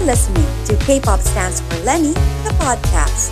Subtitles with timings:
[0.00, 3.28] You're listening to K-Pop Stands for Lenny, the podcast.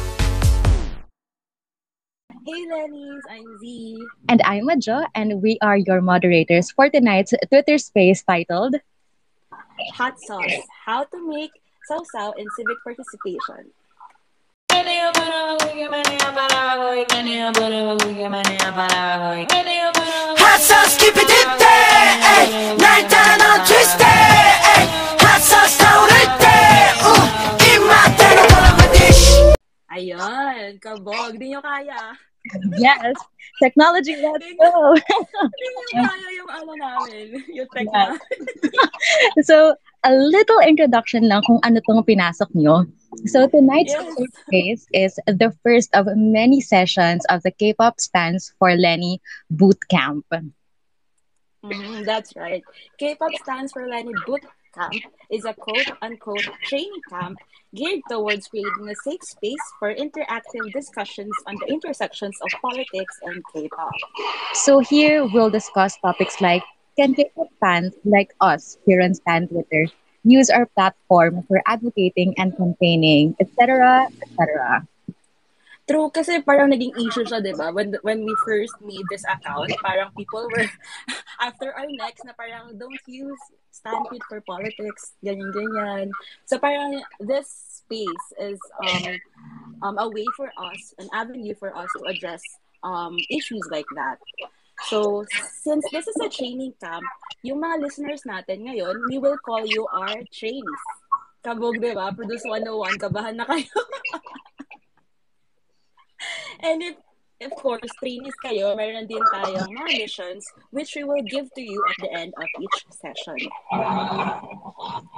[2.44, 4.04] Hey Lennies, I'm Z.
[4.28, 8.76] And I'm Majo, and we are your moderators for tonight's Twitter space titled
[9.94, 11.52] Hot Sauce How to Make
[11.88, 13.72] Sao Sao in Civic Participation.
[20.36, 21.48] Hot sauce, keep it deep.
[29.98, 31.34] Ayun, kabog.
[31.42, 32.14] Di nyo kaya.
[32.78, 33.18] Yes,
[33.58, 34.94] technology, let's go!
[34.94, 37.26] Di nyo kaya yung ano namin.
[37.50, 38.14] Yung tech na.
[39.42, 39.74] so,
[40.06, 42.86] a little introduction lang kung ano tong pinasok nyo.
[43.26, 43.90] So, tonight's
[44.54, 44.86] Yes.
[44.94, 49.18] Is the first of many sessions of the K-pop stands for Lenny
[49.50, 50.24] Bootcamp.
[50.30, 52.62] Mhm, that's right.
[53.02, 54.46] K-pop stands for Lenny Boot
[54.78, 54.94] Camp
[55.30, 57.38] is a quote-unquote training camp
[57.74, 63.42] geared towards creating a safe space for interactive discussions on the intersections of politics and
[63.52, 63.92] K-pop.
[64.54, 66.62] So here we'll discuss topics like
[66.96, 69.86] can K-pop fans like us here on Stan Twitter
[70.24, 74.86] use our platform for advocating and campaigning, etc., etc.
[75.88, 77.72] True, kasi parang naging issue siya, di ba?
[77.72, 80.68] When, when we first made this account, parang people were,
[81.40, 83.40] after our next, na parang don't use
[83.78, 86.10] Stampede for politics, ganyan-ganyan.
[86.50, 87.46] So parang this
[87.86, 89.04] space is um,
[89.82, 92.42] um, a way for us, an avenue for us to address
[92.82, 94.18] um, issues like that.
[94.86, 95.26] So,
[95.58, 97.02] since this is a training camp,
[97.42, 100.84] yung mga listeners natin ngayon, we will call you our trainees.
[101.42, 102.14] Kabog, di ba?
[102.14, 103.66] Produce 101, kabahan na kayo.
[106.66, 106.96] And if,
[107.40, 110.42] of course, trainees kayo, meron din tayong mga missions
[110.74, 113.38] which we will give to you at the end of each session.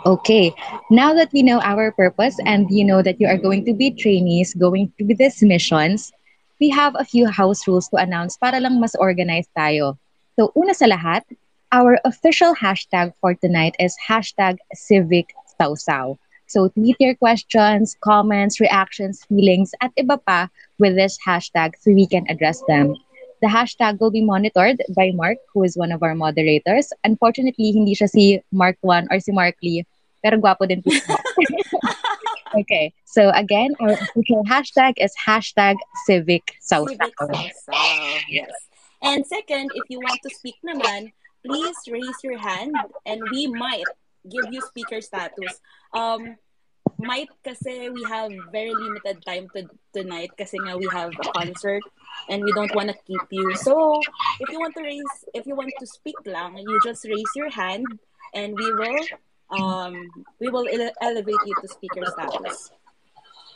[0.05, 0.53] Okay,
[0.91, 3.91] now that we know our purpose and you know that you are going to be
[3.91, 6.13] trainees going to these missions,
[6.61, 9.97] we have a few house rules to announce para lang mas organized tayo.
[10.37, 11.25] So, una sa lahat,
[11.73, 16.21] our official hashtag for tonight is hashtag civic sausaw.
[16.51, 20.51] So, tweet your questions, comments, reactions, feelings, at iba pa
[20.83, 22.99] with this hashtag so we can address them.
[23.39, 26.91] The hashtag will be monitored by Mark, who is one of our moderators.
[27.07, 29.87] Unfortunately, hindi siya si Mark 1 or si Mark Lee,
[30.27, 31.15] pero gwapo din po siya.
[32.67, 37.47] okay, so again, our official hashtag is hashtag civic Civic sausaw.
[37.63, 38.27] Sausaw.
[38.27, 38.51] Yes.
[39.07, 41.15] And second, if you want to speak naman,
[41.47, 42.75] please raise your hand
[43.07, 43.87] and we might
[44.29, 45.61] give you speaker status.
[45.95, 46.37] Um,
[46.99, 49.65] might kasi we have very limited time to
[49.97, 51.83] tonight kasi nga we have a concert
[52.29, 53.57] and we don't want to keep you.
[53.57, 54.01] So,
[54.41, 57.51] if you want to raise, if you want to speak lang, you just raise your
[57.51, 57.87] hand
[58.35, 59.01] and we will
[59.51, 59.95] um
[60.39, 62.71] we will ele- elevate you to speaker status.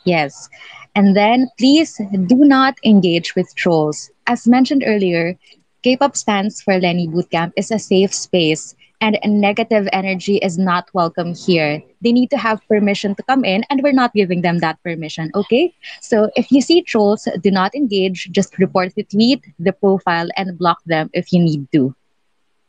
[0.05, 0.49] Yes.
[0.93, 4.11] And then please do not engage with trolls.
[4.27, 5.37] As mentioned earlier,
[5.81, 11.33] K-pop stands for Lenny Bootcamp is a safe space and negative energy is not welcome
[11.33, 11.81] here.
[12.01, 15.31] They need to have permission to come in and we're not giving them that permission,
[15.35, 15.73] okay?
[16.01, 20.57] So if you see trolls, do not engage, just report the tweet, the profile and
[20.57, 21.95] block them if you need to.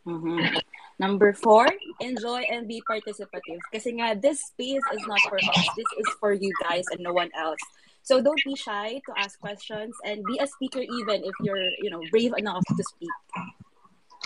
[0.07, 0.61] Mhm.
[0.99, 1.69] Number four,
[2.01, 3.61] enjoy and be participative.
[3.75, 5.69] Nga, this space is not for us.
[5.77, 7.61] This is for you guys and no one else.
[8.03, 11.91] So don't be shy to ask questions and be a speaker even if you're, you
[11.91, 13.11] know, brave enough to speak.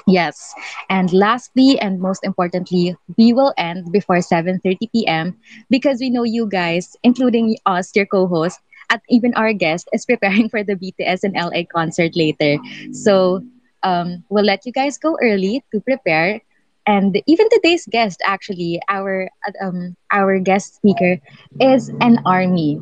[0.07, 0.55] Yes.
[0.89, 5.37] And lastly and most importantly, we will end before 7:30 p.m.
[5.71, 8.61] because we know you guys, including us, your co-host,
[8.91, 12.59] and even our guest is preparing for the BTS and LA concert later.
[12.93, 13.43] So,
[13.83, 16.41] um, we'll let you guys go early to prepare.
[16.87, 19.29] And even today's guest, actually, our
[19.63, 21.19] um, our guest speaker
[21.61, 22.81] is an army.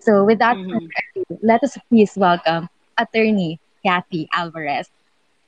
[0.00, 2.68] So, without further ado, let us please welcome
[2.98, 4.88] attorney Kathy Alvarez.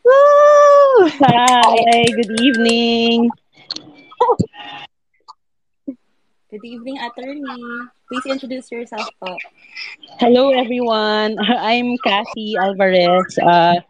[0.04, 0.57] Woo!
[0.96, 3.30] Hi, good evening.
[6.50, 7.44] Good evening, attorney.
[8.08, 9.36] Please introduce yourself po.
[10.16, 11.36] Hello, everyone.
[11.60, 13.36] I'm Kathy Alvarez.
[13.36, 13.84] Uh,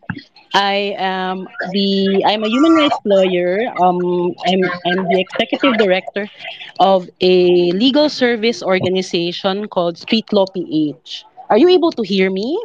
[0.59, 3.71] I am the I'm a human rights lawyer.
[3.79, 6.27] Um, I'm I'm the executive director
[6.83, 11.25] of a legal service organization called Street Law PH.
[11.49, 12.59] Are you able to hear me?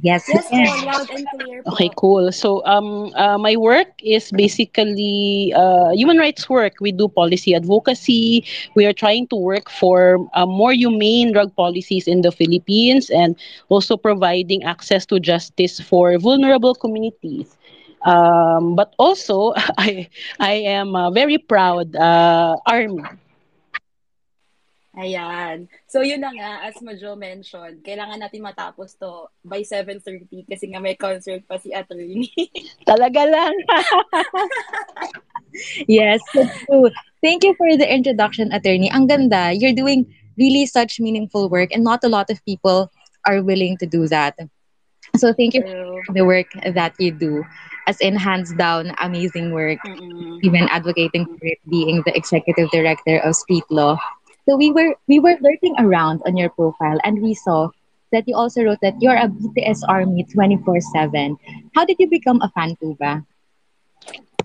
[0.00, 0.84] Yes, Yes, po, yes.
[0.84, 1.74] loud and clear po.
[1.74, 2.30] Okay, cool.
[2.32, 6.74] So, um, uh, my work is basically uh, human rights work.
[6.80, 8.44] We do policy advocacy.
[8.74, 13.36] We are trying to work for uh, more humane drug policies in the Philippines and
[13.68, 17.56] also providing access to justice for vulnerable communities.
[18.06, 20.08] Um, but also, I
[20.38, 23.02] I am a very proud uh, army.
[24.98, 25.70] Ayan.
[25.86, 30.82] So yun na nga, as Majo mentioned, kailangan natin matapos to by 7.30 kasi nga
[30.82, 32.26] may concert pa si attorney.
[32.88, 33.54] Talaga lang.
[35.88, 36.90] Yes, that's true.
[37.22, 38.92] Thank you for the introduction, attorney.
[38.92, 39.50] Ang ganda.
[39.50, 40.06] You're doing
[40.38, 42.92] really such meaningful work and not a lot of people
[43.26, 44.38] are willing to do that.
[45.16, 47.44] So thank you for the work that you do.
[47.88, 49.80] As in, hands down, amazing work.
[49.86, 50.38] Mm-mm.
[50.44, 53.96] Even advocating for it, being the executive director of Street Law.
[54.48, 57.68] So we were we were lurking around on your profile and we saw
[58.16, 61.36] that you also wrote that you're a BTS army 24/7.
[61.76, 63.20] How did you become a fan po ba?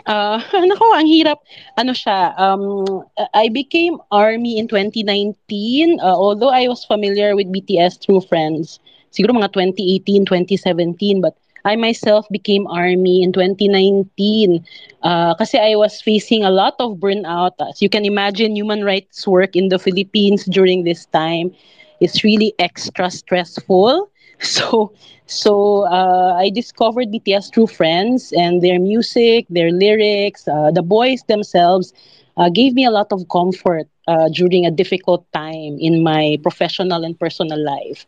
[0.03, 1.39] Ah, nako, ang hirap.
[1.79, 2.83] Ano siya, um,
[3.31, 8.83] I became ARMY in 2019, uh, although I was familiar with BTS through friends.
[9.15, 14.65] Siguro mga 2018, 2017, but I myself became ARMY in 2019
[15.03, 17.53] uh, kasi I was facing a lot of burnout.
[17.59, 21.51] As you can imagine, human rights work in the Philippines during this time
[21.99, 24.09] is really extra stressful.
[24.43, 24.91] So,
[25.25, 31.23] so uh, I discovered BTS through friends and their music, their lyrics, uh, the boys
[31.27, 31.93] themselves
[32.37, 37.03] uh, gave me a lot of comfort uh, during a difficult time in my professional
[37.03, 38.05] and personal life.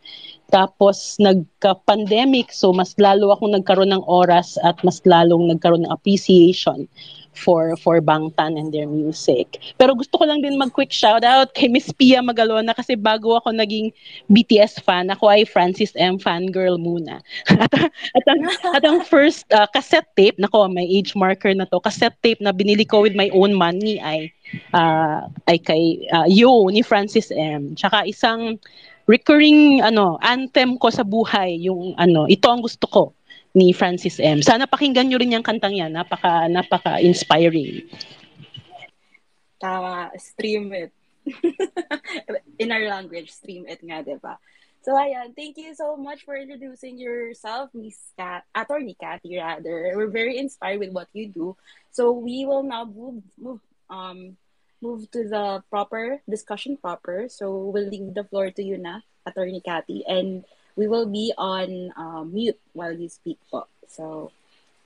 [0.50, 6.86] Tapos nagka-pandemic, so mas lalo akong nagkaroon ng oras at mas lalong nagkaroon ng appreciation
[7.36, 9.60] for for Bangtan and their music.
[9.76, 13.92] Pero gusto ko lang din mag-quick shoutout kay Miss Pia Magalona kasi bago ako naging
[14.32, 16.16] BTS fan, ako ay Francis M.
[16.16, 17.20] fangirl muna.
[17.52, 18.40] at, at, ang,
[18.72, 22.50] at ang first uh, cassette tape, nako may age marker na to, cassette tape na
[22.56, 24.32] binili ko with my own money ay
[24.72, 27.76] uh, ay kay uh, Yo ni Francis M.
[27.76, 28.56] Tsaka isang
[29.06, 33.16] recurring ano anthem ko sa buhay yung ano ito ang gusto ko
[33.56, 34.44] ni Francis M.
[34.44, 35.96] Sana pakinggan nyo rin yung kantang yan.
[35.96, 37.88] Napaka, napaka-inspiring.
[39.56, 40.92] Tama, stream it.
[42.60, 44.36] In our language, stream it nga, di ba?
[44.84, 49.96] So, ayan, thank you so much for introducing yourself, Miss Kat, Attorney Cathy, rather.
[49.96, 51.56] We're very inspired with what you do.
[51.90, 54.36] So, we will now move, move, um,
[54.86, 57.26] move to the proper discussion proper.
[57.26, 60.46] So, we'll leave the floor to you na, Attorney Cathy, and
[60.78, 63.66] we will be on uh, mute while you speak po.
[63.90, 64.30] So,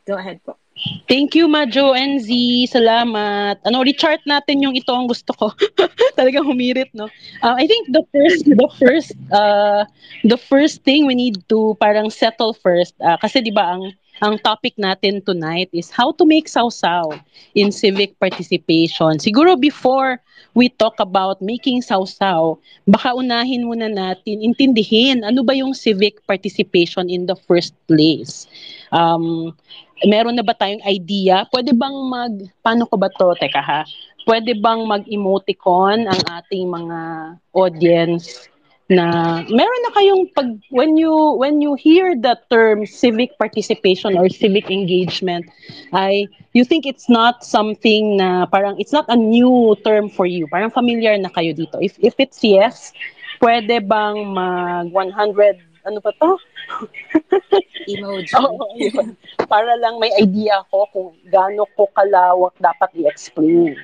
[0.09, 0.57] go ahead po.
[1.05, 2.33] Thank you, Majo and Z.
[2.73, 3.61] Salamat.
[3.69, 5.53] Ano, rechart natin yung ito ang gusto ko.
[6.19, 7.13] Talagang humirit, no?
[7.45, 9.85] Uh, I think the first, the first, uh,
[10.25, 14.37] the first thing we need to parang settle first, uh, kasi di ba ang ang
[14.45, 17.17] topic natin tonight is how to make sausaw
[17.57, 19.17] in civic participation.
[19.17, 20.21] Siguro before
[20.53, 27.09] we talk about making sausaw, baka unahin muna natin intindihin ano ba yung civic participation
[27.09, 28.45] in the first place.
[28.93, 29.57] Um,
[30.05, 31.49] meron na ba tayong idea?
[31.49, 33.33] Pwede bang mag, paano ko ba to?
[33.41, 33.83] Teka ha,
[34.29, 36.99] pwede bang mag-emoticon ang ating mga
[37.57, 38.51] audience
[38.91, 44.27] na meron na kayong pag when you when you hear the term civic participation or
[44.27, 45.47] civic engagement
[45.95, 46.27] ay
[46.59, 50.75] you think it's not something na parang it's not a new term for you parang
[50.75, 52.91] familiar na kayo dito if if it's yes
[53.39, 55.15] pwede bang mag 100
[55.87, 56.35] ano pa to
[57.91, 58.31] Emoji.
[58.79, 59.17] Yun.
[59.49, 63.75] Para lang may idea ko kung gaano ko kalawak dapat i-explain.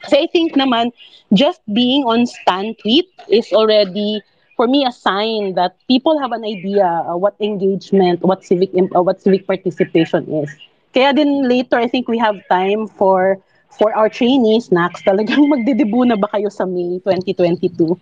[0.00, 0.92] Kasi I think naman,
[1.36, 4.24] just being on stand tweet is already,
[4.60, 9.00] for me, a sign that people have an idea uh, what engagement, what civic uh,
[9.00, 10.52] what civic participation is.
[10.92, 13.40] Kaya din later, I think we have time for
[13.72, 17.96] for our trainees, Nax, talagang magdidibu na ba kayo sa May 2022?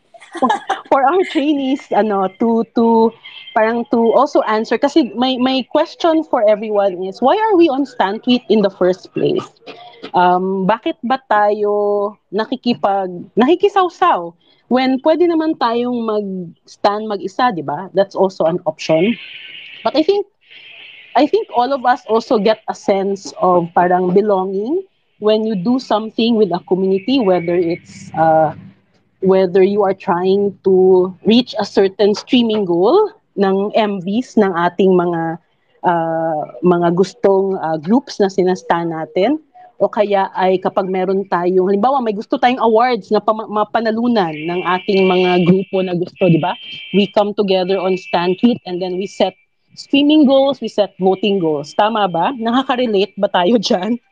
[0.90, 3.14] for our trainees, ano, to, to,
[3.54, 7.86] parang to also answer, kasi my, my question for everyone is, why are we on
[7.86, 9.46] stand tweet in the first place?
[10.10, 14.34] Um, bakit ba tayo nakikipag, nakikisawsaw?
[14.68, 17.88] When pwede naman tayong mag-stand mag-isa, di ba?
[17.96, 19.16] That's also an option.
[19.80, 20.28] But I think,
[21.16, 24.84] I think all of us also get a sense of parang belonging
[25.18, 28.54] when you do something with a community, whether it's uh,
[29.20, 33.10] whether you are trying to reach a certain streaming goal
[33.40, 35.38] ng MVs ng ating mga
[35.82, 39.42] uh, mga gustong uh, groups na sinasta natin
[39.78, 44.60] o kaya ay kapag meron tayong halimbawa may gusto tayong awards na pama- mapanalunan ng
[44.66, 46.52] ating mga grupo na gusto, di ba?
[46.90, 49.38] We come together on Stand Tweet and then we set
[49.78, 51.70] streaming goals, we set voting goals.
[51.72, 52.34] Tama ba?
[52.34, 54.02] Nakaka-relate ba tayo dyan?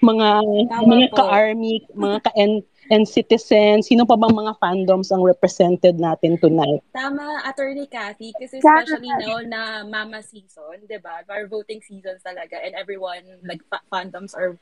[0.00, 0.28] Mga
[0.70, 1.16] Tama mga po.
[1.18, 6.82] ka-army, mga ka-N and citizens, sino pa bang mga fandoms ang represented natin tonight?
[6.90, 11.22] Tama, Attorney Cathy, kasi especially now na mama season, di ba?
[11.26, 14.58] Our voting seasons talaga and everyone, like, fa- fandoms are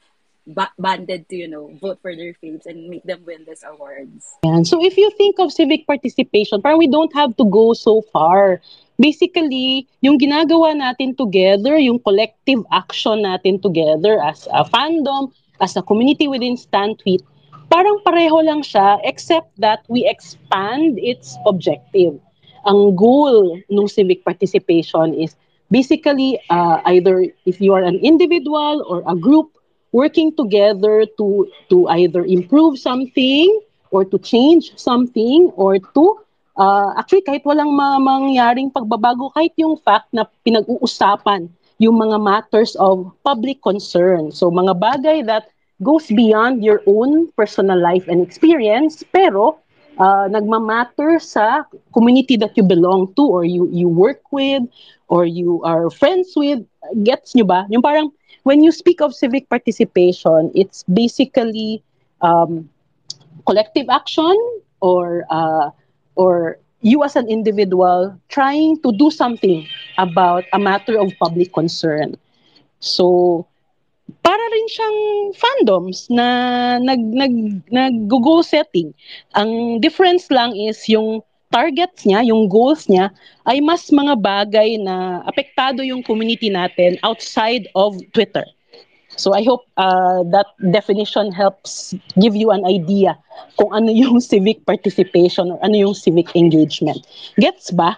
[0.48, 4.24] ba- banded to, you know, vote for their faves and make them win these awards.
[4.44, 4.64] Yan.
[4.64, 8.60] So if you think of civic participation, parang we don't have to go so far.
[8.98, 15.82] Basically, yung ginagawa natin together, yung collective action natin together as a fandom, as a
[15.82, 17.22] community within Stan Tweet,
[17.70, 22.18] parang pareho lang siya except that we expand its objective.
[22.66, 25.38] Ang goal ng civic participation is
[25.70, 29.52] basically uh, either if you are an individual or a group
[29.92, 33.48] working together to to either improve something
[33.90, 36.04] or to change something or to
[36.58, 42.74] uh, actually kahit walang ma- mangyaring pagbabago kahit yung fact na pinag-uusapan yung mga matters
[42.82, 44.34] of public concern.
[44.34, 49.62] So mga bagay that goes beyond your own personal life and experience pero
[49.98, 54.62] uh, nagmamatter sa community that you belong to or you you work with
[55.08, 56.62] or you are friends with.
[57.04, 57.66] Gets nyo ba?
[57.68, 58.10] Yung parang
[58.42, 61.82] when you speak of civic participation it's basically
[62.22, 62.68] um,
[63.46, 64.34] collective action
[64.80, 65.70] or uh,
[66.16, 69.66] or you as an individual trying to do something
[69.98, 72.14] about a matter of public concern.
[72.80, 73.46] So
[74.24, 74.98] para rin siyang
[75.36, 76.26] fandoms na
[76.80, 77.34] nag nag
[77.68, 78.92] nag goal setting.
[79.36, 83.08] Ang difference lang is yung targets niya, yung goals niya
[83.48, 88.44] ay mas mga bagay na apektado yung community natin outside of Twitter.
[89.16, 93.16] So I hope uh, that definition helps give you an idea
[93.56, 97.00] kung ano yung civic participation or ano yung civic engagement.
[97.40, 97.96] Gets ba?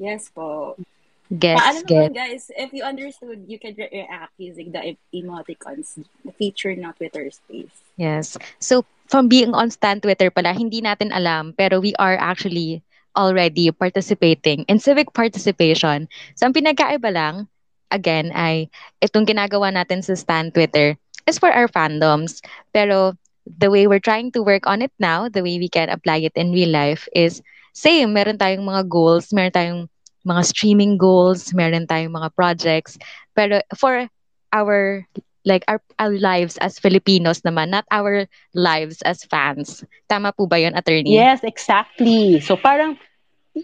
[0.00, 0.76] Yes po.
[1.26, 1.90] Gets, Paano gets.
[1.90, 5.98] naman guys, if you understood, you can re- react using the em- emoticons
[6.38, 7.82] featured na Twitter space.
[7.98, 8.38] Yes.
[8.62, 12.82] So, from being on Stan Twitter pala, hindi natin alam, pero we are actually
[13.18, 16.06] already participating in civic participation.
[16.38, 17.50] So, ang pinagkaiba lang,
[17.90, 18.70] again, ay
[19.02, 20.94] itong ginagawa natin sa Stan Twitter
[21.26, 22.38] is for our fandoms.
[22.70, 26.22] Pero, the way we're trying to work on it now, the way we can apply
[26.22, 27.42] it in real life is
[27.74, 28.14] same.
[28.14, 29.82] Meron tayong mga goals, meron tayong
[30.26, 32.98] mga streaming goals, meron tayong mga projects.
[33.38, 34.10] Pero for
[34.50, 35.06] our
[35.46, 39.86] like our, our lives as Filipinos naman, not our lives as fans.
[40.10, 41.14] Tama po ba yun, attorney?
[41.14, 42.42] Yes, exactly.
[42.42, 42.98] So parang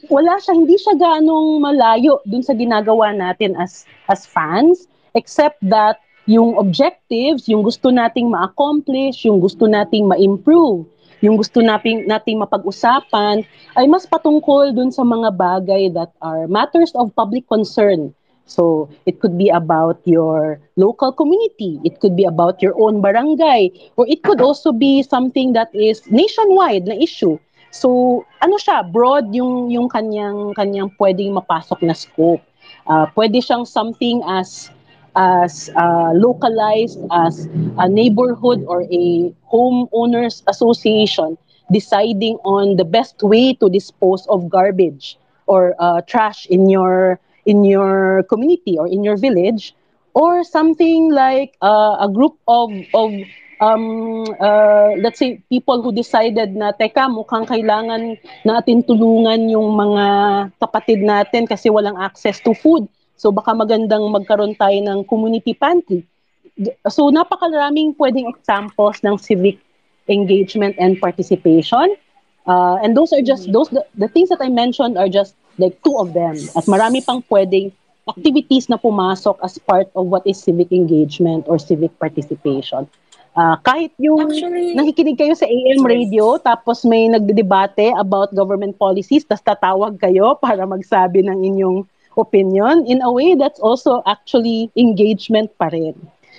[0.08, 4.86] wala siya, hindi siya ganong malayo dun sa ginagawa natin as as fans,
[5.18, 5.98] except that
[6.30, 10.86] yung objectives, yung gusto nating ma-accomplish, yung gusto nating ma-improve,
[11.22, 13.46] yung gusto nating, nating mapag-usapan,
[13.78, 18.10] ay mas patungkol dun sa mga bagay that are matters of public concern.
[18.44, 23.70] So, it could be about your local community, it could be about your own barangay,
[23.96, 27.38] or it could also be something that is nationwide na issue.
[27.72, 32.44] So, ano siya, broad yung yung kanyang kanyang pwedeng mapasok na scope.
[32.84, 34.68] Uh, pwede siyang something as
[35.16, 41.36] as uh, localized as a neighborhood or a homeowners association
[41.70, 47.64] deciding on the best way to dispose of garbage or uh, trash in your in
[47.64, 49.74] your community or in your village
[50.14, 53.12] or something like uh, a group of of
[53.60, 60.06] um, uh, let's say people who decided na teka mukhang kailangan natin tulungan yung mga
[60.58, 66.02] kapatid natin kasi walang access to food so baka magandang magkaroon tayo ng community pantry
[66.88, 69.58] so napakaraming pwedeng examples ng civic
[70.08, 71.94] engagement and participation.
[72.46, 75.78] Uh, and those are just those the, the things that I mentioned are just like
[75.82, 76.34] two of them.
[76.58, 77.70] At marami pang pwedeng
[78.02, 82.90] activities na pumasok as part of what is civic engagement or civic participation.
[83.32, 89.24] Uh, kahit yung Actually- nakikinig kayo sa AM radio tapos may nagdedebate about government policies
[89.24, 95.50] tapos tatawag kayo para magsabi ng inyong opinion, in a way that's also actually engagement
[95.58, 95.96] pa rin.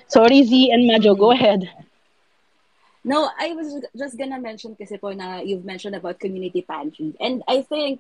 [0.08, 1.70] Sorry Z and Majo, go ahead.
[3.04, 7.12] No, I was just gonna mention kasi po na you've mentioned about community pantry.
[7.20, 8.00] And I think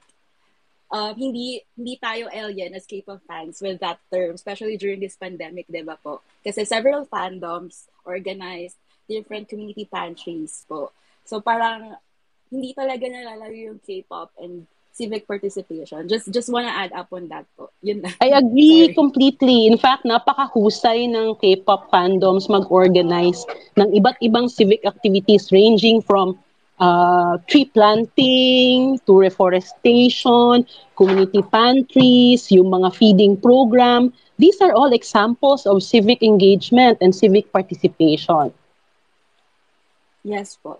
[0.94, 5.68] uh, hindi hindi tayo alien as K-pop fans with that term, especially during this pandemic,
[5.68, 6.24] di ba po?
[6.46, 10.96] Kasi several fandoms organized different community pantries po.
[11.28, 12.00] So parang
[12.48, 16.06] hindi talaga nalalayo yung K-pop and civic participation.
[16.08, 17.74] Just just wanna add up on that po.
[17.82, 18.14] Yun na.
[18.22, 18.96] I agree Sorry.
[18.96, 19.66] completely.
[19.66, 23.42] In fact, napakahusay ng K-pop fandoms mag-organize
[23.76, 26.38] ng iba't ibang civic activities ranging from
[26.78, 30.62] uh, tree planting to reforestation,
[30.94, 34.14] community pantries, yung mga feeding program.
[34.38, 38.54] These are all examples of civic engagement and civic participation.
[40.22, 40.80] Yes po.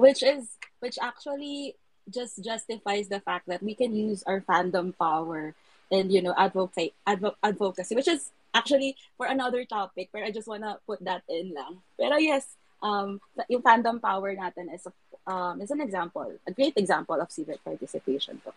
[0.00, 1.76] Which is which actually
[2.10, 5.54] just justifies the fact that we can use our fandom power
[5.90, 10.48] and you know advocate advo- advocacy which is actually for another topic, but I just
[10.48, 11.82] wanna put that in lang.
[11.98, 14.92] Pero yes, um, yung fandom power natin is, a,
[15.30, 18.52] um, is an example, a great example of civic participation to.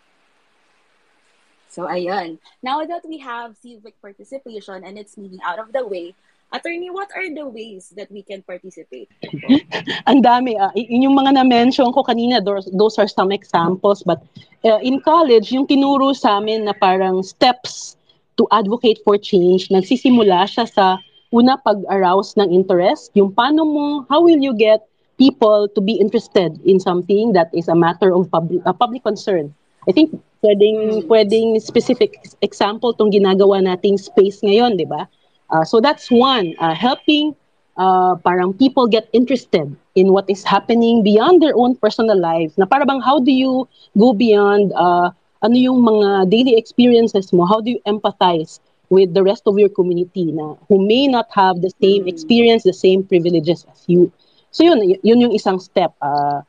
[1.70, 2.38] So, ayun.
[2.62, 6.14] Now that we have civic participation and it's moving out of the way,
[6.54, 9.10] Attorney, what are the ways that we can participate?
[10.10, 10.54] Ang dami.
[10.78, 14.06] yun yung mga na-mention ko kanina, those, those are some examples.
[14.06, 14.22] But
[14.62, 17.98] uh, in college, yung tinuro sa amin na parang steps
[18.38, 21.02] to advocate for change, nagsisimula siya sa
[21.34, 23.10] una pag-arouse ng interest.
[23.18, 24.86] Yung paano mo, how will you get
[25.18, 29.50] people to be interested in something that is a matter of public, uh, public concern?
[29.90, 30.14] I think
[30.46, 35.10] pwedeng, pwedeng specific example tong ginagawa nating space ngayon, di ba?
[35.54, 37.36] Uh, so that's one, uh, helping
[37.78, 42.58] uh, parang people get interested in what is happening beyond their own personal lives.
[42.58, 45.14] Na para bang how do you go beyond uh,
[45.46, 47.46] ano yung mga daily experiences mo?
[47.46, 51.62] How do you empathize with the rest of your community na who may not have
[51.62, 54.12] the same experience, the same privileges as you?
[54.50, 55.94] So yun, yun yung isang step.
[56.02, 56.42] Uh,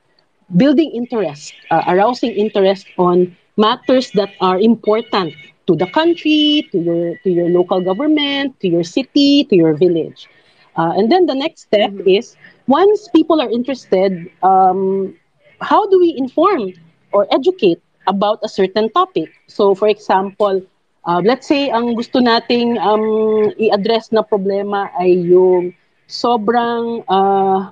[0.56, 5.32] building interest, uh, arousing interest on matters that are important
[5.66, 10.28] to the country, to your to your local government, to your city, to your village.
[10.76, 15.14] Uh, and then the next step is once people are interested, um,
[15.60, 16.72] how do we inform
[17.12, 19.30] or educate about a certain topic?
[19.46, 20.60] So, for example,
[21.06, 25.72] uh, let's say ang gusto nating um, i-address na problema ay yung
[26.10, 27.70] sobrang uh,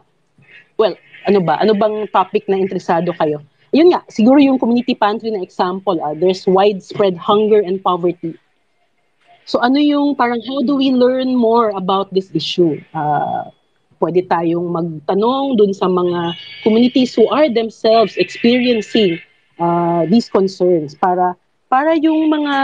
[0.78, 0.94] well,
[1.26, 1.58] ano ba?
[1.61, 3.42] Ano bang topic na interesado kayo?
[3.72, 8.36] Yun nga, siguro yung community pantry na example, ah, there's widespread hunger and poverty.
[9.48, 12.78] So ano yung parang how do we learn more about this issue?
[12.94, 13.50] Uh,
[13.98, 19.18] pwede tayong magtanong dun sa mga communities who are themselves experiencing
[19.62, 21.34] uh, these concerns para
[21.70, 22.54] para yung mga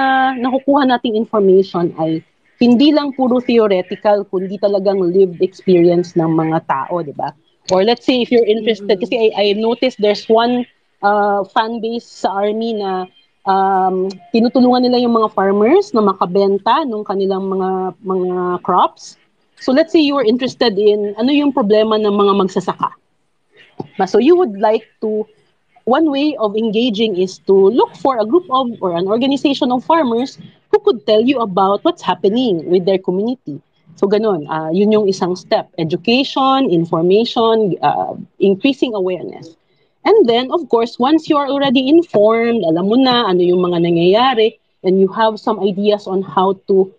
[0.44, 2.20] nakukuha nating information ay
[2.58, 7.30] hindi lang puro theoretical kundi talagang lived experience ng mga tao, di ba?
[7.70, 10.66] Or let's say if you're interested, kasi I, I noticed there's one
[11.02, 13.06] uh, fan base sa army na
[13.48, 19.16] um, tinutulungan nila yung mga farmers na makabenta ng kanilang mga mga crops.
[19.58, 22.94] So let's say you are interested in ano yung problema ng mga magsasaka.
[23.98, 25.26] Ma- So you would like to
[25.88, 29.82] one way of engaging is to look for a group of or an organization of
[29.82, 30.36] farmers
[30.70, 33.58] who could tell you about what's happening with their community.
[33.96, 35.72] So ganun, ah, yun yung isang step.
[35.80, 39.56] Education, information, ah, increasing awareness.
[40.04, 43.82] And then, of course, once you are already informed, alam mo na ano yung mga
[43.82, 46.92] nangyayari, and you have some ideas on how to,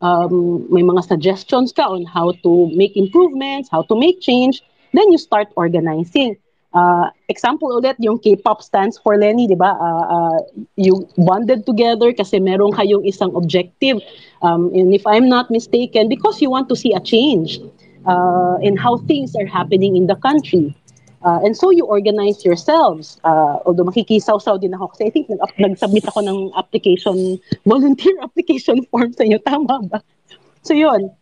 [0.00, 5.10] um, may mga suggestions ka on how to make improvements, how to make change, then
[5.12, 6.36] you start organizing.
[6.76, 9.76] Uh, example ulit, yung K-pop stands for Lenny, di ba?
[9.80, 10.38] Uh, uh,
[10.76, 14.00] you bonded together kasi meron kayong isang objective.
[14.42, 17.60] Um, and if I'm not mistaken, because you want to see a change
[18.04, 20.76] uh, in how things are happening in the country.
[21.26, 23.18] Uh, and so you organize yourselves.
[23.26, 28.86] Uh, although makikisaw-saw din ako kasi I think nag- nag-submit ako ng application, volunteer application
[28.94, 29.42] form sa inyo.
[29.42, 29.98] Tama ba?
[30.62, 31.14] So yun,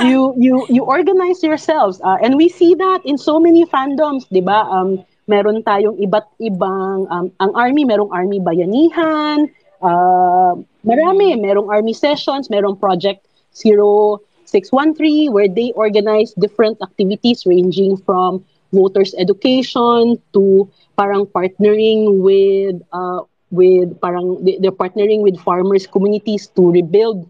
[0.00, 4.40] you you you organize yourselves uh, and we see that in so many fandoms, 'di
[4.40, 4.64] ba?
[4.72, 9.46] Um meron tayong iba't ibang um, ang army, merong army bayanihan,
[9.84, 13.22] uh, marami, merong army sessions, merong project
[13.54, 23.22] 0613 where they organize different activities ranging from voters education to parang partnering with uh,
[23.50, 27.26] with parang they- they're partnering with farmers communities to rebuild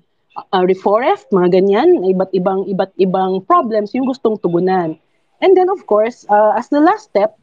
[0.53, 4.97] uh, reforest, mga ganyan, iba't ibang iba't ibang problems yung gustong tugunan.
[5.41, 7.37] And then of course, uh, as the last step,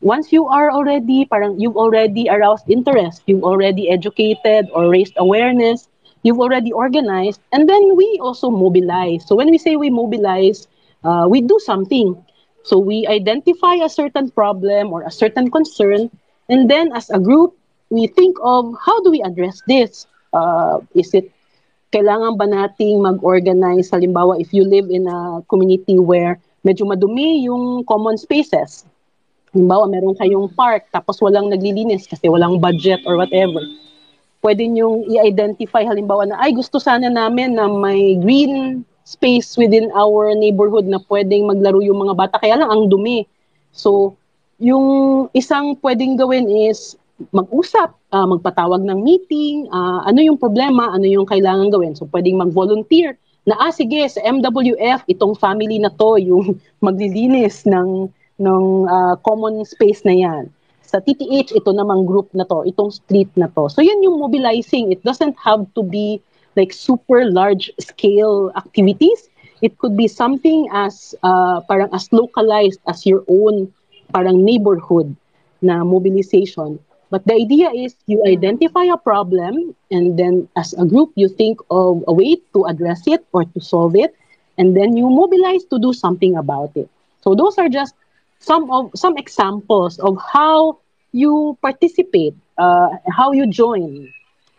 [0.00, 5.88] once you are already parang you've already aroused interest, you've already educated or raised awareness,
[6.22, 9.26] you've already organized, and then we also mobilize.
[9.26, 10.68] So when we say we mobilize,
[11.04, 12.16] uh, we do something.
[12.66, 16.10] So we identify a certain problem or a certain concern,
[16.50, 17.54] and then as a group,
[17.94, 20.10] we think of how do we address this?
[20.34, 21.30] Uh, is it
[21.94, 27.86] kailangan ba nating mag-organize, halimbawa, if you live in a community where medyo madumi yung
[27.86, 28.82] common spaces,
[29.54, 33.62] halimbawa, meron kayong park, tapos walang naglilinis kasi walang budget or whatever,
[34.42, 40.34] pwede niyong i-identify, halimbawa, na, ay, gusto sana namin na may green space within our
[40.34, 43.22] neighborhood na pwedeng maglaro yung mga bata, kaya lang ang dumi.
[43.70, 44.18] So,
[44.58, 46.98] yung isang pwedeng gawin is
[47.32, 51.96] mag-usap, ah, magpatawag ng meeting, ah, ano yung problema, ano yung kailangan gawin.
[51.96, 53.16] So pwedeng mag-volunteer
[53.46, 59.64] na ah sige sa MWF itong family na to yung maglilinis ng ng ah, common
[59.64, 60.44] space na yan.
[60.86, 63.66] Sa TTH ito namang group na to, itong street na to.
[63.72, 64.92] So yun yung mobilizing.
[64.92, 66.20] It doesn't have to be
[66.56, 69.28] like super large scale activities.
[69.62, 73.72] It could be something as uh, parang as localized as your own
[74.12, 75.16] parang neighborhood
[75.62, 76.78] na mobilization.
[77.10, 81.60] But the idea is you identify a problem and then as a group you think
[81.70, 84.14] of a way to address it or to solve it
[84.58, 86.88] and then you mobilize to do something about it.
[87.22, 87.94] So those are just
[88.40, 90.78] some of some examples of how
[91.12, 94.12] you participate, uh, how you join.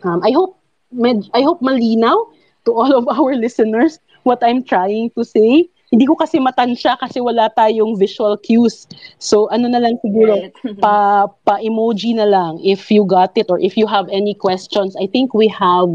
[0.04, 0.57] Um, I hope
[0.92, 2.16] med- I hope malinaw
[2.64, 5.68] to all of our listeners what I'm trying to say.
[5.90, 8.86] Hindi ko kasi matansya kasi wala tayong visual cues.
[9.18, 10.44] So ano na lang siguro
[10.82, 14.94] pa pa emoji na lang if you got it or if you have any questions.
[14.96, 15.88] I think we have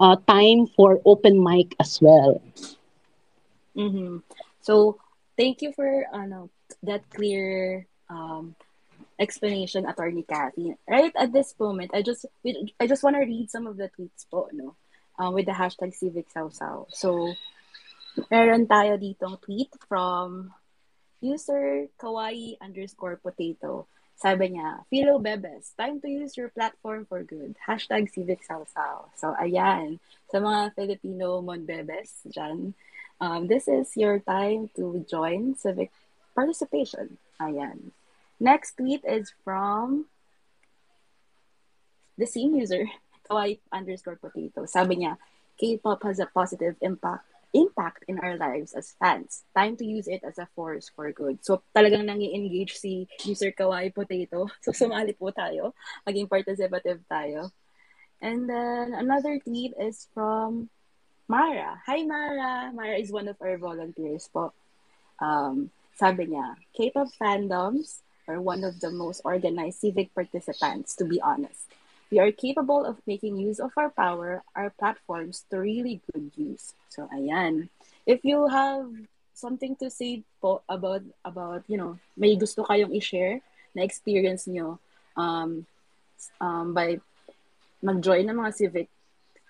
[0.00, 2.40] uh, time for open mic as well.
[3.74, 4.18] hmm
[4.60, 4.98] So,
[5.38, 6.50] thank you for ano
[6.82, 8.54] that clear um,
[9.18, 10.74] explanation, Attorney Kathy.
[10.88, 12.24] Right at this moment, I just
[12.80, 14.74] I just want to read some of the tweets po, no?
[15.18, 16.86] Um, with the hashtag Civic Sausaw.
[16.94, 17.34] So,
[18.30, 20.54] meron tayo ditong tweet from
[21.18, 23.90] user kawaii underscore potato.
[24.18, 27.54] Sabi niya, Philo Bebes, time to use your platform for good.
[27.62, 29.10] Hashtag Civic Sausaw.
[29.14, 30.02] So, ayan.
[30.30, 32.74] Sa mga Filipino Mon Bebes dyan,
[33.22, 35.90] um, this is your time to join civic
[36.34, 37.18] participation.
[37.38, 37.94] Ayan.
[38.38, 40.06] Next tweet is from
[42.16, 42.86] the same user,
[43.30, 44.66] kawaii underscore potato.
[44.66, 45.18] Sabi niya,
[45.58, 49.44] K-pop has a positive impact impact in our lives as fans.
[49.56, 51.40] Time to use it as a force for good.
[51.40, 54.48] So talagang nangi engage si user Kawaii Potato.
[54.64, 55.72] So sumali po tayo.
[56.04, 57.50] Maging participative tayo.
[58.20, 60.68] And then another tweet is from
[61.24, 61.80] Mara.
[61.88, 62.68] Hi Mara.
[62.74, 64.52] Mara is one of our volunteers po.
[65.16, 71.20] Um, sabi niya, K-pop fandoms are one of the most organized civic participants, to be
[71.20, 71.66] honest.
[72.12, 76.72] We are capable of making use of our power, our platforms to really good use.
[76.88, 77.68] So, ayan.
[78.06, 78.88] If you have
[79.34, 83.40] something to say po about, about you know, may gusto kayong i-share
[83.76, 84.78] na experience nyo
[85.16, 85.66] um,
[86.40, 87.00] um, by
[87.82, 88.88] mag-join ng mga civic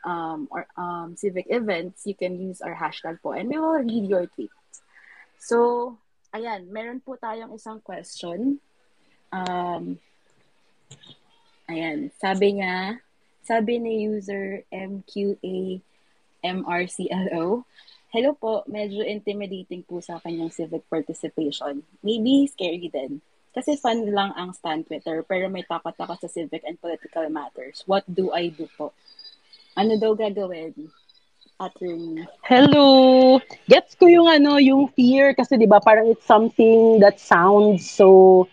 [0.05, 4.05] um, or um, civic events, you can use our hashtag po and we will read
[4.07, 4.83] your tweets.
[5.39, 5.97] So,
[6.35, 8.61] ayan, meron po tayong isang question.
[9.29, 10.01] Um,
[11.69, 13.03] ayan, sabi niya,
[13.45, 15.81] sabi ni user MQA
[16.45, 17.65] MRCLO,
[18.09, 21.85] Hello po, medyo intimidating po sa kanyang civic participation.
[22.01, 23.21] Maybe scary din.
[23.53, 27.85] Kasi fun lang ang stand Twitter, pero may takot ako sa civic and political matters.
[27.85, 28.97] What do I do po?
[29.77, 30.89] Ano daw gagawin?
[31.61, 32.25] Attorney.
[32.49, 33.37] Hello!
[33.69, 38.47] Gets ko yung ano, yung fear kasi 'di ba parang it's something that sounds so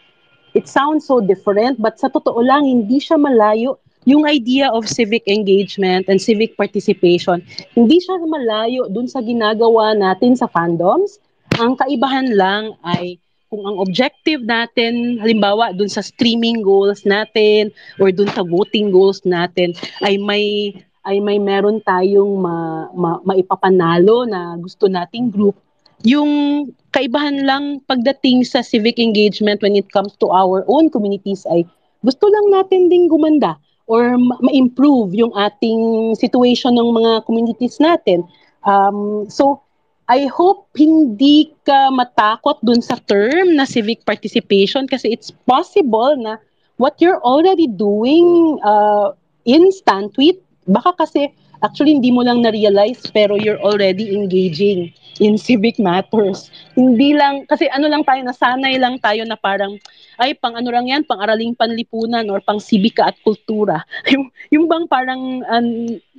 [0.56, 5.26] it sounds so different but sa totoo lang hindi siya malayo yung idea of civic
[5.26, 7.42] engagement and civic participation.
[7.74, 11.18] Hindi siya malayo dun sa ginagawa natin sa fandoms.
[11.58, 13.18] Ang kaibahan lang ay
[13.50, 19.22] kung ang objective natin, halimbawa dun sa streaming goals natin or dun sa voting goals
[19.26, 19.74] natin
[20.06, 20.74] ay may
[21.06, 25.54] ay may meron tayong ma, ma, maipapanalo na gusto nating group,
[26.02, 26.66] yung
[26.96, 31.68] kaibahan lang pagdating sa civic engagement when it comes to our own communities ay
[32.08, 33.60] gusto lang natin ding gumanda
[33.92, 38.24] or ma- ma-improve yung ating situation ng mga communities natin.
[38.64, 39.62] Um, so,
[40.06, 46.38] I hope hindi ka matakot dun sa term na civic participation kasi it's possible na
[46.78, 49.18] what you're already doing uh,
[49.50, 50.38] in Stantuit,
[50.70, 51.34] baka kasi
[51.66, 56.52] actually hindi mo lang na-realize pero you're already engaging in civic matters.
[56.76, 59.80] Hindi lang, kasi ano lang tayo, nasanay lang tayo na parang,
[60.20, 63.84] ay, pang ano lang yan, pang araling panlipunan or pang sibika at kultura.
[64.14, 65.68] yung, yung bang parang um,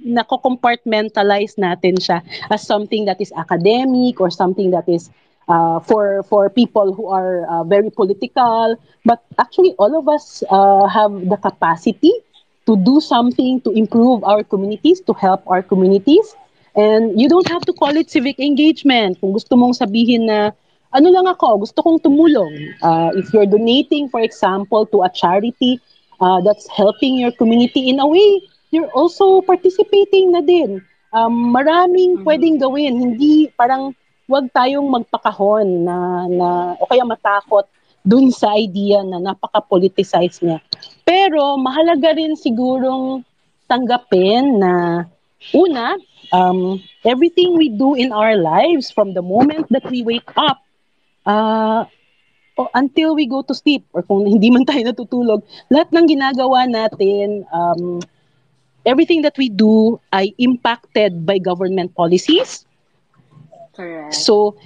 [0.00, 5.12] nako-compartmentalize natin siya as something that is academic or something that is
[5.48, 8.76] uh, for for people who are uh, very political.
[9.04, 12.12] But actually, all of us uh, have the capacity
[12.66, 16.35] to do something to improve our communities, to help our communities.
[16.74, 19.20] And you don't have to call it civic engagement.
[19.20, 20.52] Kung gusto mong sabihin na,
[20.92, 22.52] ano lang ako, gusto kong tumulong.
[22.83, 25.81] Uh, if you're donating, for example, to a charity
[26.20, 30.83] uh, that's helping your community in a way, you're also participating na din.
[31.14, 32.24] Um, maraming Mhm.
[32.29, 32.92] pwedeng gawin.
[33.00, 33.94] Hindi parang
[34.26, 37.64] wag tayong magpakahon na, na o kaya matakot
[38.02, 40.59] dun sa idea na napaka-politicize niya.
[41.07, 43.23] Pero mahalaga rin sigurong
[43.71, 45.07] tanggapin na
[45.55, 45.95] una,
[46.35, 50.59] um, everything we do in our lives from the moment that we wake up
[51.25, 51.87] uh,
[52.75, 57.47] until we go to sleep or kung hindi man tayo natutulog, lahat ng ginagawa natin
[57.55, 58.03] um,
[58.83, 62.66] everything that we do ay impacted by government policies.
[63.77, 64.14] Correct.
[64.14, 64.57] So,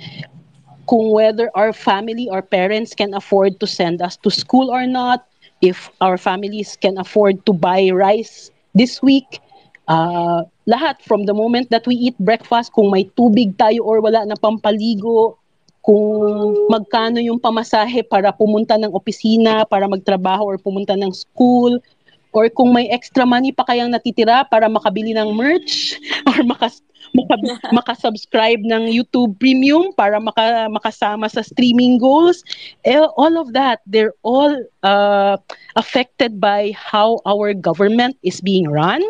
[0.86, 5.26] kung whether our family or parents can afford to send us to school or not,
[5.60, 9.40] if our families can afford to buy rice this week,
[9.88, 14.24] uh, lahat from the moment that we eat breakfast, kung may tubig tayo or wala
[14.24, 15.36] na pampaligo,
[15.80, 21.80] kung magkano yung pamasahe para pumunta ng opisina, para magtrabaho or pumunta ng school,
[22.32, 25.98] or kung may extra money pa kayang natitira para makabili ng merch
[26.30, 27.34] or makas maka,
[27.76, 32.42] makasubscribe ng YouTube Premium para maka, makasama sa streaming goals.
[32.84, 35.36] Eh, all of that, they're all uh,
[35.76, 39.02] affected by how our government is being run,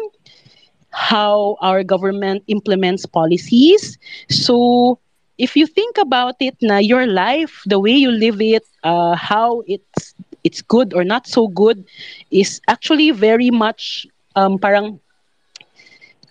[0.91, 3.99] how our government implements policies.
[4.29, 4.99] So,
[5.39, 9.63] if you think about it na your life, the way you live it, uh, how
[9.67, 11.85] it's it's good or not so good
[12.31, 15.01] is actually very much um, parang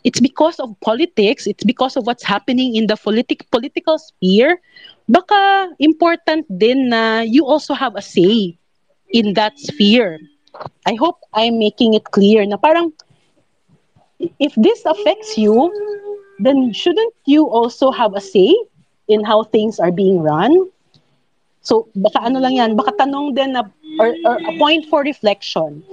[0.03, 4.59] it's because of politics, it's because of what's happening in the politic political sphere,
[5.09, 8.57] baka important din na you also have a say
[9.11, 10.19] in that sphere.
[10.85, 12.93] I hope I'm making it clear na parang
[14.39, 15.71] if this affects you,
[16.39, 18.55] then shouldn't you also have a say
[19.07, 20.69] in how things are being run?
[21.61, 23.63] So baka ano lang yan, baka tanong din na
[23.99, 25.83] or, or a point for reflection.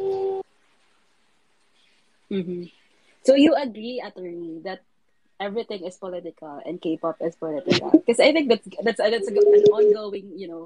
[2.31, 2.71] Mhm.
[3.27, 4.87] So you agree, attorney, that
[5.43, 7.91] everything is political and K-pop is political?
[7.91, 10.65] Because I think that's that's that's a, an ongoing, you know,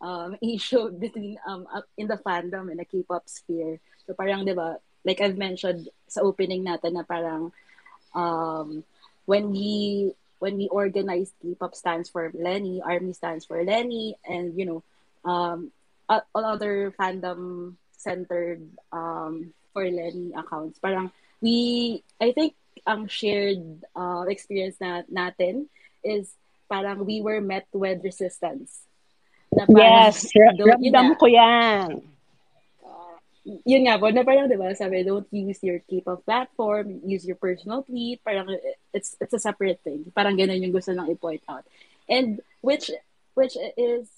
[0.00, 3.76] um, issue between um uh, in the fandom and the K-pop sphere.
[4.08, 7.52] So parang 'di ba, like I've mentioned sa opening natin na parang
[8.16, 8.88] um
[9.28, 14.64] when we when we organized K-pop stands for Lenny, Army stands for Lenny, and you
[14.64, 14.80] know,
[15.28, 15.68] um,
[16.08, 16.24] all
[16.56, 18.64] other fandom centered
[18.96, 20.80] um, for Lenny accounts.
[20.80, 22.54] Parang we, I think,
[22.86, 25.66] ang shared uh, experience na natin
[26.00, 26.32] is
[26.70, 28.86] parang we were met with resistance.
[29.52, 32.00] Na parang, Yes, ramdam ko yan.
[33.64, 37.40] yun nga po, na parang, di ba, sabi, don't use your K-pop platform, use your
[37.40, 38.52] personal tweet, parang,
[38.92, 40.04] it's, it's a separate thing.
[40.12, 41.64] Parang ganun yung gusto nang i-point out.
[42.08, 42.90] And, which,
[43.32, 44.08] which is,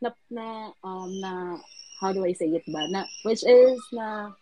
[0.00, 1.56] na, na, um, na,
[2.00, 2.84] how do I say it ba?
[2.92, 4.36] Na, which is, na,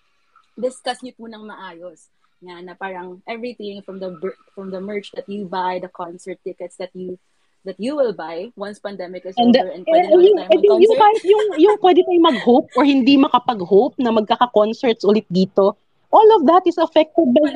[0.56, 2.08] discuss niyo po ng maayos.
[2.40, 4.12] Nga, na parang, everything from the,
[4.52, 7.16] from the merch that you buy, the concert tickets that you,
[7.64, 10.38] that you will buy once pandemic is And, over and pwede eh, na ulit yung,
[10.38, 11.00] tayo eh, yung, mag-concert.
[11.00, 15.76] kahit yung, yung pwede tayo mag-hope or hindi makapag-hope na magkaka-concerts ulit dito,
[16.12, 17.50] all of that is affected by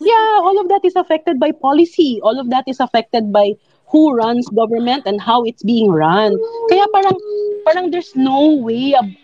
[0.00, 2.20] yeah, all of that is affected by policy.
[2.22, 3.56] All of that is affected by
[3.88, 6.36] who runs government and how it's being run.
[6.68, 7.16] Kaya parang
[7.64, 9.16] parang there's no way ab-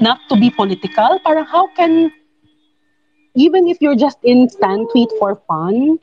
[0.00, 1.18] not to be political.
[1.22, 2.10] Parang how can
[3.34, 5.98] even if you're just in stand tweet for fun,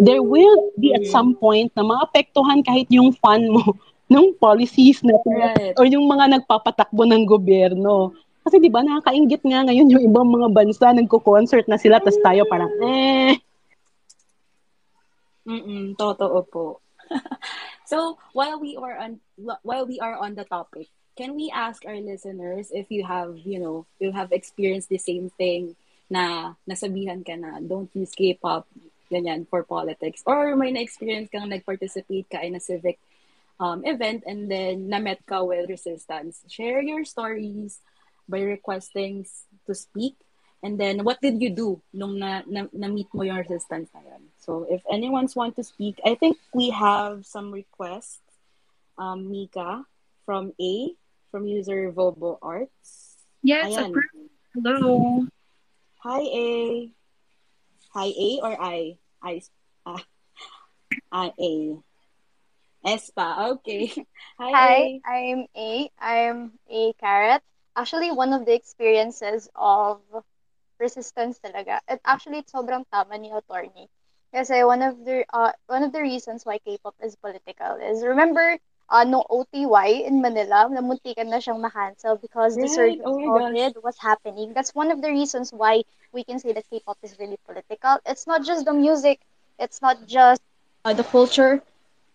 [0.00, 3.74] there will be at some point na maapektuhan kahit yung fun mo
[4.12, 5.74] ng policies na Right.
[5.76, 8.12] or yung mga nagpapatakbo ng gobyerno.
[8.44, 12.48] Kasi di ba nakakaingit nga ngayon yung ibang mga bansa nagko-concert na sila tas tayo
[12.48, 13.36] parang eh
[15.48, 16.80] Mm-mm, totoo po.
[17.90, 19.20] so, while we are on
[19.64, 23.58] while we are on the topic, can we ask our listeners if you have, you
[23.58, 25.76] know, you have experienced the same thing
[26.08, 28.64] na nasabihan ka na don't use K-pop
[29.08, 33.00] ganyan for politics or may na-experience kang nag-participate ka in a civic
[33.60, 36.44] um, event and then na-met ka with resistance.
[36.48, 37.80] Share your stories
[38.28, 39.24] by requesting
[39.64, 40.16] to speak
[40.62, 44.26] And then, what did you do nung na, na, na-meet mo yung resistance na yun?
[44.42, 48.18] So, if anyone's want to speak, I think we have some requests.
[48.98, 49.86] Um, Mika
[50.26, 50.90] from A,
[51.30, 53.14] from user Vobo Arts.
[53.46, 53.94] Yes, Ayan.
[53.94, 54.34] approved.
[54.58, 55.30] Hello.
[55.98, 56.90] Hi, A.
[57.94, 58.98] Hi, A or I?
[59.20, 59.42] I,
[59.84, 60.04] ah,
[61.10, 61.82] I, A.
[62.86, 63.90] Espa, okay.
[64.38, 65.02] Hi, Hi, A.
[65.04, 65.90] I'm A.
[65.98, 67.42] I'm A Carrot.
[67.74, 70.00] Actually, one of the experiences of
[70.78, 71.80] resistance talaga.
[71.88, 73.90] It actually it's sobrang tama ni attorney.
[74.30, 78.58] Kasi one of the uh, one of the reasons why K-pop is political is remember
[78.90, 83.24] uh, no OTY in Manila, namuntikan na siyang na-cancel because the surge Oh of gosh.
[83.24, 84.52] COVID was happening.
[84.54, 87.98] That's one of the reasons why we can say that K-pop is really political.
[88.06, 89.20] It's not just the music,
[89.58, 90.40] it's not just
[90.84, 91.62] uh, the culture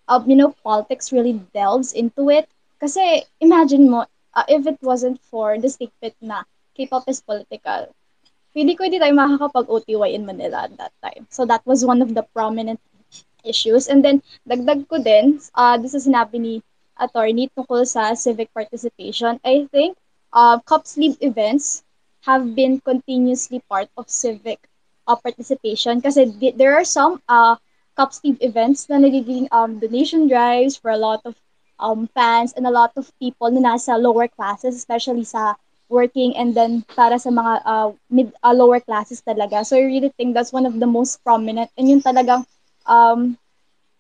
[0.07, 2.47] of you know politics really delves into it
[2.79, 4.05] kasi imagine mo
[4.35, 6.43] uh, if it wasn't for the statement na
[6.75, 7.87] K-pop is political
[8.53, 12.13] hindi ko hindi tayo makakapag-OTY in Manila at that time so that was one of
[12.13, 12.79] the prominent
[13.45, 16.55] issues and then dagdag ko din uh, this is sinabi ni
[16.99, 19.97] attorney tungkol sa civic participation I think
[20.33, 21.83] uh, cup sleeve events
[22.27, 24.59] have been continuously part of civic
[25.07, 27.55] uh, participation kasi di- there are some uh,
[27.95, 31.35] Cup Steve events na nagiging um, donation drives for a lot of
[31.79, 35.55] um, fans and a lot of people na nasa lower classes, especially sa
[35.89, 39.61] working and then para sa mga uh, mid uh, lower classes talaga.
[39.65, 42.45] So I really think that's one of the most prominent and yun talagang
[42.85, 43.37] um,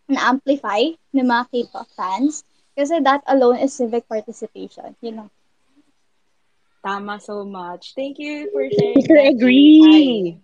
[0.07, 2.43] na-amplify ng mga K-pop fans
[2.73, 5.29] kasi that alone is civic participation, you know.
[6.83, 7.95] Tama so much.
[7.95, 9.07] Thank you for sharing.
[9.07, 10.41] That, agree.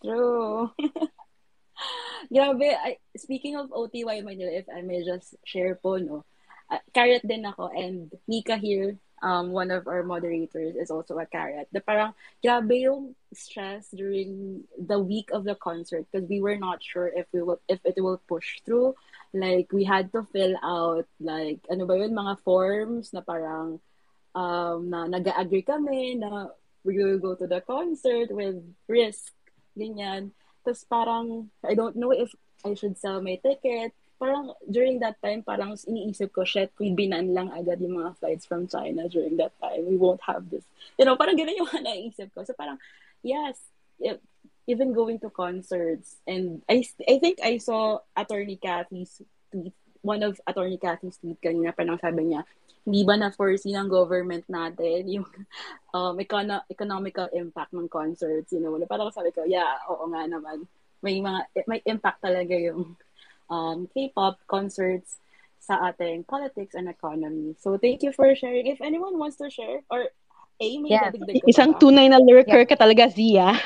[0.00, 0.72] True.
[2.32, 6.24] Grabe, I, speaking of OTY Manila, if I may just share po, no,
[6.70, 11.26] uh, carrot din ako and Mika here, um, one of our moderators is also a
[11.26, 11.68] carrot.
[11.72, 16.82] The parang, grabe yung stress during the week of the concert because we were not
[16.82, 18.94] sure if we will, if it will push through.
[19.34, 23.80] Like, we had to fill out, like, ano ba yun, mga forms na parang,
[24.34, 26.48] um, na nag-agree kami na
[26.84, 28.56] we will go to the concert with
[28.88, 29.34] risk,
[29.76, 30.32] ganyan.
[30.64, 32.32] Tapos parang, I don't know if
[32.64, 33.92] I should sell my ticket.
[34.18, 38.44] Parang during that time, parang iniisip ko, shit, we binan lang agad yung mga flights
[38.44, 39.86] from China during that time.
[39.86, 40.66] We won't have this.
[40.98, 42.42] You know, parang ganun yung naiisip ko.
[42.42, 42.82] So parang,
[43.22, 43.62] yes,
[44.68, 46.20] even going to concerts.
[46.28, 51.72] And I, I think I saw Attorney Kathy's tweet, one of Attorney Kathy's tweet kanina,
[51.72, 52.44] parang sabi niya,
[52.84, 55.26] hindi ba na-foresee ng government natin yung
[55.96, 60.68] um, econo- economical impact ng concerts, you know, parang sabi ko, yeah, oo nga naman.
[61.00, 62.92] May mga, may impact talaga yung
[63.50, 65.18] um, K-pop concerts
[65.58, 67.56] sa ating politics and economy.
[67.58, 68.66] So, thank you for sharing.
[68.66, 70.08] If anyone wants to share, or
[70.60, 71.10] A, may ka
[71.46, 71.78] Isang ba?
[71.78, 73.54] tunay na lurker ka talaga, Zia.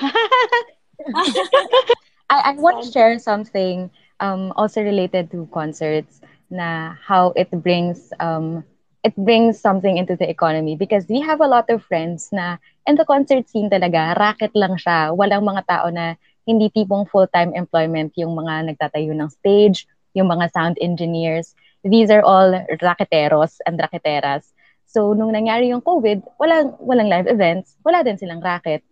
[2.32, 3.90] I, I want to share something
[4.20, 6.20] um, also related to concerts
[6.52, 8.64] na how it brings um,
[9.02, 12.94] it brings something into the economy because we have a lot of friends na in
[12.94, 15.10] the concert scene talaga, racket lang siya.
[15.16, 16.14] Walang mga tao na
[16.46, 21.55] hindi tipong full-time employment yung mga nagtatayo ng stage, yung mga sound engineers.
[21.83, 22.52] These are all
[22.83, 24.50] raketeros and raketeras.
[24.92, 28.85] So, nung nangyari yung COVID, walang, walang live events, wala din silang racket.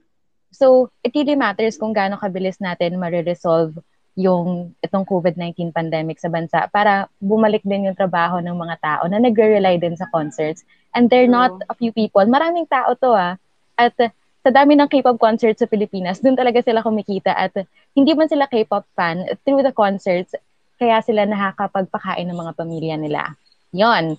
[0.50, 3.78] So, it really matters kung gaano kabilis natin mariresolve
[4.18, 9.22] yung itong COVID-19 pandemic sa bansa para bumalik din yung trabaho ng mga tao na
[9.22, 10.66] nagre-rely din sa concerts.
[10.90, 12.24] And they're not a few people.
[12.26, 13.34] Maraming tao to ah.
[13.78, 13.94] At
[14.40, 17.52] sa dami ng K-pop concerts sa Pilipinas, dun talaga sila kumikita at
[17.92, 20.32] hindi man sila K-pop fan, through the concerts,
[20.80, 23.36] kaya sila nakakapagpakain ng mga pamilya nila.
[23.76, 24.16] Yon.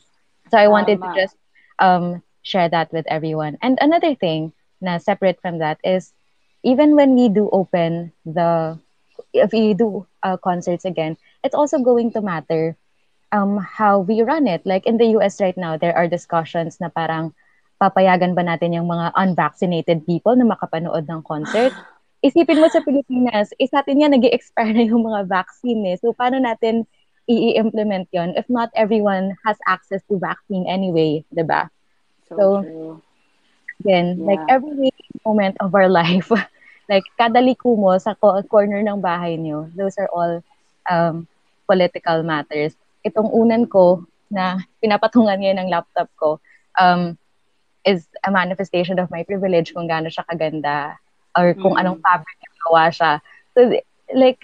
[0.54, 1.18] So I wanted to Tama.
[1.18, 1.36] just
[1.82, 3.58] um, share that with everyone.
[3.66, 6.14] And another thing na separate from that is
[6.62, 8.78] even when we do open the
[9.34, 12.78] if we do uh, concerts again, it's also going to matter
[13.32, 14.62] um, how we run it.
[14.66, 17.34] Like in the US right now, there are discussions na parang
[17.82, 21.74] papayagan ba natin yung mga unvaccinated people na makapanood ng concert?
[22.22, 25.98] Isipin mo sa Pilipinas, eh, sa atin yan, nag expire na yung mga vaccine eh.
[25.98, 26.86] So, paano natin
[27.26, 31.66] i-implement yon if not everyone has access to vaccine anyway, di ba?
[32.30, 33.02] So, So, true.
[33.82, 34.48] Then, like Yeah.
[34.48, 34.92] every
[35.26, 36.30] moment of our life,
[36.90, 40.44] like kada liko mo sa co- corner ng bahay niyo, those are all
[40.90, 41.26] um,
[41.66, 42.78] political matters.
[43.02, 46.38] Itong unan ko na pinapatungan ngayon ng laptop ko
[46.80, 47.18] um,
[47.86, 50.98] is a manifestation of my privilege kung gaano siya kaganda
[51.38, 51.82] or kung Mm.
[51.82, 53.12] anong fabric yung gawa siya.
[53.58, 53.74] So,
[54.14, 54.44] like,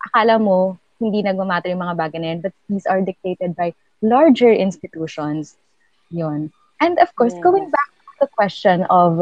[0.00, 4.50] akala mo, hindi nagmamatter yung mga bagay na yan, but these are dictated by larger
[4.50, 5.58] institutions.
[6.14, 6.50] Yun.
[6.80, 7.42] And of course, Yes.
[7.42, 9.20] going back to the question of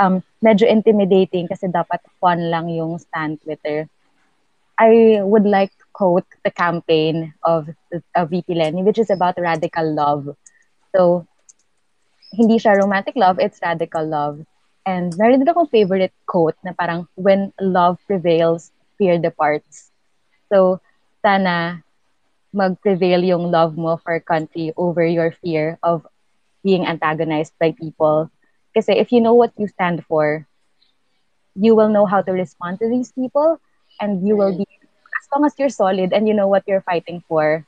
[0.00, 3.86] um, medyo intimidating kasi dapat fun lang yung stand Twitter.
[4.80, 7.68] I would like to quote the campaign of,
[8.16, 10.32] of VP Lenny, which is about radical love.
[10.96, 11.27] So,
[12.32, 14.44] hindi siya romantic love, it's radical love.
[14.86, 19.92] And meron din akong favorite quote na parang, when love prevails, fear departs.
[20.52, 20.80] So,
[21.20, 21.84] sana
[22.52, 26.06] mag-prevail yung love mo for country over your fear of
[26.64, 28.30] being antagonized by people.
[28.74, 30.48] Kasi if you know what you stand for,
[31.54, 33.60] you will know how to respond to these people
[34.00, 37.22] and you will be, as long as you're solid and you know what you're fighting
[37.28, 37.66] for,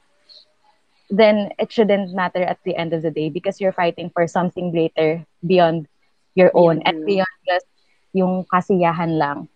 [1.11, 4.71] then it shouldn't matter at the end of the day because you're fighting for something
[4.71, 5.87] greater beyond
[6.35, 7.67] your own Beyond and beyond just
[8.15, 9.49] yung kasiyahan lang.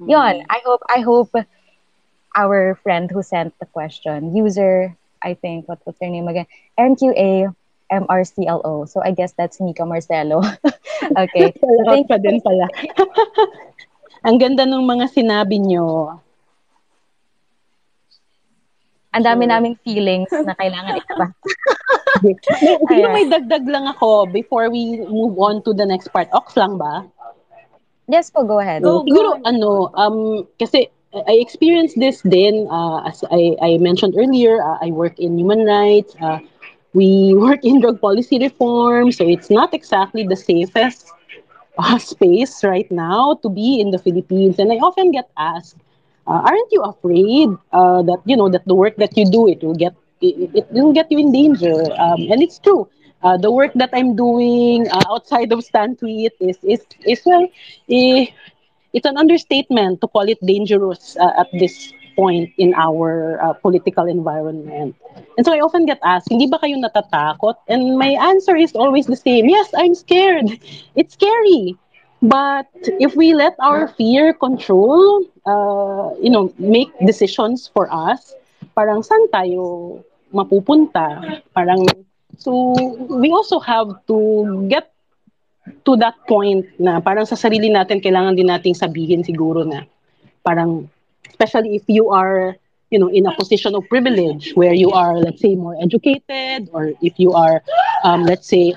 [0.00, 0.08] Mm.
[0.08, 1.32] Yon, I hope I hope
[2.36, 6.46] our friend who sent the question, user, I think what was her name again?
[6.78, 7.52] MQA
[7.90, 8.88] MRCLO.
[8.88, 10.40] So I guess that's Nika Marcelo.
[11.18, 11.52] okay.
[11.88, 12.68] Thank pa din pala.
[14.26, 16.20] Ang ganda ng mga sinabi nyo.
[19.10, 19.50] Ang dami Sure.
[19.50, 20.94] naming feelings na kailangan
[22.78, 23.12] siguro Ayan.
[23.12, 26.28] may dagdag lang ako before we move on to the next part.
[26.32, 27.06] Ox lang ba?
[28.08, 28.82] Yes po, go ahead.
[28.82, 34.62] Go, Siguro, ano, um, kasi I experienced this din, uh, as I, I mentioned earlier,
[34.62, 36.38] uh, I work in human rights, uh,
[36.94, 41.10] we work in drug policy reform, so it's not exactly the safest
[41.78, 44.58] uh, space right now to be in the Philippines.
[44.58, 45.76] And I often get asked,
[46.26, 49.62] uh, aren't you afraid uh, that, you know, that the work that you do, it
[49.62, 51.74] will get, it, it will get you in danger?
[51.98, 52.88] Um, and it's true.
[53.22, 57.46] Uh, the work that I'm doing uh, outside of Stan Tweet is, is, is well,
[57.90, 58.26] eh,
[58.92, 64.06] it's an understatement to call it dangerous uh, at this point in our uh, political
[64.06, 64.96] environment.
[65.36, 67.56] And so I often get asked, hindi ba kayo natatakot?
[67.68, 69.48] And my answer is always the same.
[69.48, 70.48] Yes, I'm scared.
[70.96, 71.76] It's scary.
[72.22, 72.68] But
[73.00, 78.34] if we let our fear control, uh, you know, make decisions for us,
[78.76, 80.00] parang saan tayo
[80.32, 81.20] mapupunta?
[81.56, 81.80] Parang,
[82.36, 82.74] so
[83.08, 84.18] we also have to
[84.68, 84.92] get
[85.84, 89.84] to that point na parang sa sarili natin kailangan din nating sabihin siguro na
[90.42, 90.88] parang
[91.28, 92.56] especially if you are
[92.90, 96.92] you know in a position of privilege where you are let's say more educated or
[97.00, 97.62] if you are
[98.04, 98.74] um, let's say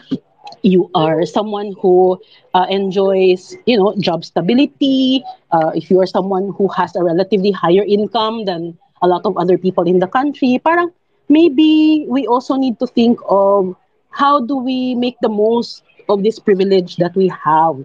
[0.64, 2.20] you are someone who
[2.54, 5.24] uh, enjoys you know job stability.
[5.52, 9.38] Uh, if you are someone who has a relatively higher income than a lot of
[9.38, 10.90] other people in the country parang
[11.30, 13.76] maybe we also need to think of
[14.12, 17.78] how do we make the most of this privilege that we have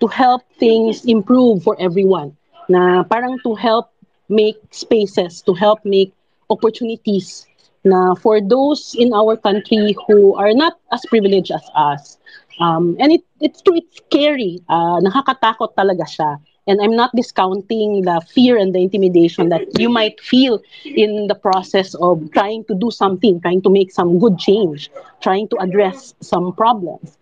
[0.00, 2.36] to help things improve for everyone.
[2.68, 3.90] Na parang to help
[4.28, 6.12] make spaces to help make
[6.50, 7.46] opportunities
[7.84, 12.18] na for those in our country who are not as privileged as us
[12.60, 18.02] um, and it, it's true it's scary uh, nakakatakot talaga siya and I'm not discounting
[18.02, 22.74] the fear and the intimidation that you might feel in the process of trying to
[22.74, 24.90] do something, trying to make some good change,
[25.20, 27.18] trying to address some problems.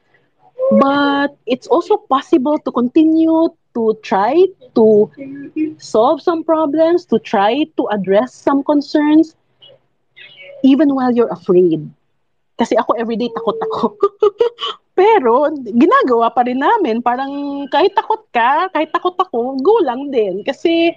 [0.72, 5.10] But it's also possible to continue to try to
[5.78, 9.34] solve some problems, to try to address some concerns,
[10.62, 11.88] even while you're afraid.
[12.58, 13.94] Kasi ako everyday takot ako.
[14.98, 16.98] Pero ginagawa pa rin namin.
[16.98, 20.42] Parang kahit takot ka, kahit takot ako, go lang din.
[20.42, 20.90] Kasi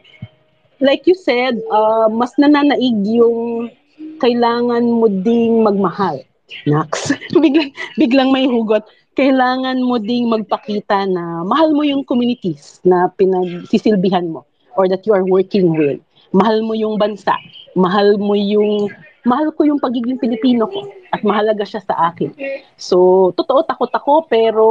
[0.81, 3.69] like you said, uh, mas nananaig yung
[4.17, 6.25] kailangan mo ding magmahal.
[6.65, 7.13] Nax.
[7.45, 8.83] biglang, biglang may hugot.
[9.13, 14.43] Kailangan mo ding magpakita na mahal mo yung communities na pinagsisilbihan mo
[14.75, 16.01] or that you are working with.
[16.33, 17.35] Mahal mo yung bansa.
[17.77, 18.89] Mahal mo yung
[19.23, 22.33] mahal ko yung pagiging Pilipino ko at mahalaga siya sa akin.
[22.77, 24.65] So, totoo takot ako pero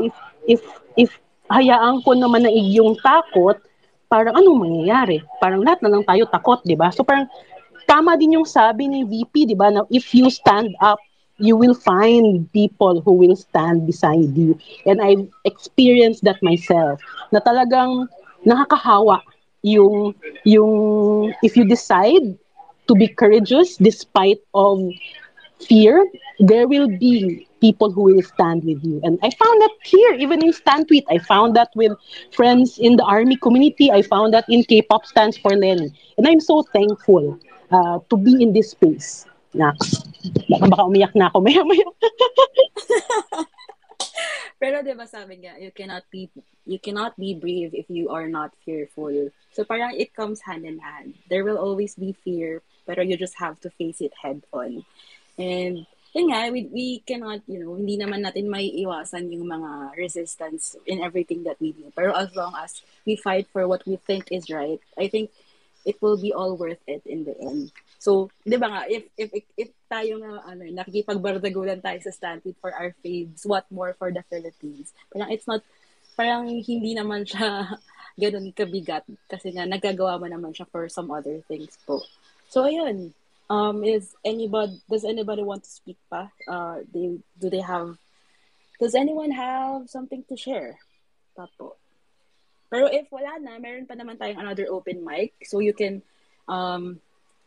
[0.00, 0.14] if
[0.48, 0.62] if
[0.96, 1.10] if
[1.52, 3.60] hayaan ko naman na yung takot,
[4.08, 5.20] parang anong mangyayari?
[5.40, 6.92] Parang lahat na lang tayo takot, 'di ba?
[6.92, 7.28] So parang
[7.88, 11.00] tama din yung sabi ni VP, 'di ba, na if you stand up,
[11.40, 14.56] you will find people who will stand beside you.
[14.84, 17.00] And I've experienced that myself.
[17.32, 18.08] Na talagang
[18.44, 19.24] nakakahawa
[19.64, 20.12] yung
[20.44, 20.74] yung
[21.40, 22.36] if you decide
[22.88, 24.80] to be courageous despite of
[25.60, 26.04] fear,
[26.38, 29.00] there will be people who will stand with you.
[29.04, 31.06] And I found that here, even in Stan Tweet.
[31.08, 31.92] I found that with
[32.32, 33.90] friends in the army community.
[33.90, 35.94] I found that in K-pop stands for Lenny.
[36.18, 37.38] And I'm so thankful
[37.70, 39.26] uh, to be in this space.
[39.54, 40.02] Nax.
[40.48, 41.84] Baka, umiyak na ako maya-maya.
[44.62, 46.30] Pero 'di ba sabi nga, you cannot be
[46.62, 49.10] you cannot be brave if you are not fearful.
[49.50, 51.18] So parang it comes hand in hand.
[51.26, 54.84] There will always be fear, pero you just have to face it head on.
[55.38, 59.96] And yun nga, we, we cannot, you know, hindi naman natin may iwasan yung mga
[59.96, 61.88] resistance in everything that we do.
[61.96, 65.32] Pero as long as we fight for what we think is right, I think
[65.84, 67.72] it will be all worth it in the end.
[67.98, 72.54] So, di ba nga, if, if, if, if tayo nga, ano, nakikipagbardagulan tayo sa Stanford
[72.60, 74.92] for our faves, what more for the Philippines?
[75.10, 75.62] Parang it's not,
[76.14, 77.78] parang hindi naman siya
[78.22, 82.04] ganun kabigat kasi nga nagagawa mo naman siya for some other things po.
[82.52, 83.16] So, ayun.
[83.48, 86.28] Um, is anybody, does anybody want to speak pa?
[86.44, 87.96] Uh, they, do they have,
[88.76, 90.76] does anyone have something to share?
[91.32, 91.80] Papo.
[92.68, 95.32] Pero if wala na, meron pa naman tayong another open mic.
[95.48, 96.04] So you can
[96.44, 97.00] um,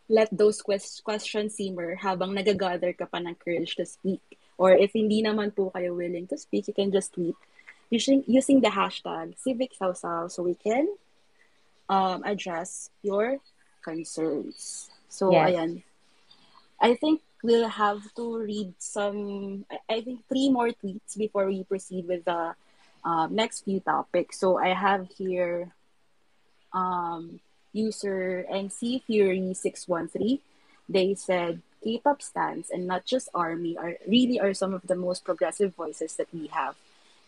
[0.09, 4.21] let those quest- questions simmer habang nagagather ka pa ng courage to speak.
[4.57, 7.37] Or if hindi naman po kayo willing to speak, you can just tweet
[7.93, 10.89] using, using the hashtag CivicSawsaw so we can
[11.89, 13.37] um, address your
[13.85, 14.89] concerns.
[15.15, 15.55] So, Yes.
[15.55, 15.71] ayan.
[16.83, 22.03] I think we'll have to read some, I- think three more tweets before we proceed
[22.03, 22.51] with the
[23.07, 24.39] um, next few topics.
[24.41, 25.71] So I have here
[26.73, 27.39] um,
[27.71, 30.39] user NC Fury 613.
[30.89, 35.23] They said K-pop stands and not just ARMY are really are some of the most
[35.23, 36.75] progressive voices that we have.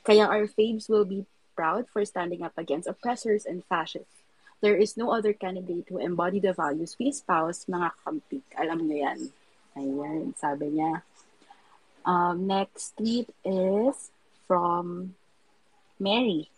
[0.03, 1.25] Kaya our faves will be
[1.55, 4.17] proud for standing up against oppressors and fascists.
[4.59, 8.45] There is no other candidate who embody the values we espouse, mga kampik.
[8.57, 9.19] Alam niyo yan.
[9.77, 11.05] Ayan, sabi niya.
[12.01, 14.09] Um, next tweet is
[14.49, 15.13] from
[16.01, 16.49] Mary.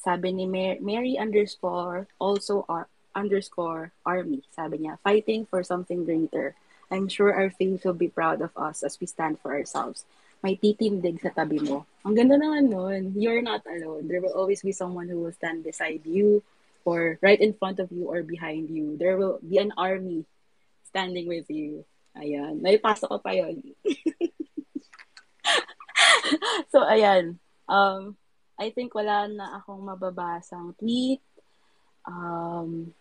[0.00, 4.40] Sabi ni Mary, Mary underscore also ar- underscore army.
[4.56, 6.56] Sabi niya, fighting for something greater.
[6.88, 10.08] I'm sure our faith will be proud of us as we stand for ourselves.
[10.40, 11.84] May titindig sa tabi mo.
[12.08, 13.12] Ang ganda naman nun.
[13.12, 14.08] You're not alone.
[14.08, 16.40] There will always be someone who will stand beside you
[16.84, 18.96] or right in front of you or behind you.
[18.96, 20.24] There will be an army
[20.88, 21.84] standing with you.
[22.18, 22.60] Ayan.
[22.60, 23.62] Naipasok ko pa yun.
[26.72, 27.38] so, ayan.
[27.70, 28.18] Um,
[28.58, 31.22] I think wala na akong mababasang tweet.
[32.04, 32.92] Um,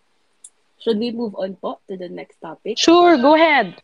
[0.80, 2.80] should we move on po to the next topic?
[2.80, 3.75] Sure, go ahead.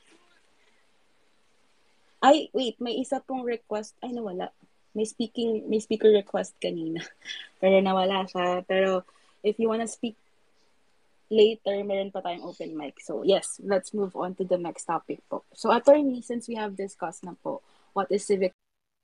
[2.23, 3.93] Ay, wait, may isa pong request.
[3.99, 4.49] Ay, nawala.
[4.95, 7.03] May speaking, may speaker request kanina.
[7.59, 8.63] Pero nawala siya.
[8.63, 9.03] Pero
[9.45, 10.17] if you wanna speak
[11.29, 12.97] later, meron pa tayong open mic.
[13.01, 15.45] So, yes, let's move on to the next topic po.
[15.53, 17.61] So, attorney, since we have discussed na po,
[17.93, 18.51] what is civic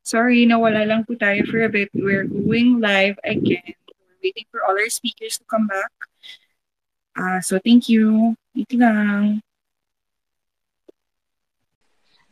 [0.02, 1.94] Sorry, nawala lang po tayo for a bit.
[1.94, 3.78] We're going live again.
[3.86, 5.94] We're waiting for all our speakers to come back.
[7.14, 8.34] Uh, so, thank you.
[8.58, 9.46] Ito lang.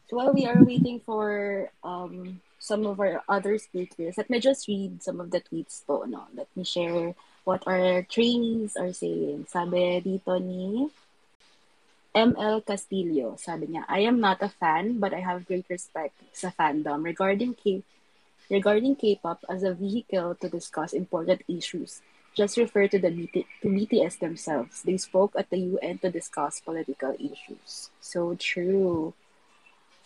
[0.09, 4.67] So while we are waiting for um, some of our other speakers, let me just
[4.67, 6.01] read some of the tweets po.
[6.09, 6.25] No?
[6.33, 7.13] Let me share
[7.43, 9.47] what our trainees are saying.
[9.49, 10.89] Sabi dito ni
[12.15, 16.49] ML Castillo, sabi niya, I am not a fan, but I have great respect sa
[16.49, 17.85] fandom regarding K
[18.49, 22.01] regarding K-pop as a vehicle to discuss important issues.
[22.33, 24.81] Just refer to the BT, to BTS themselves.
[24.81, 27.89] They spoke at the UN to discuss political issues.
[28.01, 29.13] So true.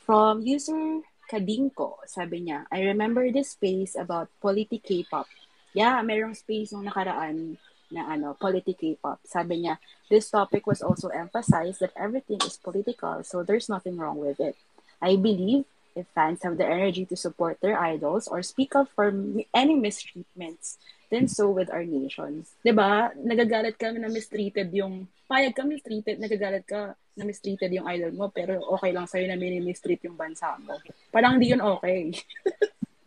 [0.04, 5.28] From user Kadinko, sabi niya, I remember this space about politic K-pop.
[5.74, 7.58] Yeah, merong space nung nakaraan
[7.94, 9.22] na ano, politic K-pop.
[9.26, 9.78] Sabi niya,
[10.10, 14.58] this topic was also emphasized that everything is political, so there's nothing wrong with it.
[15.02, 19.14] I believe if fans have the energy to support their idols or speak up for
[19.54, 20.82] any mistreatments,
[21.14, 22.58] then so with our nations.
[22.66, 23.14] ba?
[23.14, 28.34] Nagagalit kami na mistreated yung payag ka mistreated, nagagalit ka na mistreated yung idol mo,
[28.34, 30.74] pero okay lang sa'yo na mini-mistreat yung bansa mo.
[31.14, 32.10] Parang hindi yun okay.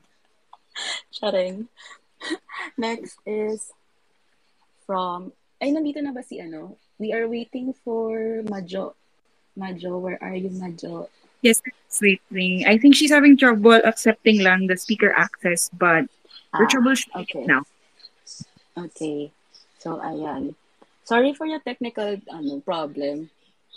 [1.16, 1.66] Charing.
[2.78, 3.72] Next is
[4.86, 6.76] from, ay, nandito na ba si ano?
[6.98, 8.94] We are waiting for Majo.
[9.56, 11.08] Majo, where are you, Majo?
[11.42, 11.62] Yes,
[12.00, 12.64] waiting.
[12.66, 16.08] I think she's having trouble accepting lang the speaker access, but
[16.56, 17.44] we're Ah, troubleshooting okay.
[17.44, 17.62] now.
[18.76, 19.30] Okay.
[19.78, 20.56] So, ayan.
[21.06, 23.30] Sorry for your technical ano problem.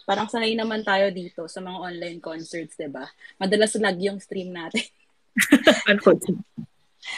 [0.10, 3.06] Parang sanay naman tayo dito sa mga online concerts, 'di ba?
[3.38, 4.82] Madalas lag yung stream natin.
[5.92, 6.66] Unfortunately.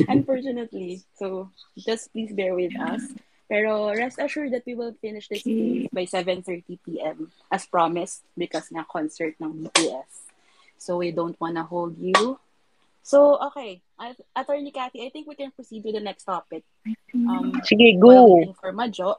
[0.08, 1.02] Unfortunately.
[1.18, 3.02] So, just please bear with us.
[3.52, 7.32] Pero rest assured that we will finish this case by 7.30 p.m.
[7.52, 10.32] as promised because nga concert ng BTS.
[10.78, 12.40] So, we don't wanna hold you.
[13.04, 13.82] So, okay.
[14.36, 16.64] Attorney Cathy, I think we can proceed to the next topic.
[17.14, 18.54] Um, Sige, go.
[18.62, 19.18] for Majo.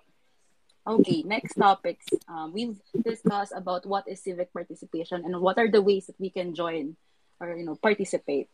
[0.83, 2.07] Okay, next topics.
[2.27, 6.31] Um, we've discussed about what is civic participation and what are the ways that we
[6.31, 6.97] can join
[7.39, 8.51] or you know participate.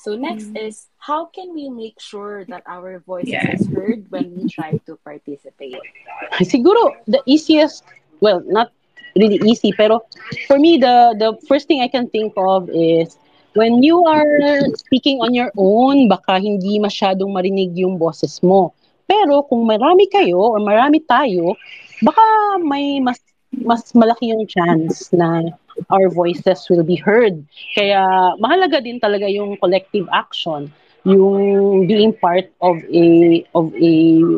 [0.00, 3.52] So next is how can we make sure that our voice Yeah.
[3.52, 5.80] is heard when we try to participate?
[6.44, 7.84] Siguro, the easiest,
[8.20, 8.72] well, not
[9.16, 10.02] really easy, pero
[10.46, 13.16] for me, the, the first thing I can think of is
[13.54, 14.42] when you are
[14.74, 18.74] speaking on your own, baka hindi masyadong marinig yung boses mo.
[19.06, 21.54] Pero kung marami kayo or marami tayo,
[22.02, 22.22] baka
[22.60, 23.20] may mas
[23.54, 25.54] mas malaki yung chance na
[25.90, 27.44] our voices will be heard.
[27.74, 30.72] Kaya mahalaga din talaga yung collective action,
[31.04, 33.06] yung being part of a
[33.54, 33.92] of a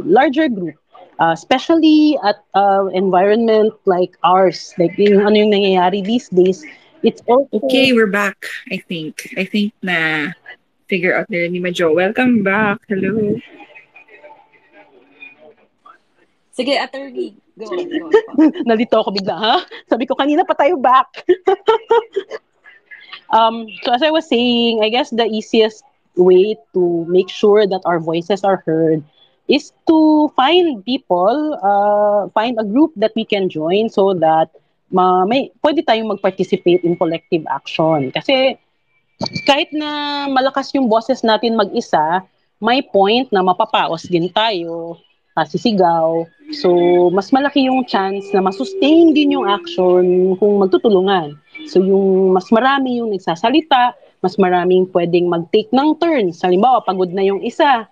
[0.04, 0.76] larger group
[1.18, 6.64] uh, especially at uh, environment like ours, like yung ano yung nangyayari these days,
[7.02, 9.28] it's also Okay, we're back, I think.
[9.36, 10.32] I think na
[10.88, 11.92] figure out nila ni Majo.
[11.92, 12.80] Welcome back.
[12.88, 13.36] Hello.
[16.56, 18.48] Sige, attorney, go on, go on.
[18.68, 19.56] nalito ako bigla, ha?
[19.92, 21.28] Sabi ko, kanina pa tayo back.
[23.36, 25.84] um, so as I was saying, I guess the easiest
[26.16, 29.04] way to make sure that our voices are heard
[29.52, 34.48] is to find people, uh, find a group that we can join so that
[34.88, 38.08] ma may pwede tayong mag-participate in collective action.
[38.16, 38.56] Kasi
[39.44, 42.24] kahit na malakas yung boses natin mag-isa,
[42.64, 44.96] may point na mapapaos din tayo,
[45.36, 46.24] nasisigaw.
[46.56, 46.70] So,
[47.12, 51.36] mas malaki yung chance na masustain din yung action kung magtutulungan.
[51.68, 53.92] So, yung mas marami yung nagsasalita,
[54.24, 56.40] mas maraming pwedeng mag-take ng turns.
[56.40, 57.84] Halimbawa, pagod na yung isa,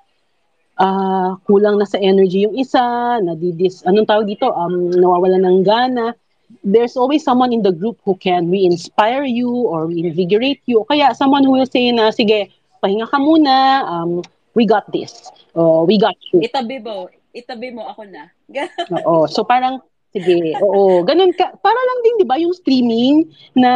[0.81, 6.17] ah, kulang na sa energy yung isa, nadidis, anong tawag dito, um, nawawala ng gana,
[6.63, 10.85] there's always someone in the group who can re-inspire you or reinvigorate you.
[10.89, 12.51] Kaya someone who will say na, sige,
[12.83, 14.23] pahinga ka muna, um,
[14.55, 15.31] we got this.
[15.55, 16.41] Oh, we got you.
[16.43, 17.11] Itabi mo.
[17.35, 18.31] Itabi mo ako na.
[19.03, 19.27] Oo.
[19.27, 19.83] So parang,
[20.15, 21.03] sige, oo.
[21.03, 21.51] Ganun ka.
[21.59, 23.27] Para lang din, di ba, yung streaming
[23.59, 23.71] na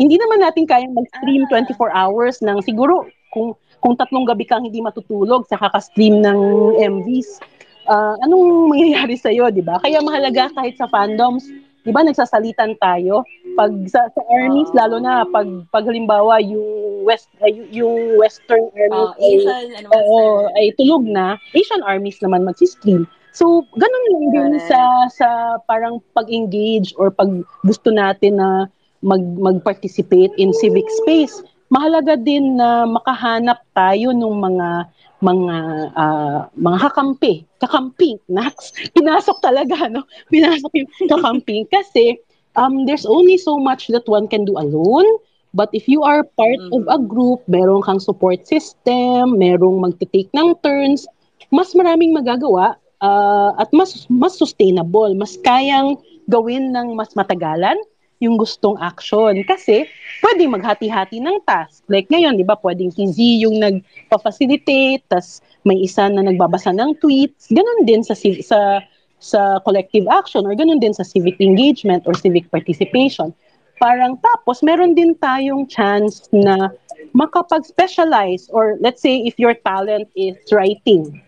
[0.00, 1.60] hindi naman natin kayang mag-stream Ah.
[1.60, 3.52] 24 hours ng siguro kung
[3.84, 6.38] kung tatlong gabi kang hindi matutulog sa kaka-stream ng
[6.80, 7.44] MVs,
[7.84, 9.76] ah, anong mangyayari sa'yo, di ba?
[9.84, 11.44] Kaya mahalaga kahit sa fandoms,
[11.84, 13.22] di ba, nagsasalitan tayo.
[13.54, 14.76] Pag sa, sa armies, Oo.
[14.76, 19.86] lalo na, pag, pag halimbawa, yung West, ay, yung Western armies, Uh, ay- Asian and
[19.86, 20.56] Oo, Western.
[20.56, 23.04] ay tulog na, Asian armies naman magsi-stream.
[23.34, 24.70] So, ganun lang din Correct.
[24.70, 24.80] sa
[25.10, 25.28] sa
[25.66, 27.26] parang pag-engage or pag
[27.66, 28.70] gusto natin na
[29.02, 31.42] mag mag-participate in civic space.
[31.66, 34.86] Mahalaga din na makahanap tayo ng mga
[35.24, 35.56] mga
[35.96, 38.76] ah, mga kakampi, kakampi, Nax.
[38.92, 40.04] Pinasok talaga, no?
[40.32, 42.20] Pinasok yung kakampi kasi
[42.60, 45.08] um, there's only so much that one can do alone.
[45.54, 50.58] But if you are part of a group, meron kang support system, merong magte-take ng
[50.66, 51.06] turns,
[51.54, 55.96] mas maraming magagawa ah, at mas mas sustainable, mas kayang
[56.28, 57.78] gawin ng mas matagalan
[58.24, 59.44] yung gustong action.
[59.44, 59.84] Kasi
[60.24, 61.84] pwedeng maghati-hati ng task.
[61.92, 66.96] Like ngayon, di ba, pwedeng si Z yung nagpa-facilitate, tas may isa na nagbabasa ng
[67.04, 67.52] tweets.
[67.52, 68.80] Ganon din sa sa
[69.24, 73.32] sa collective action or ganun din sa civic engagement or civic participation.
[73.80, 76.68] Parang tapos meron din tayong chance na
[77.16, 81.23] makapag-specialize or let's say if your talent is writing.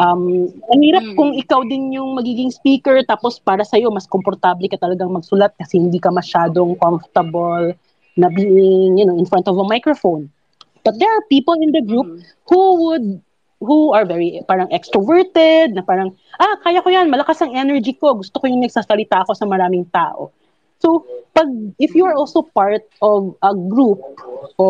[0.00, 1.12] Um, ang hirap Mm.
[1.12, 5.76] kung ikaw din yung magiging speaker tapos para sa'yo mas komportable ka talagang magsulat kasi
[5.76, 7.76] hindi ka masyadong comfortable
[8.16, 10.32] na being, you know, in front of a microphone.
[10.80, 12.24] But there are people in the group Mm.
[12.48, 13.06] who would
[13.60, 18.16] who are very parang extroverted na parang ah kaya ko yan malakas ang energy ko
[18.16, 20.32] gusto ko yung nagsasalita ako sa maraming tao
[20.80, 21.04] so
[21.36, 21.44] pag
[21.76, 24.00] if you are also part of a group
[24.56, 24.64] o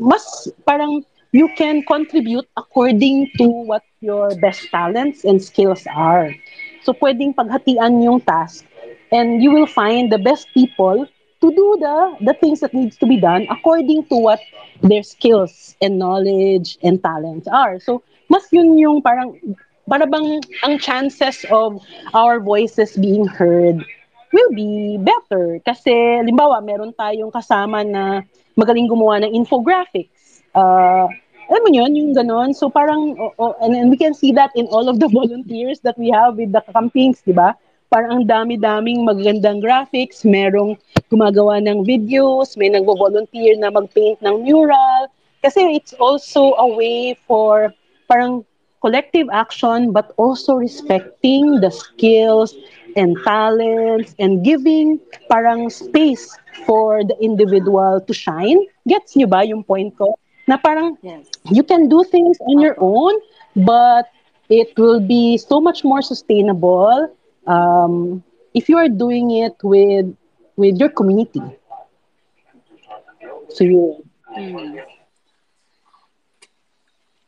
[0.00, 1.04] mas parang
[1.36, 6.34] you can contribute according to what your best talents and skills are
[6.82, 8.66] so pwedeng paghatian yung task
[9.14, 11.06] and you will find the best people
[11.42, 14.38] to do the the things that needs to be done according to what
[14.82, 17.78] their skills and knowledge and talents are.
[17.78, 19.38] So, mas yun yung parang,
[19.86, 21.82] para bang ang chances of
[22.14, 23.82] our voices being heard
[24.32, 25.62] will be better.
[25.62, 28.22] Kasi, limbawa, meron tayong kasama na
[28.58, 30.42] magaling gumawa ng infographics.
[30.54, 31.06] Uh,
[31.52, 32.56] alam mo yun, yung ganon.
[32.56, 35.80] So, parang, o- o- and, and we can see that in all of the volunteers
[35.84, 37.52] that we have with the campings, di ba?
[37.92, 40.80] Parang ang dami-daming magagandang graphics, merong
[41.12, 45.12] gumagawa ng videos, may nagvo-volunteer na mag-paint ng mural.
[45.44, 47.68] Kasi it's also a way for
[48.08, 48.48] parang
[48.80, 52.56] collective action but also respecting the skills
[52.96, 54.96] and talents and giving
[55.28, 56.32] parang space
[56.64, 58.56] for the individual to shine.
[58.88, 60.16] Gets nyo ba yung point ko?
[60.46, 61.30] Na parang Yes.
[61.50, 63.14] you can do things on your own,
[63.54, 64.10] but
[64.50, 67.08] it will be so much more sustainable
[67.46, 68.22] um,
[68.54, 70.10] if you are doing it with
[70.56, 71.42] with your community.
[73.52, 74.02] So yun.
[74.32, 74.80] Mm.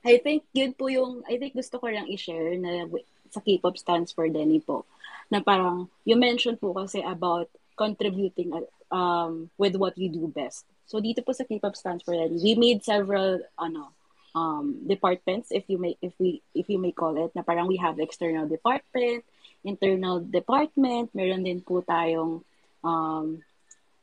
[0.05, 2.85] I think yun po yung, I think gusto ko lang i-share na
[3.33, 4.85] sa K-pop stands for Denny po.
[5.33, 10.69] Na parang, you mentioned po kasi about contributing uh, um, with what you do best.
[10.85, 13.93] So dito po sa K-pop stands for Denny, we made several, ano,
[14.35, 17.78] um, departments, if you may, if we, if you may call it, na parang we
[17.78, 19.24] have external department,
[19.64, 22.45] internal department, meron din po tayong
[22.85, 23.41] um,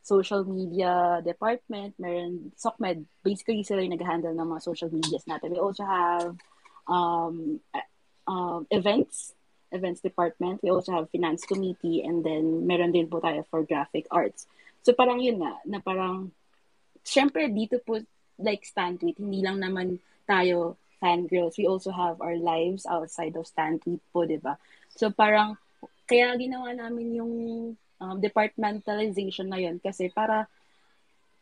[0.01, 5.53] social media department, meron SOCMED, basically sila yung nag-handle ng mga social medias natin.
[5.53, 6.33] We also have
[6.89, 7.61] um,
[8.25, 9.37] uh, events,
[9.71, 10.65] events department.
[10.65, 14.49] We also have finance committee and then meron din po tayo for graphic arts.
[14.81, 16.33] So parang yun nga, na parang,
[17.03, 17.99] syempre dito po,
[18.41, 21.57] like Stantweet, hindi lang naman tayo fangirls.
[21.57, 24.57] We also have our lives outside of Stantweet po, di ba?
[24.93, 25.57] So parang,
[26.05, 27.33] kaya ginawa namin yung
[28.01, 30.49] um, departmentalization na yun kasi para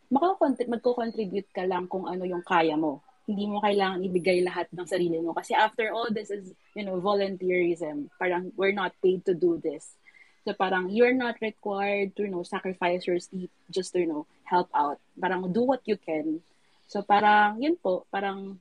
[0.10, 3.02] magko-contribute ka lang kung ano yung kaya mo.
[3.30, 5.38] Hindi mo kailangan ibigay lahat ng sarili mo.
[5.38, 8.10] Kasi after all, this is, you know, volunteerism.
[8.18, 9.94] Parang, we're not paid to do this.
[10.46, 14.26] So parang, you're not required to, you know, sacrifice your sleep just to, you know,
[14.44, 15.00] help out.
[15.20, 16.42] Parang, do what you can.
[16.88, 18.60] So parang, yun po, parang,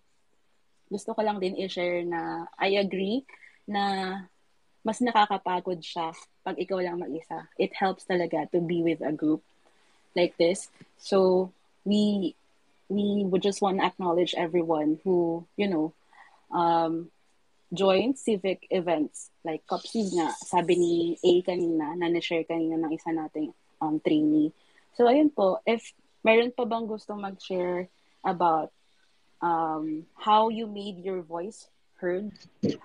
[0.90, 3.24] gusto ko lang din i-share na I agree
[3.68, 4.24] na
[4.80, 7.44] mas nakakapagod siya pag ikaw lang mag-isa.
[7.60, 9.44] It helps talaga to be with a group
[10.16, 10.72] like this.
[10.96, 11.50] So
[11.84, 12.32] we
[12.88, 15.92] we would just want to acknowledge everyone who, you know,
[16.48, 17.12] um,
[17.68, 23.12] joint civic events like COPSID nga, sabi ni A kanina, na na-share kanina ng isa
[23.12, 24.52] nating um, trainee.
[24.96, 25.92] So, ayun po, if
[26.24, 27.86] meron pa bang gustong mag-share
[28.24, 28.72] about
[29.40, 32.30] um, how you made your voice heard,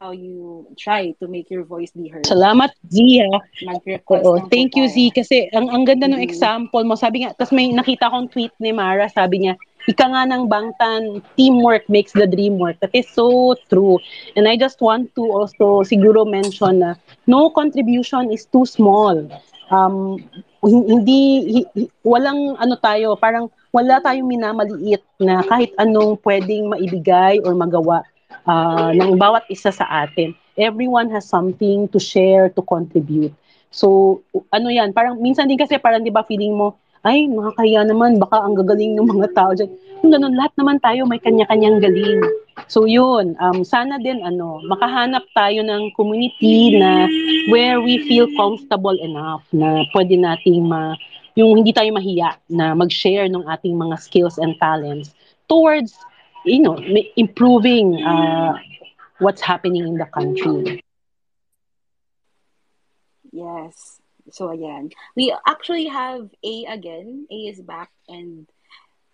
[0.02, 2.26] how you try to make your voice be heard.
[2.26, 3.30] Salamat, Zia.
[4.10, 4.94] Oo, thank you, tayo.
[4.94, 5.14] Z.
[5.14, 6.28] Kasi ang, ang ganda ng Mhm.
[6.30, 6.98] example mo.
[6.98, 9.54] Sabi nga, tapos may nakita kong tweet ni Mara, sabi niya,
[9.90, 12.80] ika nga ng bangtan, teamwork makes the dream work.
[12.80, 14.00] That is so true.
[14.36, 16.96] And I just want to also siguro mention na
[17.28, 19.28] no contribution is too small.
[19.72, 20.20] Um,
[20.64, 21.20] hin- hindi,
[21.52, 27.58] hi- hi- walang ano tayo, parang wala tayong minamaliit na kahit anong pwedeng maibigay or
[27.58, 28.04] magawa
[28.46, 30.36] ah, ng bawat isa sa atin.
[30.56, 33.34] Everyone has something to share, to contribute.
[33.74, 34.22] So,
[34.54, 38.39] ano yan, parang minsan din kasi parang 'di ba feeling mo, ay, nakakaya naman, baka
[38.39, 39.72] ang gagaling ng mga tao dyan.
[40.04, 42.24] Yung ganun, lahat naman tayo may kanya-kanyang galing.
[42.72, 47.08] So yun, um, sana din ano, makahanap tayo ng community na
[47.51, 50.95] where we feel comfortable enough na pwede nating ma,
[51.36, 55.12] yung hindi tayo mahiya na mag-share ng ating mga skills and talents
[55.51, 55.97] towards,
[56.47, 56.80] you know,
[57.20, 58.56] improving uh,
[59.20, 60.80] what's happening in the country.
[63.34, 64.03] Yes.
[64.34, 64.90] So, ayan.
[65.14, 67.30] We actually have A again.
[67.30, 67.94] A is back.
[68.10, 68.50] And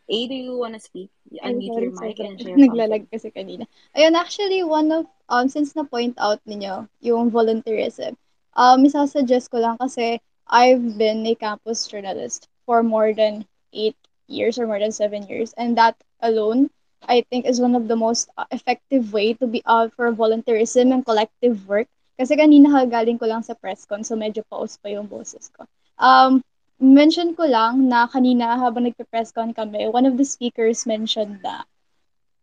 [0.07, 1.11] A, do you want to speak?
[1.43, 2.55] Unmute your mic and share.
[2.55, 3.67] Naglalag kasi kanina.
[3.99, 8.15] Ayun, actually, one of, um, since na-point out ninyo, yung volunteerism,
[8.55, 13.43] um, isasuggest ko lang kasi I've been a campus journalist for more than
[13.75, 13.99] eight
[14.31, 15.53] years or more than seven years.
[15.59, 16.71] And that alone,
[17.03, 20.95] I think, is one of the most uh, effective way to be out for volunteerism
[20.95, 21.91] and collective work.
[22.19, 25.63] Kasi kanina galing ko lang sa press con, so medyo pause pa yung boses ko.
[25.95, 26.43] Um,
[26.75, 31.63] mention ko lang na kanina habang nagpe-press con kami, one of the speakers mentioned na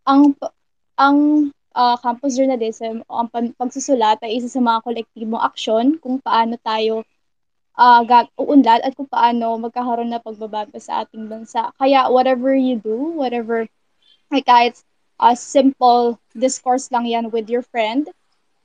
[0.08, 0.32] ang
[0.96, 3.28] ang uh, campus journalism o ang
[3.60, 7.04] pagsusulat ay isa sa mga kolektibong aksyon kung paano tayo
[7.76, 11.68] uh, gag- uunlad at kung paano magkakaroon na pagbabago sa ating bansa.
[11.76, 13.68] Kaya whatever you do, whatever,
[14.32, 14.80] like kahit
[15.20, 18.08] a simple discourse lang yan with your friend,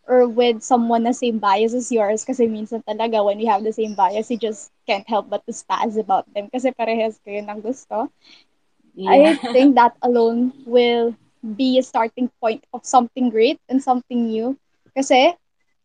[0.07, 3.73] or with someone the same bias as yours kasi minsan talaga when we have the
[3.73, 7.59] same bias you just can't help but to spaz about them kasi parehas kayo ng
[7.61, 8.09] gusto.
[9.07, 14.57] I think that alone will be a starting point of something great and something new
[14.93, 15.33] kasi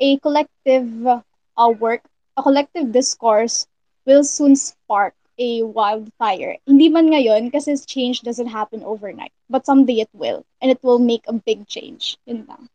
[0.00, 2.02] a collective uh, work,
[2.36, 3.66] a collective discourse
[4.04, 6.56] will soon spark a wildfire.
[6.66, 10.98] Hindi man ngayon kasi change doesn't happen overnight, but someday it will and it will
[10.98, 12.16] make a big change.
[12.24, 12.68] Yun lang.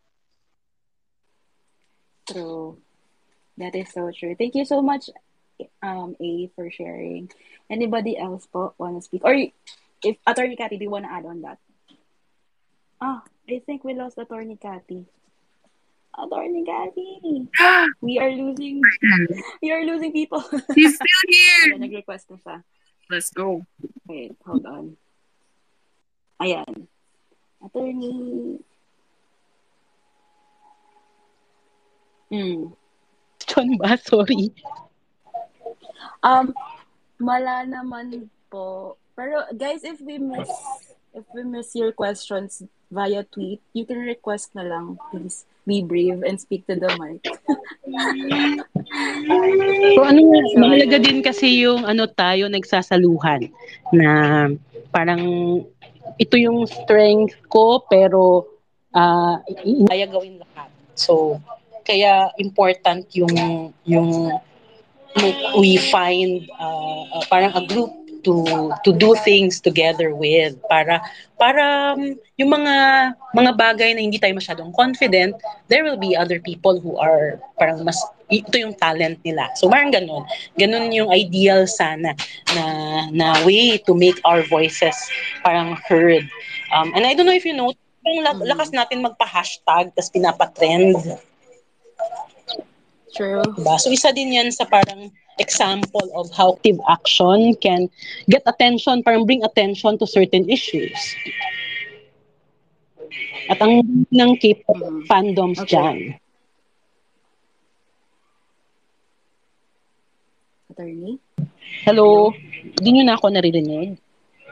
[2.31, 2.77] True.
[3.57, 4.35] That is so true.
[4.35, 5.09] Thank you so much,
[5.83, 7.29] um, A, for sharing.
[7.69, 9.21] Anybody else po want to speak?
[9.23, 11.59] Or if Attorney Cathy, do you want to add on that?
[13.01, 15.05] Ah, I think we lost Attorney Cathy.
[16.17, 17.47] Attorney Cathy,
[18.01, 18.81] we are losing,
[19.61, 20.43] we are losing people.
[20.75, 21.75] He's still here.
[21.75, 22.57] Ayan, nag-request na siya.
[23.09, 23.63] Let's go.
[24.07, 24.97] Wait, hold on.
[26.41, 26.87] Ayan.
[27.63, 28.59] Attorney.
[32.31, 32.71] Hmm.
[33.43, 33.99] John ba?
[34.07, 34.55] Sorry.
[36.23, 36.55] Um,
[37.19, 38.95] mala naman po.
[39.13, 40.49] Pero guys, if we miss
[41.11, 44.95] if we miss your questions via tweet, you can request na lang.
[45.11, 47.21] Please be brave and speak to the mic.
[49.95, 50.19] So ano
[50.59, 53.47] mahalaga din kasi yung ano tayo nagsasaluhan
[53.95, 54.11] na
[54.91, 55.23] parang
[56.19, 58.51] ito yung strength ko pero
[58.91, 59.39] ah
[59.87, 60.67] kaya gawin lahat.
[60.91, 61.39] So
[61.83, 64.31] kaya important yung yung
[65.59, 67.91] we find uh, uh, parang a group
[68.23, 68.45] to
[68.85, 71.01] to do things together with para
[71.41, 72.75] para um, yung mga
[73.33, 75.33] mga bagay na hindi tayo masyadong confident
[75.67, 77.97] there will be other people who are parang mas
[78.31, 79.51] ito yung talent nila.
[79.59, 80.23] So parang ganun.
[80.55, 82.15] Ganun yung ideal sana
[82.55, 82.63] na
[83.11, 84.95] na way to make our voices
[85.43, 86.23] parang heard.
[86.71, 87.75] Um, and I don't know if you know
[88.07, 90.97] yung la- lakas natin magpa-hashtag tas pinapa-trend
[93.11, 93.43] True.
[93.59, 93.75] Diba?
[93.79, 97.89] So isa din yan sa parang example of how active action can
[98.29, 100.95] get attention, parang bring attention to certain issues.
[103.49, 105.03] At ang ng K-pop Mhm.
[105.09, 105.75] fandoms Okay.
[105.75, 105.97] dyan.
[110.71, 111.19] Attorney?
[111.83, 112.31] Hello?
[112.79, 113.99] Hindi nyo na ako naririnig.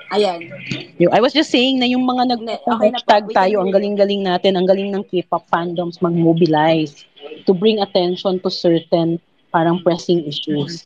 [0.10, 0.50] Ayan.
[0.98, 4.58] Yung- I was just saying na yung mga nag okay hashtag tayo, ang galing-galing natin,
[4.58, 7.06] ang galing ng K-pop fandoms mag-mobilize
[7.46, 10.86] to bring attention to certain parang pressing issues.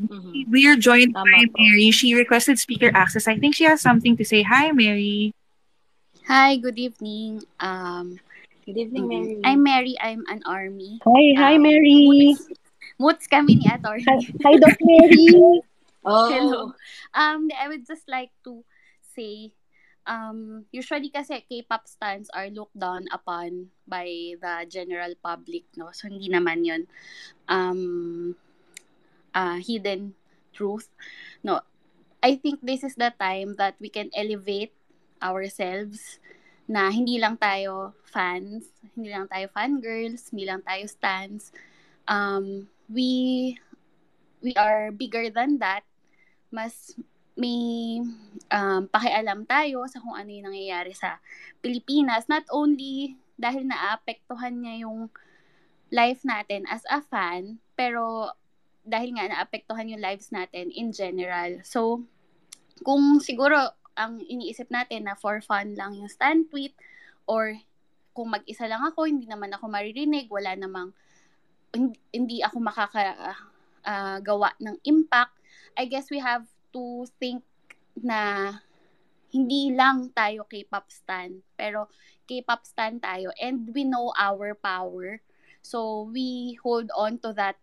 [0.00, 0.48] Mhm.
[0.48, 1.60] We are joined Tama by po.
[1.60, 1.92] Mary.
[1.92, 3.28] She requested speaker access.
[3.28, 4.40] I think she has something to say.
[4.40, 5.36] Hi, Mary.
[6.24, 7.44] Hi, good evening.
[7.60, 8.16] Um,
[8.64, 9.36] Good evening, Mary.
[9.42, 9.96] I'm Mary.
[10.00, 11.00] I'm an army.
[11.02, 12.06] Hi, hi, Um, Mary.
[12.06, 12.46] Moots,
[12.96, 14.04] moots kami ni attorney.
[14.06, 14.16] Hi,
[14.46, 15.26] hi Doc Mary.
[16.04, 16.62] oh, Hello.
[17.14, 18.64] Um, I would just like to
[19.14, 19.52] say,
[20.06, 25.90] um, usually kasi K-pop stans are looked down upon by the general public, no?
[25.92, 26.86] So, hindi naman yun
[27.48, 28.34] um,
[29.34, 30.14] uh, hidden
[30.52, 30.88] truth.
[31.42, 31.60] No,
[32.22, 34.72] I think this is the time that we can elevate
[35.22, 36.20] ourselves
[36.70, 41.50] na hindi lang tayo fans, hindi lang tayo fangirls, hindi lang tayo stans.
[42.06, 43.58] Um, we
[44.38, 45.82] we are bigger than that.
[46.50, 46.98] Mas
[47.38, 48.02] may
[48.52, 51.22] um, pakialam tayo sa kung ano yung nangyayari sa
[51.64, 52.26] Pilipinas.
[52.28, 55.08] Not only dahil naapektuhan niya yung
[55.90, 58.34] life natin as a fan, pero
[58.84, 61.64] dahil nga naapektuhan yung lives natin in general.
[61.64, 62.04] So,
[62.84, 66.72] kung siguro ang iniisip natin na for fun lang yung stand tweet
[67.28, 67.56] or
[68.12, 70.92] kung mag-isa lang ako, hindi naman ako maririnig, wala namang
[71.70, 75.39] hindi, hindi ako makakagawa ng impact,
[75.76, 77.42] I guess we have to think
[77.98, 78.52] na
[79.30, 81.86] hindi lang tayo K-pop stan, pero
[82.26, 85.22] K-pop stan tayo and we know our power.
[85.62, 87.58] So we hold on to that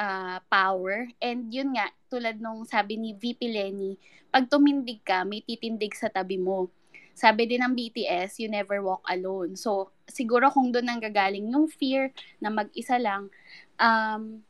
[0.00, 1.12] uh, power.
[1.20, 4.00] And yun nga, tulad nung sabi ni VP Lenny,
[4.32, 6.72] pag tumindig ka, may titindig sa tabi mo.
[7.12, 9.52] Sabi din ng BTS, you never walk alone.
[9.52, 13.28] So, siguro kung doon nang gagaling yung fear na mag-isa lang,
[13.76, 14.40] um,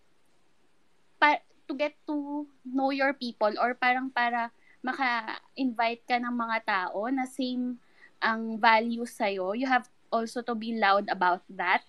[1.19, 4.51] pa- to get to know your people or parang para
[4.83, 7.79] maka-invite ka ng mga tao na same
[8.19, 11.87] ang values sa'yo, you have also to be loud about that.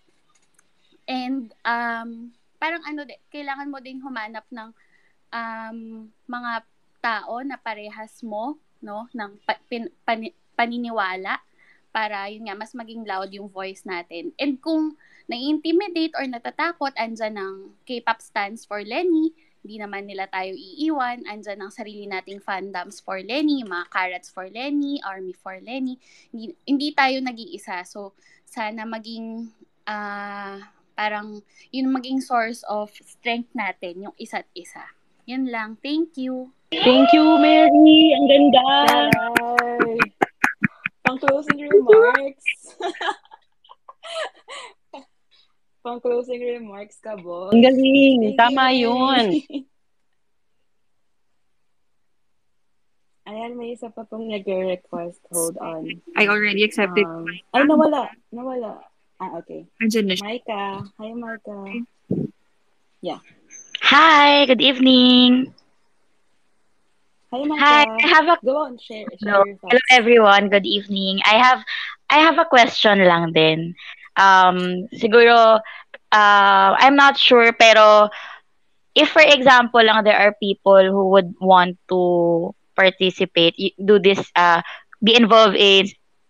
[1.09, 4.69] And um, parang ano, kailangan mo din humanap ng
[5.33, 5.79] um,
[6.29, 6.51] mga
[7.01, 11.41] tao na parehas mo, no, ng pa, pin, pan, paniniwala
[11.91, 14.31] para yun nga mas maging loud yung voice natin.
[14.39, 14.95] And kung
[15.27, 21.61] nai-intimidate or natatakot, andyan ng K-pop stands for Lenny, hindi naman nila tayo iiwan, andyan
[21.61, 26.01] ang sarili nating fandoms for Lenny, mga carrots for Lenny, army for Lenny,
[26.33, 27.85] hindi, hindi tayo nag-iisa.
[27.85, 28.17] So,
[28.49, 29.53] sana maging
[29.85, 30.57] uh,
[30.97, 34.83] parang yun maging source of strength natin, yung isa't isa.
[35.29, 35.77] Yun lang.
[35.85, 36.49] Thank you.
[36.73, 38.17] Thank you, Mary.
[38.17, 38.67] Ang ganda.
[39.13, 40.01] Yay!
[41.05, 42.75] Pang closing remarks.
[45.81, 47.49] Pang closing remarks ka, boss.
[47.57, 48.37] Ang galing.
[48.37, 49.41] Thank Tama you, yun.
[53.31, 55.21] Ayan, may isa pa pong nag-request.
[55.33, 55.89] Hold on.
[56.17, 57.05] I already accepted.
[57.05, 58.09] Um, ay, nawala.
[58.29, 58.81] Nawala.
[59.21, 59.65] Ah, okay.
[59.81, 60.25] Andyan na siya.
[60.25, 60.85] Maika.
[60.97, 61.57] Hi, Maika.
[63.81, 65.53] Hi, good evening.
[67.33, 67.61] Hi, Maika.
[67.61, 70.49] Hi, I have a Go on, share, share Hello, your hello everyone.
[70.49, 71.21] Good evening.
[71.25, 71.65] I have
[72.09, 73.73] I have a question lang din.
[74.21, 75.57] Um siguro
[76.13, 78.09] uh, I'm not sure pero
[78.95, 84.61] if for example lang there are people who would want to participate do this uh
[85.03, 85.87] be involved in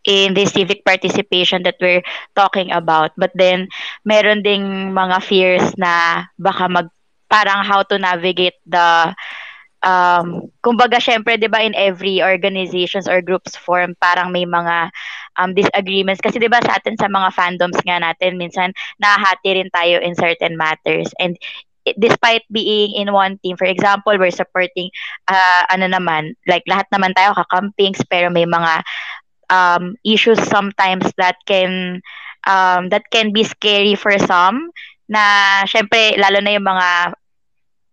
[0.08, 2.02] in this civic participation that we're
[2.36, 3.12] talking about.
[3.18, 3.68] But then
[4.06, 6.88] meron ding mga fears na baka mag
[7.30, 9.14] parang how to navigate the
[9.84, 14.90] um, kumbaga, syempre, di ba, in every organizations or groups form, parang may mga
[15.38, 16.20] um, disagreements.
[16.24, 20.16] Kasi di ba, sa atin, sa mga fandoms nga natin, minsan, nahati rin tayo in
[20.16, 21.12] certain matters.
[21.20, 21.38] And
[21.98, 24.92] despite being in one team, for example, we're supporting,
[25.28, 28.84] uh, ano naman, like, lahat naman tayo kakampings, pero may mga
[29.52, 32.00] um, issues sometimes that can
[32.48, 34.72] um, that can be scary for some
[35.12, 35.22] na
[35.68, 37.14] syempre lalo na yung mga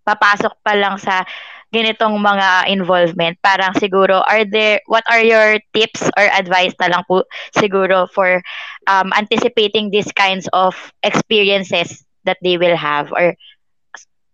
[0.07, 1.27] papasok pa lang sa
[1.73, 7.03] ganitong mga involvement parang siguro are there what are your tips or advice na lang
[7.05, 8.41] po siguro for
[8.89, 13.35] um, anticipating these kinds of experiences that they will have or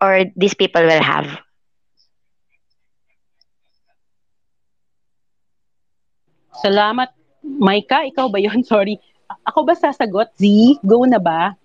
[0.01, 1.27] or these people will have
[6.63, 7.11] Salamat.
[7.45, 8.65] Maika, ikaw ba yun?
[8.73, 8.97] Sorry.
[9.49, 10.33] Ako ba sasagot?
[10.41, 10.45] Z,
[10.85, 11.57] go na ba?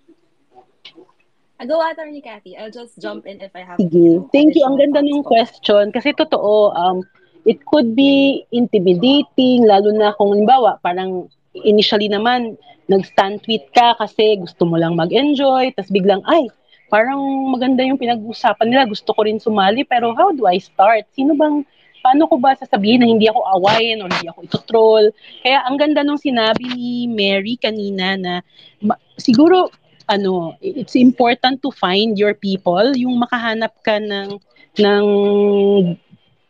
[1.60, 2.56] Ah, Go, Attorney Cathy.
[2.56, 4.24] I'll just jump in if I have Sige.
[4.32, 4.64] Thank you.
[4.64, 5.92] Ang ganda ng question.
[5.92, 7.04] Kasi totoo, um,
[7.44, 12.56] it could be intimidating, lalo na kung limbawa, parang initially naman,
[12.88, 16.48] nag-stand tweet ka kasi gusto mo lang mag-enjoy, tapos biglang, ay,
[16.88, 17.20] parang
[17.52, 21.12] maganda yung pinag-usapan nila, gusto ko rin sumali, pero how do I start?
[21.12, 21.60] Sino bang,
[22.00, 25.06] paano ko ba sasabihin na hindi ako awayin or hindi ako ito-troll?
[25.44, 28.32] Kaya ang ganda nung sinabi ni Mary kanina na
[28.80, 29.68] ma- siguro
[30.10, 34.34] ano, it's important to find your people, yung makahanap ka ng
[34.82, 35.06] ng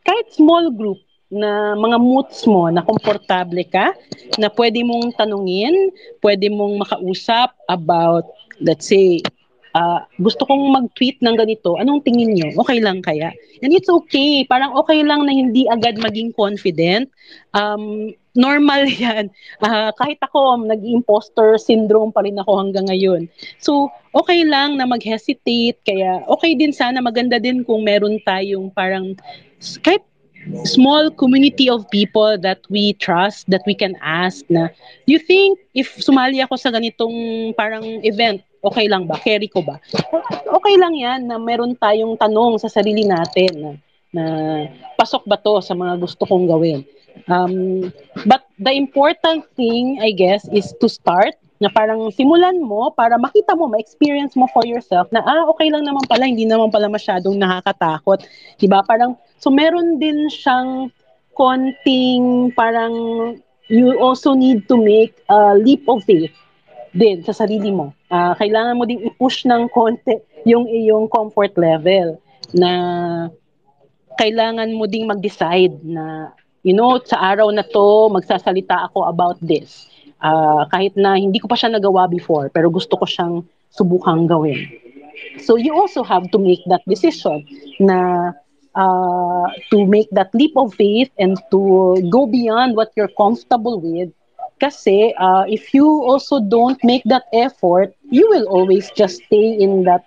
[0.01, 0.97] kahit small group
[1.31, 3.95] na mga moods mo na komportable ka,
[4.41, 5.95] na pwede mong tanungin,
[6.25, 8.27] pwede mong makausap about,
[8.59, 9.23] let's say,
[9.79, 12.51] uh, gusto kong mag-tweet ng ganito, anong tingin nyo?
[12.67, 13.31] Okay lang kaya?
[13.63, 14.43] And it's okay.
[14.49, 17.07] Parang okay lang na hindi agad maging confident.
[17.55, 19.31] Um, normal yan.
[19.62, 23.26] Uh, kahit ako, nag-imposter syndrome pa rin ako hanggang ngayon.
[23.59, 25.78] So, okay lang na mag-hesitate.
[25.87, 29.18] Kaya okay din sana, maganda din kung meron tayong parang
[29.85, 30.03] kahit
[30.64, 34.72] small community of people that we trust, that we can ask na,
[35.05, 39.20] do you think if sumali ako sa ganitong parang event, okay lang ba?
[39.20, 39.76] Carry ko ba?
[40.49, 43.70] Okay lang yan na meron tayong tanong sa sarili natin na,
[44.11, 44.25] na
[44.99, 46.83] pasok ba to sa mga gusto kong gawin.
[47.27, 47.91] Um,
[48.27, 53.53] but the important thing, I guess, is to start na parang simulan mo para makita
[53.53, 57.37] mo, ma-experience mo for yourself na ah, okay lang naman pala, hindi naman pala masyadong
[57.37, 58.25] nakakatakot.
[58.57, 58.81] 'Di ba?
[58.81, 60.89] Parang so meron din siyang
[61.37, 62.93] konting parang
[63.69, 66.33] you also need to make a leap of faith
[66.97, 67.93] din sa sarili mo.
[68.09, 70.17] Uh, kailangan mo ding i-push ng konti
[70.49, 72.19] yung iyong comfort level
[72.57, 72.73] na
[74.21, 79.89] kailangan mo ding mag-decide na you know, sa araw na to magsasalita ako about this
[80.21, 83.41] Uh, kahit na hindi ko pa siya nagawa before, pero gusto ko siyang
[83.73, 84.68] subukang gawin.
[85.41, 87.41] So you also have to make that decision
[87.81, 88.33] na
[88.77, 94.12] uh, to make that leap of faith and to go beyond what you're comfortable with.
[94.61, 99.89] Kasi uh, if you also don't make that effort, you will always just stay in
[99.89, 100.05] that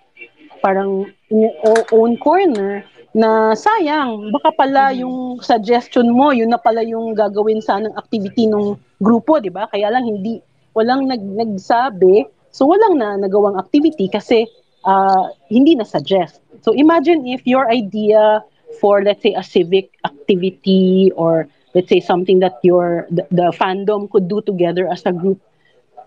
[0.62, 5.02] parang in your own corner na sayang, baka pala mm-hmm.
[5.06, 9.70] yung suggestion mo, yun na pala yung gagawin sanang activity ng grupo, di ba?
[9.70, 10.42] Kaya lang hindi,
[10.74, 14.50] walang nag, nagsabi, so walang na nagawang activity kasi
[14.86, 16.42] uh, hindi na suggest.
[16.66, 18.42] So imagine if your idea
[18.82, 24.10] for let's say a civic activity or let's say something that your the, the fandom
[24.10, 25.38] could do together as a group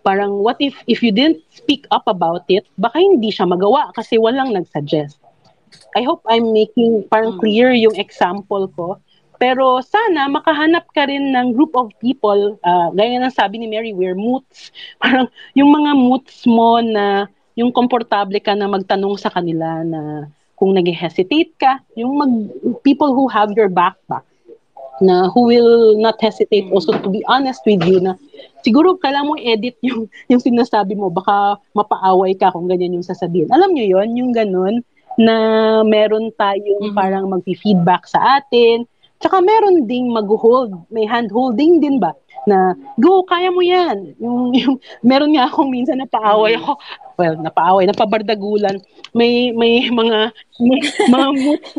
[0.02, 4.18] parang what if if you didn't speak up about it baka hindi siya magawa kasi
[4.18, 5.18] walang nagsuggest
[5.96, 7.40] I hope I'm making parang mm.
[7.40, 9.00] clear yung example ko.
[9.40, 13.96] Pero sana makahanap ka rin ng group of people, uh, gaya ng sabi ni Mary,
[13.96, 14.72] we're moots.
[15.02, 20.72] Parang yung mga moots mo na yung komportable ka na magtanong sa kanila na kung
[20.72, 22.32] nag-hesitate ka, yung mag,
[22.80, 24.24] people who have your back back
[25.04, 28.16] na who will not hesitate also to be honest with you na
[28.64, 33.52] siguro kailangan mo edit yung yung sinasabi mo baka mapaaway ka kung ganyan yung sasabihin.
[33.52, 34.80] Alam niyo yon yung ganun
[35.16, 35.36] na
[35.82, 36.96] meron tayong mm-hmm.
[36.96, 38.84] parang magfi-feedback sa atin.
[39.16, 42.12] Tsaka meron ding mag-hold, may hand-holding din ba?
[42.46, 44.12] Na, go, kaya mo yan.
[44.20, 46.68] Yung, yung, meron nga akong minsan napaaway mm-hmm.
[46.68, 46.72] ako,
[47.16, 48.76] well, napaaway, napabardagulan.
[49.16, 51.26] May, may mga, may, mga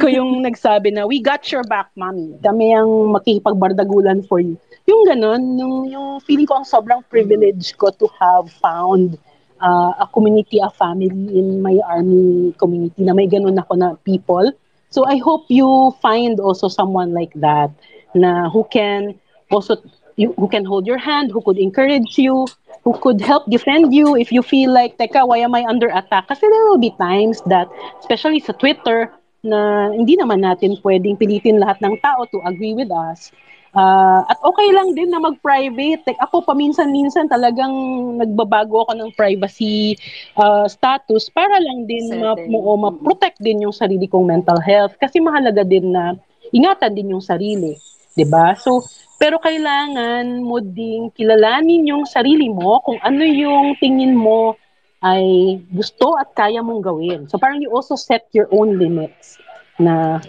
[0.02, 2.36] ko yung nagsabi na, we got your back, mommy.
[2.42, 4.58] Kami ang makikipagbardagulan for you.
[4.90, 9.16] Yung ganon, yung, yung feeling ko ang sobrang privilege ko to have found
[9.62, 14.52] uh, a community, a family in my army community na may ganun ako na people.
[14.90, 17.72] So I hope you find also someone like that
[18.16, 19.20] na who can
[19.52, 19.78] also
[20.16, 22.48] you, who can hold your hand, who could encourage you,
[22.84, 26.28] who could help defend you if you feel like, teka, why am I under attack?
[26.28, 31.62] Kasi there will be times that, especially sa Twitter, na hindi naman natin pwedeng pilitin
[31.62, 33.32] lahat ng tao to agree with us.
[33.76, 36.04] Uh, at okay lang din na mag-private.
[36.08, 37.74] Like ako paminsan-minsan talagang
[38.20, 40.00] nagbabago ako ng privacy
[40.40, 45.20] uh, status para lang din ma- mo, ma-protect din yung sarili kong mental health kasi
[45.20, 46.16] mahalaga din na
[46.56, 47.76] ingatan din yung sarili,
[48.16, 48.56] 'di ba?
[48.56, 48.84] So
[49.18, 54.54] pero kailangan mo ding kilalanin yung sarili mo kung ano yung tingin mo
[55.02, 57.26] ay gusto at kaya mong gawin.
[57.30, 59.38] So parang you also set your own limits
[59.78, 60.22] na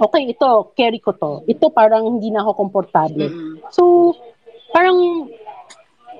[0.00, 1.32] okay, ito, carry ko to.
[1.48, 3.28] Ito parang hindi na ako komportable.
[3.28, 3.72] Mm-hmm.
[3.72, 4.14] So,
[4.70, 5.28] parang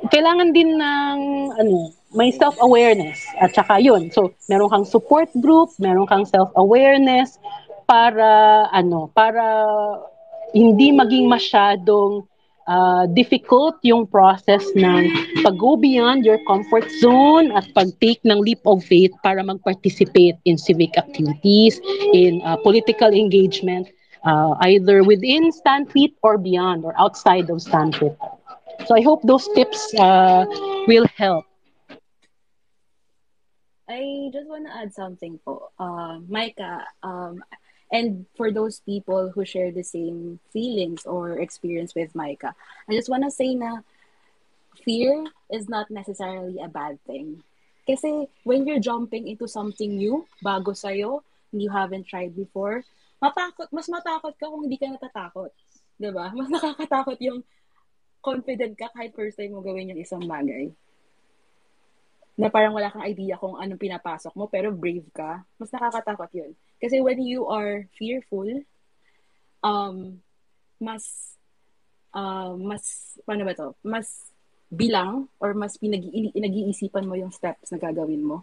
[0.08, 1.18] kailangan din ng
[1.56, 4.08] ano, may self-awareness at saka yun.
[4.12, 7.36] So, meron kang support group, meron kang self-awareness
[7.84, 9.44] para ano, para
[10.56, 12.24] hindi maging masyadong
[12.66, 15.10] uh, difficult yung process ng
[15.42, 20.96] pag-go beyond your comfort zone at pag-take ng leap of faith para mag-participate in civic
[20.98, 21.80] activities,
[22.12, 23.88] in uh, political engagement,
[24.26, 28.16] uh, either within Stanfit or beyond or outside of Stanfit.
[28.86, 30.44] So I hope those tips uh,
[30.86, 31.46] will help.
[33.88, 35.70] I just want to add something po.
[35.78, 37.38] Uh, Micah, um,
[37.90, 42.54] And for those people who share the same feelings or experience with Micah,
[42.90, 43.86] I just want to say na
[44.82, 47.42] fear is not necessarily a bad thing.
[47.86, 51.22] Kasi when you're jumping into something new, bago sa'yo,
[51.54, 52.82] you haven't tried before,
[53.22, 55.54] matakot, mas matakot ka kung hindi ka natatakot.
[56.10, 56.34] ba?
[56.34, 57.46] Mas nakakatakot yung
[58.18, 60.74] confident ka kahit first time mo gawin yung isang bagay.
[62.34, 65.46] Na parang wala kang idea kung anong pinapasok mo, pero brave ka.
[65.56, 66.52] Mas nakakatakot yun.
[66.80, 68.48] Kasi when you are fearful,
[69.64, 70.20] um,
[70.80, 71.36] mas,
[72.12, 73.72] uh, mas, paano ba to?
[73.80, 74.32] Mas
[74.68, 78.42] bilang or mas pinag-iisipan mo yung steps na gagawin mo.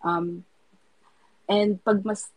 [0.00, 0.46] Um,
[1.50, 2.30] and pag mas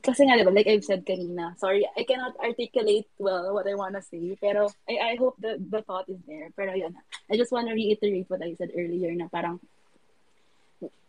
[0.00, 4.00] kasi nga, diba, like I've said kanina, sorry, I cannot articulate well what I wanna
[4.00, 6.48] say, pero I, I hope the, the thought is there.
[6.56, 6.96] Pero yun,
[7.28, 9.60] I just wanna reiterate what I said earlier na parang,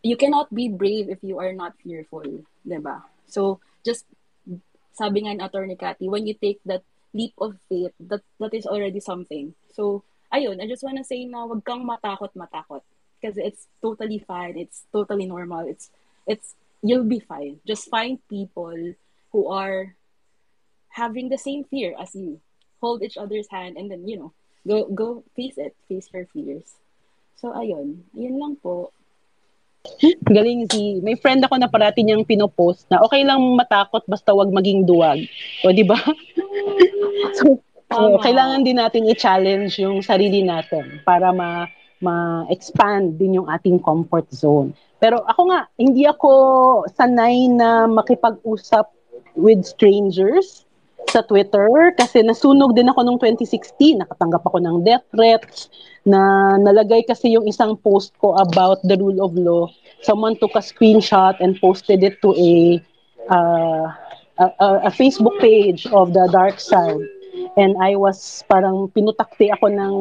[0.02, 2.24] you cannot be brave if you are not fearful,
[2.66, 3.02] diba?
[3.26, 4.04] So, just,
[4.92, 8.66] sabi nga ni Attorney Cathy, when you take that leap of faith, that, that is
[8.66, 9.54] already something.
[9.72, 10.02] So,
[10.32, 12.82] ayun, I just wanna say na wag kang matakot-matakot.
[13.20, 15.88] Because it's totally fine, it's totally normal, it's,
[16.26, 16.54] it's
[16.84, 17.58] you'll be fine.
[17.66, 18.76] Just find people
[19.32, 19.96] who are
[20.92, 22.38] having the same fear as you.
[22.80, 24.32] Hold each other's hand and then, you know,
[24.68, 25.74] go go face it.
[25.88, 26.76] Face your fears.
[27.40, 28.04] So, ayun.
[28.12, 28.92] Yun lang po.
[30.32, 34.48] Galing si, may friend ako na parati niyang pinopost na okay lang matakot basta wag
[34.48, 35.20] maging duwag.
[35.64, 36.00] O, di ba?
[37.36, 37.60] so,
[37.92, 41.68] so, kailangan din natin i-challenge yung sarili natin para ma
[42.04, 44.76] ma-expand din yung ating comfort zone.
[45.00, 46.30] Pero ako nga, hindi ako
[46.92, 48.92] sanay na makipag-usap
[49.36, 50.68] with strangers
[51.10, 54.00] sa Twitter kasi nasunog din ako noong 2016.
[54.00, 55.68] Nakatanggap ako ng death threats
[56.04, 59.68] na nalagay kasi yung isang post ko about the rule of law.
[60.04, 62.80] Someone took a screenshot and posted it to a
[63.32, 63.88] uh,
[64.38, 64.46] a,
[64.88, 67.00] a Facebook page of the dark side
[67.56, 69.94] and I was parang pinutakti ako ng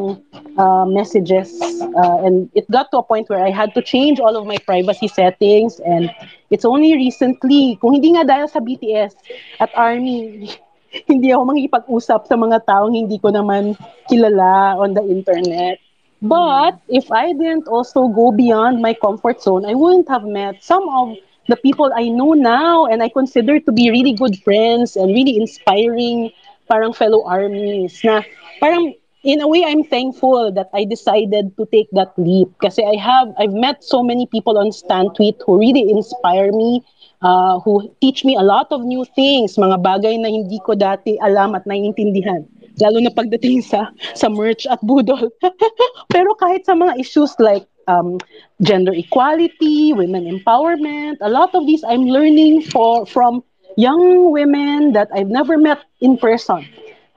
[0.58, 4.36] uh, messages uh, and it got to a point where I had to change all
[4.38, 6.10] of my privacy settings and
[6.50, 9.14] it's only recently, kung hindi nga dahil sa BTS
[9.62, 10.50] at ARMY,
[11.10, 13.74] hindi ako makikipag-usap sa mga taong hindi ko naman
[14.08, 15.82] kilala on the internet.
[16.24, 20.88] But if I didn't also go beyond my comfort zone, I wouldn't have met some
[20.88, 21.20] of
[21.52, 25.36] the people I know now and I consider to be really good friends and really
[25.36, 26.32] inspiring
[26.72, 28.24] parang fellow armies na
[28.64, 32.96] parang in a way I'm thankful that I decided to take that leap kasi I
[32.96, 36.80] have I've met so many people on Stan Tweet who really inspire me
[37.24, 41.18] uh, who teach me a lot of new things mga bagay na hindi ko dati
[41.24, 42.46] alam at naiintindihan.
[42.82, 45.32] Lalo na pagdating sa sa merch at budol.
[46.14, 48.20] Pero kahit sa mga issues like um,
[48.64, 53.44] gender equality women empowerment a lot of these I'm learning for from
[53.78, 56.68] young women that I've never met in person,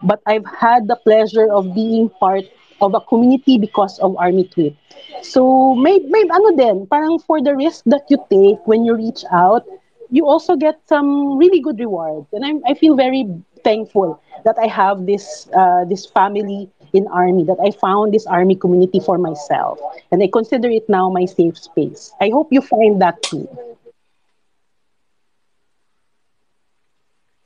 [0.02, 2.44] but I've had the pleasure of being part
[2.80, 4.76] of a community because of Army Tweet.
[5.22, 9.24] So, may, may ano din, parang for the risk that you take when you reach
[9.32, 9.64] out,
[10.10, 12.26] you also get some really good rewards.
[12.32, 13.26] And I'm, I feel very
[13.64, 18.54] thankful that I have this, uh, this family in Army, that I found this Army
[18.54, 19.78] community for myself.
[20.12, 22.12] And I consider it now my safe space.
[22.20, 23.48] I hope you find that too.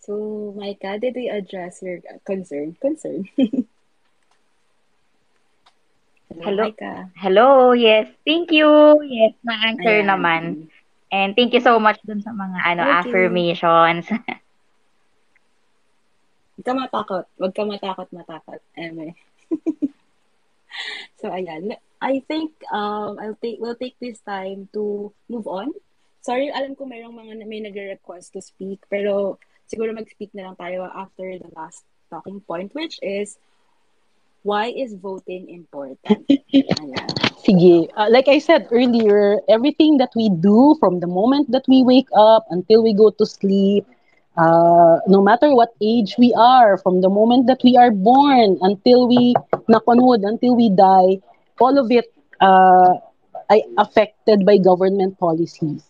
[0.01, 2.77] So, Micah, did we address your concern?
[2.81, 3.29] Concern.
[6.41, 8.07] Hello, Hello, Hello, yes.
[8.25, 8.71] Thank you.
[9.03, 10.07] Yes, na-answer Ayan.
[10.07, 10.43] naman.
[11.11, 12.99] And thank you so much dun sa mga ano okay.
[13.03, 14.07] affirmations.
[16.61, 17.25] Huwag ka matakot.
[17.41, 18.61] Huwag ka matakot, matakot.
[18.77, 19.17] Eme.
[21.19, 21.75] so, ayan.
[22.01, 25.73] I think um, I'll take, we'll take this time to move on.
[26.21, 29.41] Sorry, alam ko mayroong mga may nagre-request to speak, pero
[29.73, 33.41] siguro mag-speak na lang tayo after the last talking point, which is,
[34.45, 36.29] why is voting important?
[37.45, 37.89] Sige.
[37.97, 42.09] Uh, like I said earlier, everything that we do from the moment that we wake
[42.15, 43.87] up until we go to sleep,
[44.37, 49.09] uh, no matter what age we are, from the moment that we are born until
[49.09, 49.35] we
[49.69, 51.21] nakunod, until we die,
[51.61, 52.95] all of it uh,
[53.79, 55.83] affected by government policies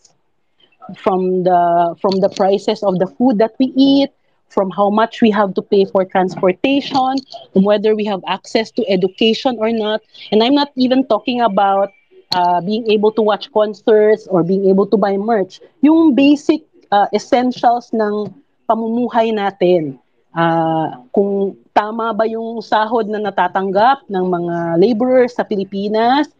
[0.96, 4.10] from the from the prices of the food that we eat
[4.50, 7.16] from how much we have to pay for transportation
[7.54, 10.02] whether we have access to education or not.
[10.30, 11.94] And i'm not even talking about
[12.34, 15.60] uh, being able to watch concerts or being able to buy merch.
[15.82, 18.30] Yung basic uh, essentials ng
[18.70, 19.98] pamumuhay natin
[20.34, 26.30] uh, kung tama ba yung sahod na natatanggap ng mga laborers sa Pilipinas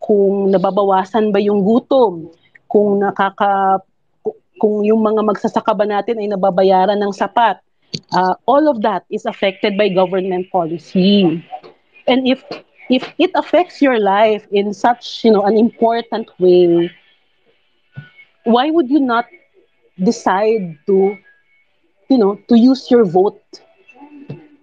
[0.00, 2.28] kung nababawasan ba yung gutom
[2.68, 3.80] kung nakaka
[4.60, 7.58] kung yung mga magsasaka ba natin ay nababayaran ng sapat.
[8.10, 11.42] Uh, all of that is affected by government policy.
[12.10, 12.42] And if
[12.90, 16.90] if it affects your life in such, you know, an important way,
[18.44, 19.26] why would you not
[20.02, 21.16] decide to,
[22.10, 23.40] you know, to use your vote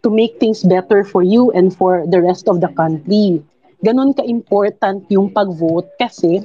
[0.04, 3.42] to make things better for you and for the rest of the country.
[3.86, 6.42] Ganon ka-important yung pag-vote kasi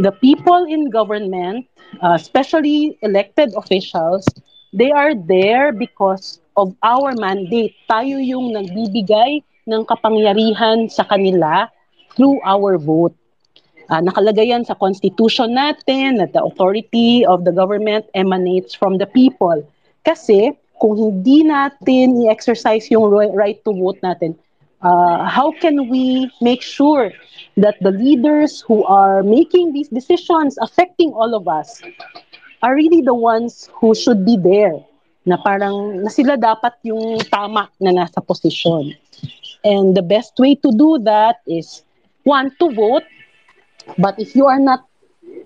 [0.00, 1.68] the people in government,
[2.00, 4.24] uh, especially elected officials,
[4.72, 7.76] they are there because of our mandate.
[7.84, 11.68] Tayo yung nagbibigay ng kapangyarihan sa kanila
[12.16, 13.12] through our vote.
[13.92, 19.06] Uh, nakalagay yan sa constitution natin that the authority of the government emanates from the
[19.06, 19.60] people.
[20.08, 24.32] Kasi kung hindi natin i-exercise yung right to vote natin,
[24.80, 27.12] uh, how can we make sure
[27.60, 31.82] that the leaders who are making these decisions affecting all of us
[32.62, 34.76] are really the ones who should be there
[35.24, 38.96] na parang na sila dapat yung tama na nasa posisyon.
[39.64, 41.84] And the best way to do that is
[42.24, 43.04] one to vote
[43.98, 44.84] But if you are not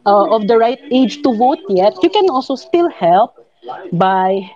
[0.06, 3.34] uh, of the right age to vote yet, you can also still help
[3.92, 4.50] by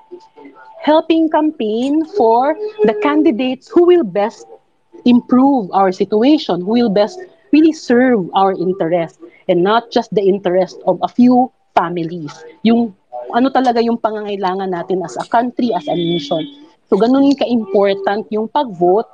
[0.83, 2.55] helping campaign for
[2.85, 4.47] the candidates who will best
[5.05, 7.19] improve our situation, who will best
[7.53, 12.33] really serve our interest and not just the interest of a few families.
[12.65, 12.95] Yung
[13.33, 16.45] ano talaga yung pangangailangan natin as a country, as a nation.
[16.89, 19.09] So ganun ka-important yung pag-vote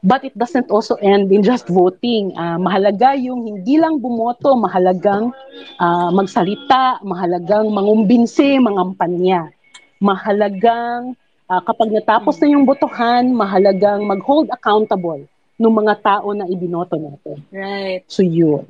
[0.00, 2.32] But it doesn't also end in just voting.
[2.32, 5.28] Uh, mahalaga yung hindi lang bumoto, mahalagang
[5.76, 9.52] uh, magsalita, mahalagang mangumbinsi, mangampanya.
[10.00, 11.12] Mahalagang
[11.52, 15.20] uh, kapag natapos na yung botohan, mahalagang mag-hold accountable
[15.60, 17.44] ng mga tao na ibinoto natin.
[17.52, 18.08] Right.
[18.08, 18.64] So yun.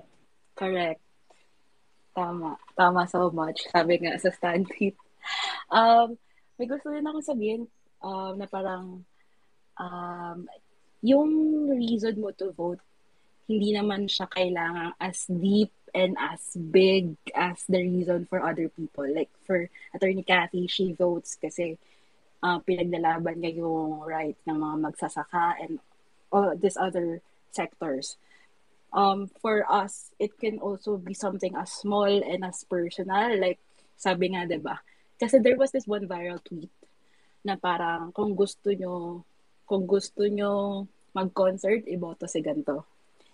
[0.58, 0.98] Correct.
[2.10, 2.58] Tama.
[2.74, 3.62] Tama so much.
[3.70, 4.98] Sabi nga sa standard.
[5.70, 6.18] Um,
[6.58, 7.68] may gusto rin ako sabihin
[8.02, 9.04] um, na parang
[9.78, 10.38] um,
[11.04, 11.30] yung
[11.70, 12.82] reason mo to vote,
[13.46, 19.06] hindi naman siya kailangan as deep and as big as the reason for other people.
[19.06, 21.78] Like for Attorney Cathy, she votes kasi
[22.42, 25.78] uh, pinaglalaban niya yung right ng mga magsasaka and
[26.32, 27.20] all these other
[27.50, 28.16] sectors.
[28.90, 33.38] Um, for us, it can also be something as small and as personal.
[33.38, 33.62] Like,
[33.94, 34.82] sabi nga, 'di ba?
[35.20, 36.72] Kasi there was this one viral tweet
[37.44, 39.22] na parang kung gusto nyo
[39.68, 40.84] kung gusto nyo
[41.14, 42.86] mag-concert, iboto si ganito.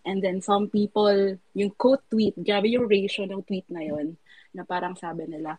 [0.07, 4.15] And then some people, yung quote tweet, grabe yung ratio ng tweet na yon
[4.55, 5.59] na parang sabi nila,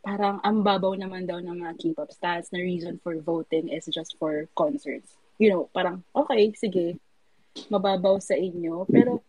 [0.00, 4.16] parang ang babaw naman daw ng mga K-pop stars na reason for voting is just
[4.16, 5.14] for concerts.
[5.42, 7.02] You know, parang, okay, sige,
[7.66, 8.86] mababaw sa inyo.
[8.86, 9.26] Pero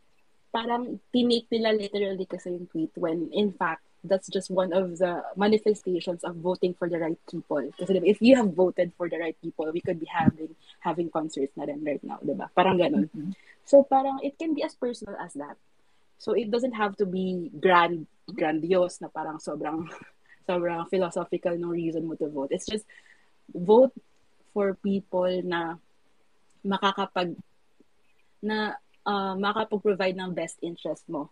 [0.53, 5.23] parang tinake nila literally kasi yung tweet when in fact, that's just one of the
[5.35, 7.63] manifestations of voting for the right people.
[7.79, 10.53] Kasi if you have voted for the right people, we could be having
[10.83, 12.51] having concerts na rin right now, di ba?
[12.51, 13.07] Parang ganun.
[13.09, 13.31] Mm-hmm.
[13.63, 15.55] So parang it can be as personal as that.
[16.19, 19.87] So it doesn't have to be grand grandiose na parang sobrang
[20.47, 22.51] sobrang philosophical no reason mo to vote.
[22.51, 22.83] It's just
[23.55, 23.95] vote
[24.51, 25.79] for people na
[26.63, 27.35] makakapag
[28.43, 28.75] na
[29.07, 31.29] uh, makapag-provide ng best interest mo.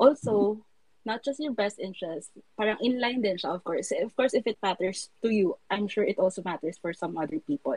[0.00, 0.60] Also,
[1.04, 3.92] not just your best interest, parang inline din siya, of course.
[3.92, 7.40] Of course, if it matters to you, I'm sure it also matters for some other
[7.40, 7.76] people.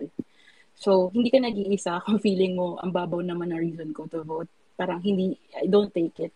[0.76, 4.52] So, hindi ka nag-iisa kung feeling mo, ang babaw naman na reason ko to vote.
[4.76, 6.34] Parang hindi, I don't take it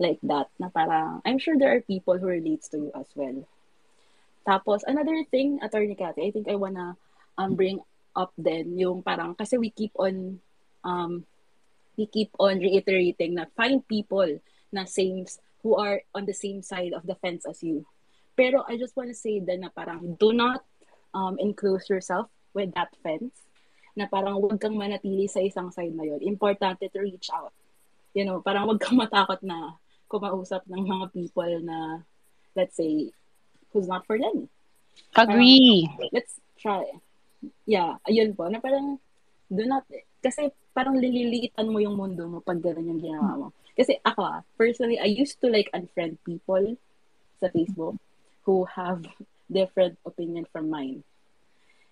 [0.00, 0.48] like that.
[0.58, 3.46] Na parang, I'm sure there are people who relates to you as well.
[4.44, 6.96] Tapos, another thing, Attorney Cathy, I think I wanna
[7.38, 7.80] um, bring
[8.16, 10.40] up then yung parang, kasi we keep on,
[10.84, 11.24] um,
[11.96, 14.28] we keep on reiterating na find people
[14.72, 15.26] na same
[15.62, 17.84] who are on the same side of the fence as you.
[18.36, 20.64] Pero I just want to say that na parang do not
[21.12, 23.36] um, enclose yourself with that fence
[23.92, 26.22] na parang huwag kang manatili sa isang side na yun.
[26.24, 27.52] Importante to reach out.
[28.16, 29.76] You know, parang huwag kang matakot na
[30.08, 32.02] kumausap ng mga people na,
[32.56, 33.12] let's say,
[33.70, 34.48] who's not for them.
[35.14, 35.86] Agree.
[35.86, 36.86] Parang, let's try.
[37.64, 38.48] Yeah, ayun po.
[38.48, 39.00] Na parang,
[39.48, 39.84] do not,
[40.20, 43.46] kasi parang lililiitan mo yung mundo mo pag gano'n yung ginawa mo.
[43.74, 46.76] Kasi ako ah, personally, I used to like unfriend people
[47.40, 47.96] sa Facebook
[48.44, 49.02] who have
[49.50, 51.02] different opinion from mine.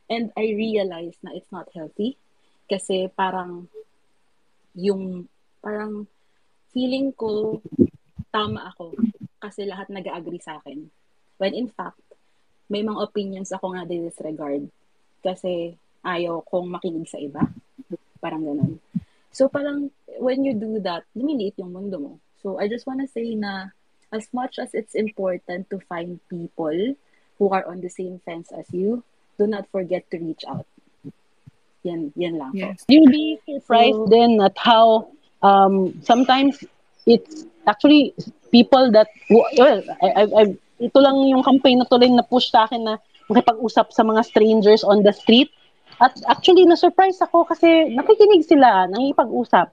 [0.08, 2.16] And I realized na it's not healthy
[2.68, 3.68] kasi parang
[4.76, 5.28] yung
[5.64, 6.08] parang
[6.72, 7.60] feeling ko
[8.32, 8.96] tama ako
[9.40, 10.88] kasi lahat nag-agree sa akin.
[11.40, 12.00] When in fact,
[12.72, 14.68] may mga opinions ako nga disregard
[15.20, 15.74] kasi
[16.06, 17.42] ayaw kong makinig sa iba.
[18.18, 18.78] Parang ganun.
[19.30, 22.12] So parang when you do that, lumiliit yung mundo mo.
[22.42, 23.70] So, I just want to say na
[24.12, 26.94] as much as it's important to find people
[27.38, 29.02] who are on the same fence as you,
[29.38, 30.66] do not forget to reach out.
[31.82, 32.52] Yan, yan lang.
[32.54, 32.84] Yes.
[32.88, 35.10] You'll be surprised so, then at how
[35.42, 36.64] um, sometimes
[37.06, 38.14] it's actually
[38.50, 40.44] people that, well, I, I, I,
[40.78, 44.82] ito lang yung campaign na tuloy na push sa akin na makipag-usap sa mga strangers
[44.84, 45.52] on the street
[45.98, 49.68] At actually, na-surprise ako kasi nakikinig sila, nakikipag-usap.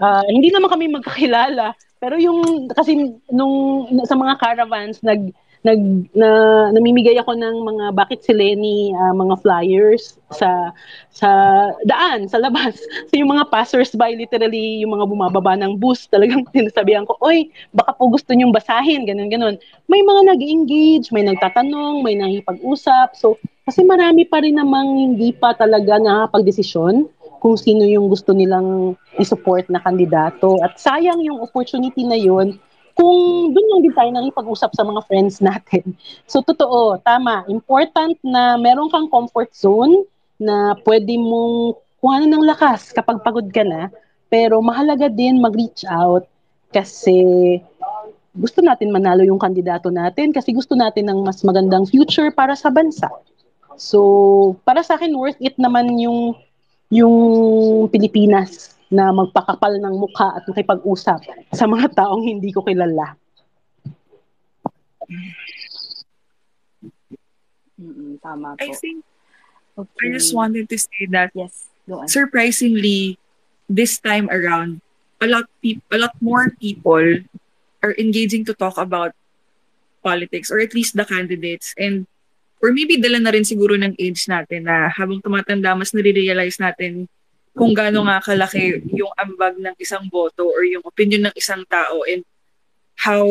[0.00, 5.32] Ah, hindi naman kami magkakilala, pero yung kasi nung sa mga caravans nag
[5.64, 5.80] nag
[6.12, 6.28] na
[6.76, 10.76] namimigay ako ng mga bakit si Lenny ah, mga flyers sa
[11.08, 11.30] sa
[11.88, 12.76] daan sa labas.
[13.08, 17.96] So yung mga passers-by literally yung mga bumababa ng bus talagang sinasabihan ko oy baka
[17.96, 19.56] po gusto niyong basahin ganun ganun.
[19.88, 23.16] May mga nag-engage may nagtatanong may nakipag-usap.
[23.16, 27.08] So kasi marami pa rin namang hindi pa talaga nakapagdesisyon
[27.40, 30.60] kung sino yung gusto nilang i-support na kandidato.
[30.60, 32.60] At sayang yung opportunity na yun
[32.94, 35.98] kung doon lang din tayo nakipag-usap sa mga friends natin.
[36.30, 37.42] So, totoo, tama.
[37.50, 40.06] Important na meron kang comfort zone
[40.38, 43.90] na pwede mong kuhanan ng lakas kapag pagod ka na.
[44.30, 46.26] Pero mahalaga din mag-reach out
[46.70, 47.58] kasi
[48.34, 52.70] gusto natin manalo yung kandidato natin kasi gusto natin ng mas magandang future para sa
[52.70, 53.06] bansa.
[53.78, 56.34] So, para sa akin, worth it naman yung
[56.94, 57.14] yung
[57.90, 61.18] Pilipinas na magpakapal ng mukha at makipag-usap
[61.50, 63.18] sa mga taong hindi ko kilala.
[67.74, 68.62] Mm-mm, tama po.
[68.62, 69.02] I think
[69.74, 70.06] okay.
[70.06, 72.08] I just wanted to say that Yes, go on.
[72.08, 73.18] surprisingly,
[73.66, 74.78] this time around,
[75.18, 77.02] a lot peop- a lot more people
[77.82, 79.12] are engaging to talk about
[80.00, 82.06] politics or at least the candidates and
[82.62, 87.08] or maybe dala na rin siguro ng age natin na habang tumatanda mas nare-realize natin
[87.54, 92.02] kung gaano nga kalaki yung ambag ng isang boto or yung opinion ng isang tao
[92.02, 92.26] and
[92.98, 93.22] how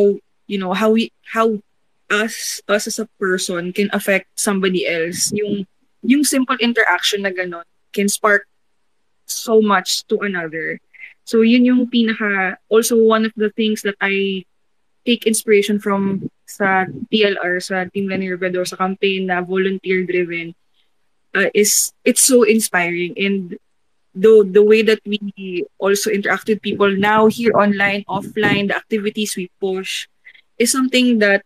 [0.48, 1.60] you know how we how
[2.08, 5.36] us us as a person can affect somebody else.
[5.36, 5.68] Yung
[6.04, 8.48] yung simple interaction na ganon can spark
[9.28, 10.80] so much to another.
[11.28, 14.48] So yun yung pinaka also one of the things that I
[15.04, 20.56] take inspiration from sa TLR sa Team Lenny Robredo sa campaign na volunteer driven
[21.36, 23.60] uh, is it's so inspiring and
[24.14, 29.36] the the way that we also interact with people now here online offline the activities
[29.36, 30.08] we push
[30.58, 31.42] is something that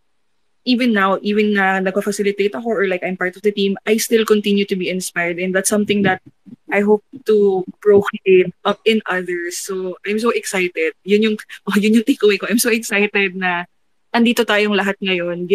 [0.68, 4.28] even now even na nagfa-facilitate ako or like I'm part of the team I still
[4.28, 5.40] continue to be inspired.
[5.40, 6.20] And that's something that
[6.68, 9.58] I hope to procreate up in others.
[9.64, 10.92] So I'm so excited.
[11.08, 11.38] Yun yung
[11.72, 12.52] oh, yun yung takeaway ko.
[12.52, 13.64] I'm so excited na
[14.12, 15.48] andito tayong lahat ngayon.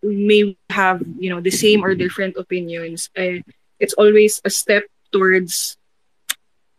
[0.00, 3.12] May have you know the same or different opinions.
[3.20, 3.44] Eh,
[3.76, 5.76] it's always a step towards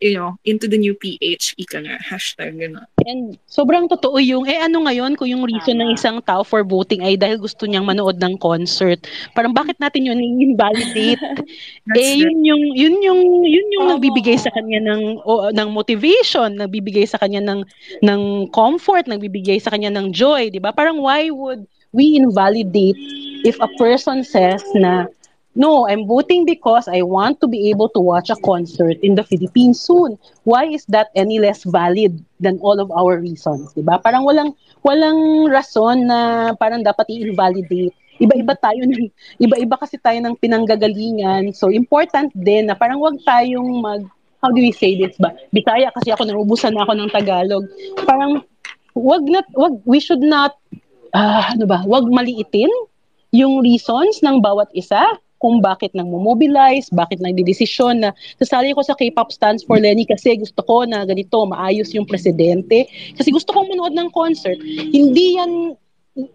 [0.00, 2.84] you know, into the new PH, ika nga, hashtag, gano'n.
[3.08, 7.00] And sobrang totoo yung, eh ano ngayon kung yung reason ng isang tao for voting
[7.00, 9.08] ay dahil gusto niyang manood ng concert.
[9.32, 11.20] Parang bakit natin yun invalidate?
[11.96, 17.08] eh yun yung yun yung yun yung nagbibigay sa kanya ng o, ng motivation, nagbibigay
[17.08, 17.64] sa kanya ng
[18.04, 20.76] ng comfort, nagbibigay sa kanya ng joy, 'di ba?
[20.76, 21.64] Parang why would
[21.96, 22.98] we invalidate
[23.46, 25.08] if a person says na
[25.56, 29.24] No, I'm voting because I want to be able to watch a concert in the
[29.24, 30.20] Philippines soon.
[30.44, 33.96] Why is that any less valid than all of our reasons, 'di ba?
[33.96, 34.52] Parang walang
[34.84, 37.96] walang rason na parang dapat i-invalidate.
[38.20, 39.08] Iba-iba tayo ng
[39.40, 41.56] iba-iba kasi tayo ng pinanggagalingan.
[41.56, 44.04] So important din na parang wag tayong mag
[44.44, 45.32] how do we say this ba?
[45.56, 47.64] Bisaya kasi ako naubusan na ako ng Tagalog.
[48.04, 48.44] Parang
[48.92, 50.52] wag not wag we should not
[51.16, 51.80] ah, ano ba?
[51.88, 52.68] Wag maliitin
[53.32, 55.16] yung reasons ng bawat isa
[55.46, 58.10] kung bakit nang mobilize, bakit nagdidesisyon na
[58.42, 62.90] sasali ko sa K-pop stands for Lenny kasi gusto ko na ganito, maayos yung presidente.
[63.14, 64.58] Kasi gusto kong manood ng concert.
[64.90, 65.78] Hindi yan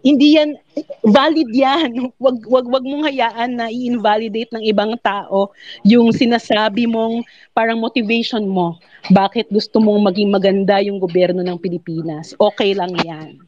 [0.00, 0.56] hindi yan
[1.04, 2.08] valid yan.
[2.24, 5.52] Wag wag wag mong hayaan na i-invalidate ng ibang tao
[5.84, 7.20] yung sinasabi mong
[7.52, 8.80] parang motivation mo.
[9.12, 12.32] Bakit gusto mong maging maganda yung gobyerno ng Pilipinas?
[12.38, 13.42] Okay lang 'yan.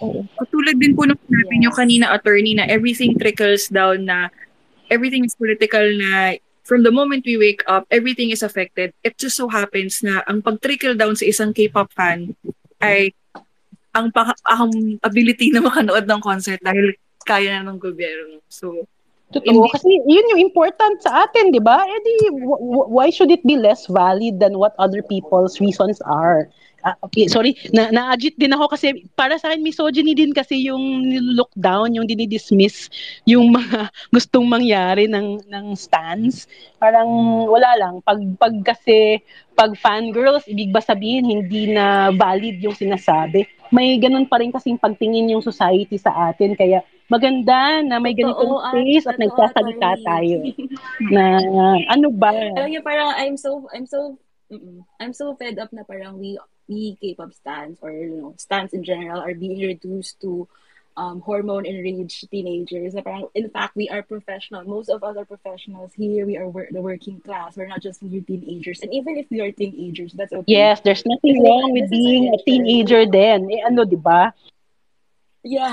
[0.00, 0.24] Oo.
[0.40, 4.32] Katulad din po nung sinabi nyo kanina, attorney, na everything trickles down na
[4.88, 8.94] everything is political na from the moment we wake up, everything is affected.
[9.02, 12.34] It just so happens na ang pag-trickle down sa isang K-pop fan
[12.80, 13.12] ay
[13.90, 14.70] ang, pa- ang
[15.02, 16.94] ability na makanood ng concert dahil
[17.26, 18.38] kaya na ng gobyerno.
[18.46, 18.86] So,
[19.30, 19.70] Totoo.
[19.70, 21.78] Kasi yun yung important sa atin, di ba?
[21.86, 26.02] Eh di, w- w- why should it be less valid than what other people's reasons
[26.02, 26.50] are?
[26.80, 31.04] Ah, okay, sorry, na na-agit din ako kasi para sa akin misogyny din kasi yung
[31.36, 32.88] look down, yung dinidismiss
[33.28, 36.48] yung mga gustong mangyari ng ng stance.
[36.80, 37.08] Parang
[37.46, 37.94] wala lang.
[38.00, 39.20] Pag pag kasi
[39.52, 43.44] pag fangirls ibig ba sabihin hindi na valid yung sinasabi.
[43.70, 46.58] May ganun pa rin kasing pagtingin yung society sa atin.
[46.58, 50.36] Kaya maganda na may ganitong Totoo, ah, space at totoo, nagsasalita tayo.
[51.14, 51.22] Na
[51.90, 52.30] ano ba?
[52.30, 54.14] Alam niyo, parang I'm so, I'm so,
[55.02, 56.38] I'm so fed up na parang we,
[56.70, 60.46] we K-pop stands or, you know, stands in general are being reduced to
[60.96, 62.94] um, hormone enraged teenagers.
[62.94, 63.02] Na
[63.34, 64.62] in fact, we are professional.
[64.62, 66.26] Most of us are professionals here.
[66.26, 67.56] We are the working class.
[67.58, 68.80] We're not just mere teenagers.
[68.86, 70.46] And even if we are teenagers, that's okay.
[70.46, 73.50] Yes, there's nothing wrong with this is a being a teenager then.
[73.50, 74.30] Eh ano, di ba?
[75.40, 75.72] Yeah.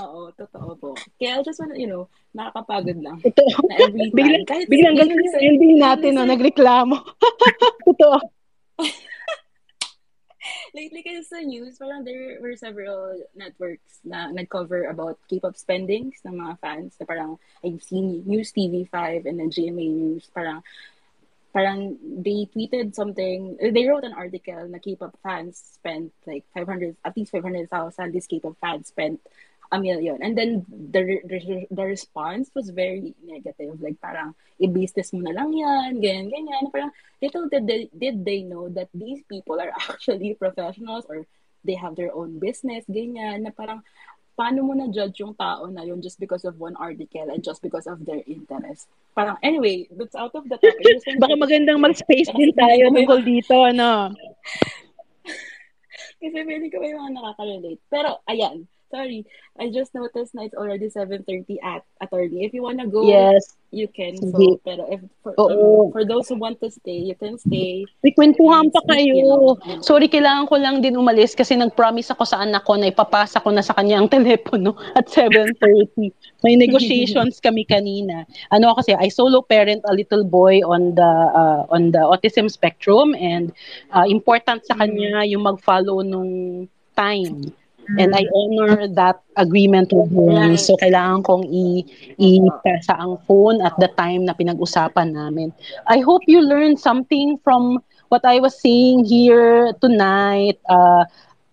[0.00, 0.96] Oo, totoo po.
[1.20, 3.20] Kaya I just wanna, you know, nakakapagod lang.
[3.28, 4.16] Ito, Na every time.
[4.16, 6.96] biglang, Kahit biglang ganun yung ending natin, no, nagreklamo.
[7.86, 8.16] Totoo.
[10.74, 16.38] lately kasi sa news, parang there were several networks na nag-cover about K-pop spendings ng
[16.38, 16.96] mga fans.
[16.98, 20.30] Na parang I've seen News TV5 and then GMA News.
[20.34, 20.62] Parang
[21.52, 27.16] parang they tweeted something, they wrote an article na K-pop fans spent like 500, at
[27.16, 27.68] least 500,000,
[28.12, 29.20] these K-pop fans spent
[29.72, 30.20] a million.
[30.20, 33.80] And then the, the, the response was very negative.
[33.80, 36.70] Like parang, i-business mo na lang yan, ganyan, ganyan.
[36.70, 36.92] Parang,
[37.24, 41.24] little did they, did they know that these people are actually professionals or
[41.64, 43.48] they have their own business, ganyan.
[43.48, 43.80] Na parang,
[44.36, 47.88] paano mo na-judge yung tao na yun just because of one article and just because
[47.88, 48.92] of their interest?
[49.16, 51.00] Parang, anyway, that's out of the topic.
[51.22, 54.12] Baka magandang mag-space din tayo tungkol dito, ano.
[56.20, 57.80] Kasi feeling ko may mga nakaka-relate.
[57.88, 58.68] Pero, ayan.
[58.92, 59.24] Sorry.
[59.56, 62.44] I just noticed na it's already 7.30 at attorney.
[62.44, 63.56] If you wanna go, Yes.
[63.72, 64.20] you can.
[64.20, 64.36] Sige.
[64.36, 67.88] So, pero if for, um, for those who want to stay, you can stay.
[68.04, 69.56] May kwentuhan pa kayo.
[69.80, 73.48] Sorry, kailangan ko lang din umalis kasi nag-promise ako sa anak ko na ipapasa ko
[73.48, 76.12] na sa kanya ang telepono at 7.30.
[76.44, 78.28] May negotiations kami kanina.
[78.52, 83.16] Ano kasi, I solo parent a little boy on the uh, on the autism spectrum
[83.16, 83.56] and
[83.96, 87.56] uh, important sa kanya yung mag-follow nung time.
[87.96, 90.56] And I honor that agreement with him.
[90.56, 91.84] So, kailangan kong i-
[92.18, 95.52] ipasa ang phone at the time na pinag-usapan namin.
[95.86, 100.58] I hope you learned something from what I was saying here tonight.
[100.68, 101.04] Uh,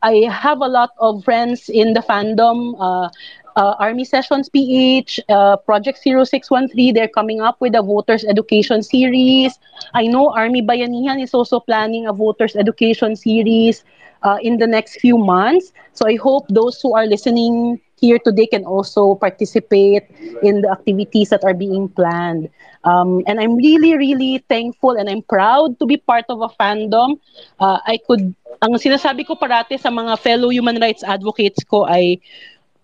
[0.01, 2.75] I have a lot of friends in the fandom.
[2.79, 3.09] Uh,
[3.55, 9.59] uh, Army Sessions PH, uh, Project 0613, they're coming up with a voters education series.
[9.93, 13.83] I know Army Bayanihan is also planning a voters education series
[14.23, 15.71] uh, in the next few months.
[15.93, 20.07] So I hope those who are listening here today can also participate
[20.41, 22.49] in the activities that are being planned.
[22.83, 27.19] Um, and I'm really, really thankful and I'm proud to be part of a fandom.
[27.59, 28.33] Uh, I could,
[28.63, 32.19] ang sinasabi ko parati sa mga fellow human rights advocates ko ay,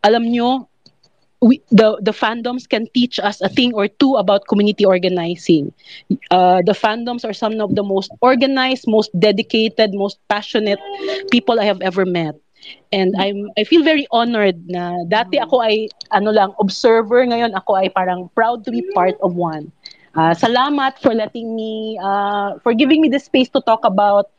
[0.03, 0.68] alam nyo,
[1.45, 5.69] we, the the fandoms can teach us a thing or two about community organizing.
[6.34, 10.81] Uh, the fandoms are some of the most organized, most dedicated, most passionate
[11.30, 12.34] people I have ever met.
[12.91, 17.77] And I'm I feel very honored na dati ako ay ano lang observer ngayon ako
[17.77, 19.69] ay parang proud to be part of one.
[20.17, 24.34] Uh, salamat for letting me uh, for giving me the space to talk about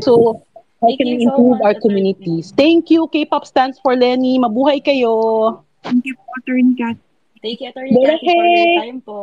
[0.00, 0.42] so
[0.80, 2.52] how Thank can you we so improve much, our communities.
[2.56, 4.38] Thank you K-pop stands for Lenny.
[4.38, 5.64] Mabuhay kayo.
[5.82, 6.96] Thank you po, Attorney Kat.
[7.42, 8.54] Thank you, Attorney Cathy, for Borahe!
[8.54, 9.18] your time po.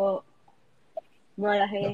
[1.39, 1.85] Borahe.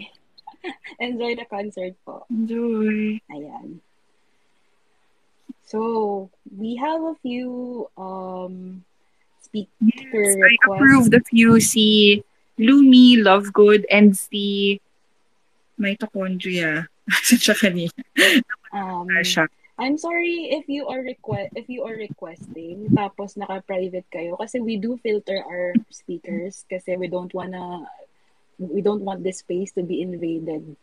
[1.02, 2.26] Enjoy the concert po.
[2.30, 3.18] Enjoy.
[3.34, 3.82] Ayan.
[5.66, 8.84] So, we have a few um
[9.42, 10.62] speaker Yes, I requests.
[10.66, 12.22] approved a few si
[12.60, 14.78] Lumi, Lovegood, and si
[15.80, 16.86] Mitochondria.
[17.26, 17.90] Sa kanina.
[18.74, 19.08] Um.
[19.82, 24.78] I'm sorry if you are request if you are requesting tapos naka-private kayo kasi we
[24.78, 27.90] do filter our speakers kasi we don't wanna
[28.62, 30.78] we don't want this space to be invaded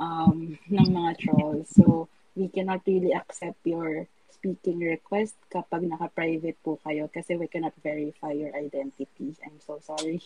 [0.00, 1.68] um ng mga trolls.
[1.76, 7.76] So we cannot really accept your speaking request kapag naka-private po kayo kasi we cannot
[7.84, 9.36] verify your identity.
[9.44, 10.24] I'm so sorry.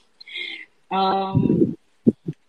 [0.94, 1.65] Um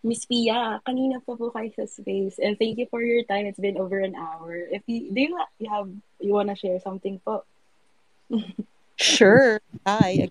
[0.08, 2.40] Miss Pia, kanina pa po kayo sa space.
[2.40, 3.44] And thank you for your time.
[3.44, 4.56] It's been over an hour.
[4.56, 5.92] If you do you, you have
[6.24, 7.44] you wanna share something po?
[8.98, 9.62] Sure.
[9.86, 10.26] Hi.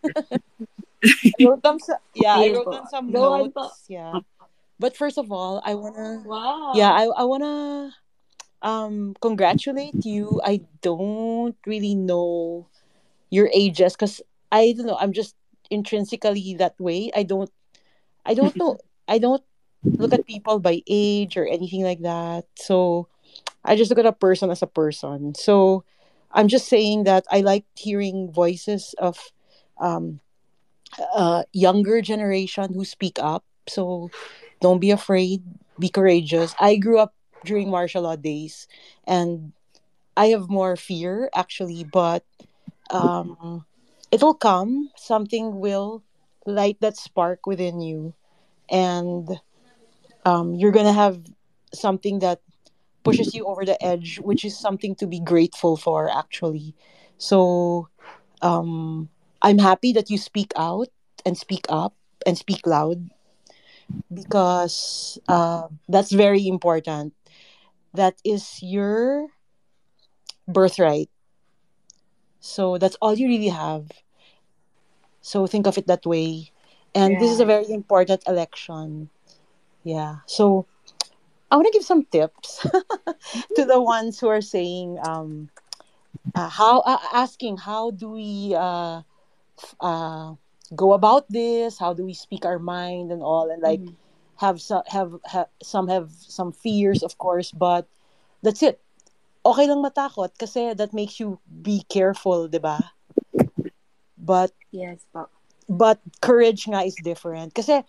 [1.04, 3.84] I wrote down some, yeah, I wrote down some Go on notes.
[3.92, 4.24] Yeah.
[4.80, 6.72] But first of all, I wanna Wow.
[6.72, 7.92] yeah, I, I wanna
[8.62, 10.40] um congratulate you.
[10.40, 12.66] I don't really know
[13.28, 15.36] your ages because I don't know, I'm just
[15.68, 17.10] intrinsically that way.
[17.12, 17.52] I don't
[18.24, 19.42] I don't know I don't
[19.98, 22.46] look at people by age or anything like that.
[22.56, 23.08] So
[23.64, 25.34] I just look at a person as a person.
[25.34, 25.84] So
[26.32, 29.32] I'm just saying that I like hearing voices of
[29.78, 30.20] um,
[31.14, 33.44] uh, younger generation who speak up.
[33.68, 34.10] So
[34.60, 35.42] don't be afraid.
[35.78, 36.54] Be courageous.
[36.58, 37.14] I grew up
[37.44, 38.66] during martial law days,
[39.06, 39.52] and
[40.16, 42.24] I have more fear actually, but
[42.90, 43.64] um,
[44.10, 44.90] it'll come.
[44.96, 46.02] Something will
[46.46, 48.14] light that spark within you,
[48.70, 49.28] and
[50.24, 51.20] um, you're gonna have
[51.74, 52.40] something that
[53.04, 56.74] pushes you over the edge, which is something to be grateful for, actually.
[57.18, 57.88] So,
[58.42, 59.08] um,
[59.42, 60.88] I'm happy that you speak out
[61.24, 61.94] and speak up
[62.26, 63.10] and speak loud
[64.12, 67.14] because uh, that's very important.
[67.94, 69.28] That is your
[70.48, 71.10] birthright.
[72.40, 73.90] So that's all you really have.
[75.20, 76.52] So think of it that way.
[76.96, 79.10] And this is a very important election.
[79.84, 80.24] Yeah.
[80.26, 80.66] So
[81.50, 82.64] I want to give some tips
[83.56, 85.50] to the ones who are saying, um,
[86.34, 89.02] uh, how uh, asking how do we uh,
[89.80, 90.34] uh,
[90.74, 91.78] go about this?
[91.78, 93.50] How do we speak our mind and all?
[93.50, 93.96] And like Mhm.
[94.40, 97.88] have some have, have some have some fears, of course, but
[98.42, 98.80] that's it.
[99.46, 102.96] Okay lang matakot kasi that makes you be careful, 'di ba?
[104.18, 105.28] But Yes po.
[105.68, 107.82] But courage nga is different kasi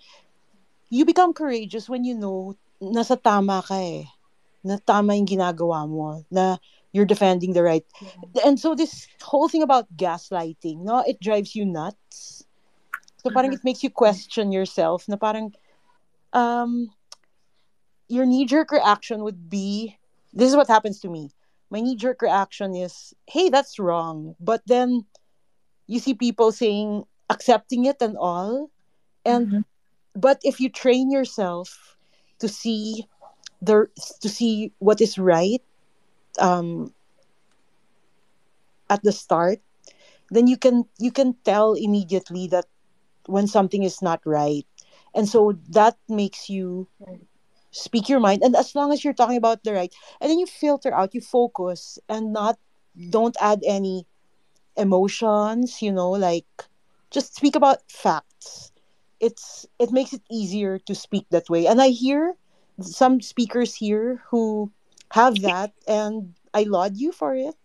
[0.89, 4.05] you become courageous when you know nasa tama ka eh.
[4.63, 6.23] Na tama yung ginagawa mo.
[6.31, 6.57] Na
[6.91, 7.85] you're defending the right.
[8.43, 12.45] And so this whole thing about gaslighting, no, it drives you nuts.
[13.21, 15.51] So parang it makes you question yourself na parang
[16.31, 16.89] um
[18.07, 19.97] your knee jerk reaction would be
[20.31, 21.31] this is what happens to me.
[21.69, 24.35] My knee jerk reaction is, hey, that's wrong.
[24.39, 25.03] But then
[25.87, 28.69] you see people saying accepting it and all.
[29.25, 29.65] And
[30.15, 31.97] but if you train yourself
[32.39, 33.07] to see
[33.61, 33.87] the
[34.21, 35.61] to see what is right
[36.39, 36.93] um
[38.89, 39.59] at the start,
[40.31, 42.65] then you can you can tell immediately that
[43.25, 44.65] when something is not right.
[45.13, 46.87] And so that makes you
[47.71, 50.45] speak your mind and as long as you're talking about the right and then you
[50.45, 52.57] filter out you focus and not
[53.09, 54.05] don't add any
[54.77, 56.47] emotions you know like
[57.11, 58.71] just speak about facts.
[59.19, 61.65] It's it makes it easier to speak that way.
[61.67, 62.35] And i hear
[62.81, 64.71] some speakers here who
[65.11, 67.55] have that and i laud you for it.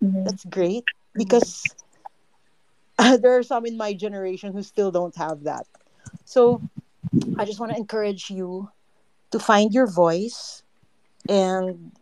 [0.00, 0.84] That's great
[1.14, 1.74] because
[2.98, 5.66] there are some in my generation who still don't have that.
[6.24, 6.62] So
[7.38, 8.68] i just want to encourage you
[9.30, 10.62] to find your voice
[11.28, 11.92] and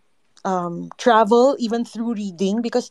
[0.44, 2.90] um, travel even through reading because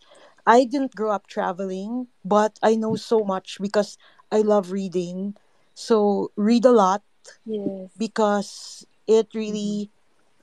[0.50, 3.98] I didn't grow up traveling, but I know so much because
[4.32, 5.38] I love reading.
[5.76, 7.04] So read a lot
[7.46, 7.92] Yes.
[7.98, 9.92] because it really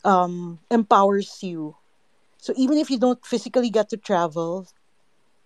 [0.04, 1.76] um, empowers you.
[2.38, 4.68] So even if you don't physically get to travel,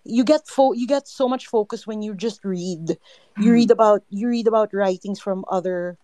[0.04, 2.98] you get fo- you get so much focus when you just read.
[3.38, 5.98] You read about you read about writings from other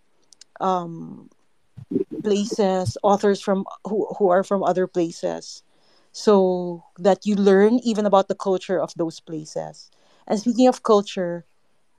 [0.59, 1.29] um,
[2.23, 5.63] places, authors from who, who are from other places,
[6.17, 9.91] so that you learn even about the culture of those places.
[10.27, 11.45] And speaking of culture,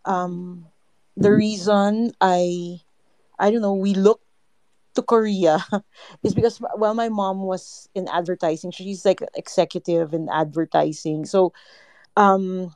[0.05, 0.67] um,
[1.17, 2.81] the reason I
[3.39, 4.21] I don't know we look
[4.95, 5.65] to Korea
[6.23, 8.71] is because well my mom was in advertising.
[8.71, 11.25] She's like executive in advertising.
[11.27, 11.53] So
[12.17, 12.75] um,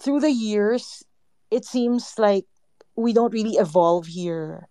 [0.00, 1.04] through the years,
[1.50, 2.46] it seems like
[2.96, 4.68] we don't really evolve here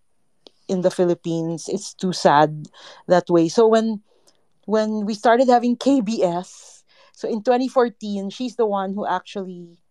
[0.67, 1.69] in the Philippines.
[1.69, 2.67] It's too sad
[3.07, 3.49] that way.
[3.49, 4.01] So when
[4.71, 9.83] when we started having KBS, so in 2014, she's the one who actually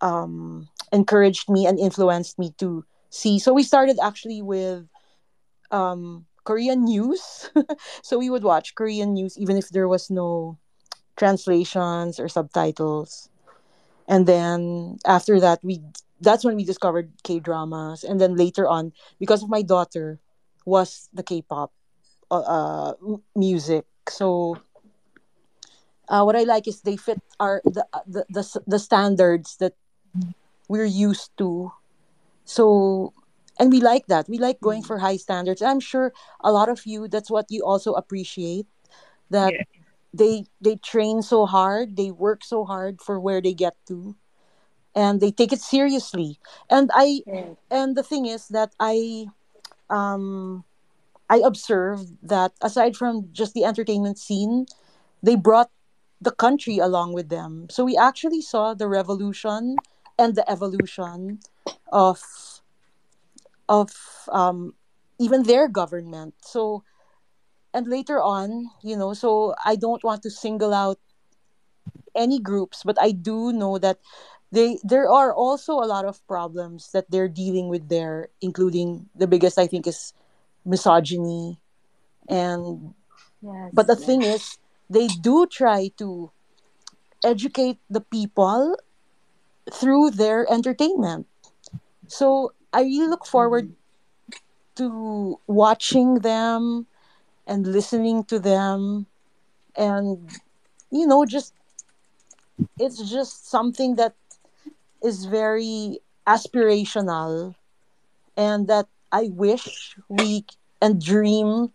[0.00, 3.38] um, encouraged me and influenced me to see.
[3.38, 4.88] So we started actually with
[5.70, 7.50] um, Korean news.
[8.02, 10.56] so we would watch Korean news even if there was no
[11.16, 13.28] translations or subtitles.
[14.08, 15.80] And then after that, we
[16.20, 18.02] that's when we discovered K dramas.
[18.02, 20.18] And then later on, because of my daughter,
[20.64, 21.72] was the K-pop
[22.30, 22.92] uh, uh,
[23.36, 23.84] music.
[24.08, 24.58] So
[26.08, 29.74] uh, what I like is they fit our the, the the the standards that
[30.68, 31.72] we're used to.
[32.44, 33.12] So
[33.58, 34.28] and we like that.
[34.28, 35.62] We like going for high standards.
[35.62, 36.12] I'm sure
[36.42, 38.66] a lot of you that's what you also appreciate
[39.30, 39.64] that Yeah.
[40.12, 44.16] they they train so hard, they work so hard for where they get to
[44.94, 46.38] and they take it seriously.
[46.70, 47.56] And I Yes.
[47.70, 49.26] and the thing is that I
[49.90, 50.64] um
[51.28, 54.66] I observed that aside from just the entertainment scene,
[55.22, 55.70] they brought
[56.20, 57.66] the country along with them.
[57.70, 59.76] So we actually saw the revolution
[60.18, 61.40] and the evolution
[61.90, 62.20] of
[63.68, 63.92] of
[64.30, 64.74] um,
[65.18, 66.34] even their government.
[66.42, 66.84] So
[67.74, 70.98] and later on, you know, so I don't want to single out
[72.14, 73.98] any groups, but I do know that
[74.52, 79.26] they there are also a lot of problems that they're dealing with there, including the
[79.26, 80.12] biggest I think is
[80.64, 81.58] misogyny.
[82.28, 82.94] And
[83.42, 83.72] Yes.
[83.72, 84.58] but the thing is
[84.88, 86.30] they do try to
[87.24, 88.76] educate the people
[89.72, 91.26] through their entertainment.
[92.06, 93.68] So i really look forward
[94.76, 96.86] to watching them
[97.46, 99.06] and listening to them.
[99.76, 100.30] And
[100.90, 101.54] you know just
[102.78, 104.14] it's just something that
[105.02, 107.54] is very aspirational
[108.36, 110.44] and that I wish we
[110.80, 111.70] and dream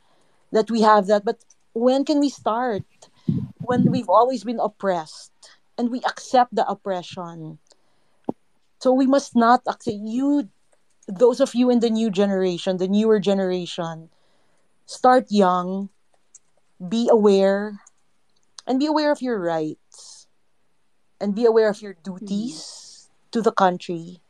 [0.51, 1.39] that we have that but
[1.73, 2.83] when can we start?
[3.61, 5.31] When we've always been oppressed
[5.77, 7.59] and we accept the oppression.
[8.79, 10.49] So we must not accept you
[11.07, 14.09] those of you in the new generation the newer generation
[14.85, 15.87] start young
[16.83, 17.79] be aware
[18.67, 20.27] and be aware of your rights
[21.19, 23.29] and be aware of your duties mm-hmm.
[23.31, 24.21] to the country.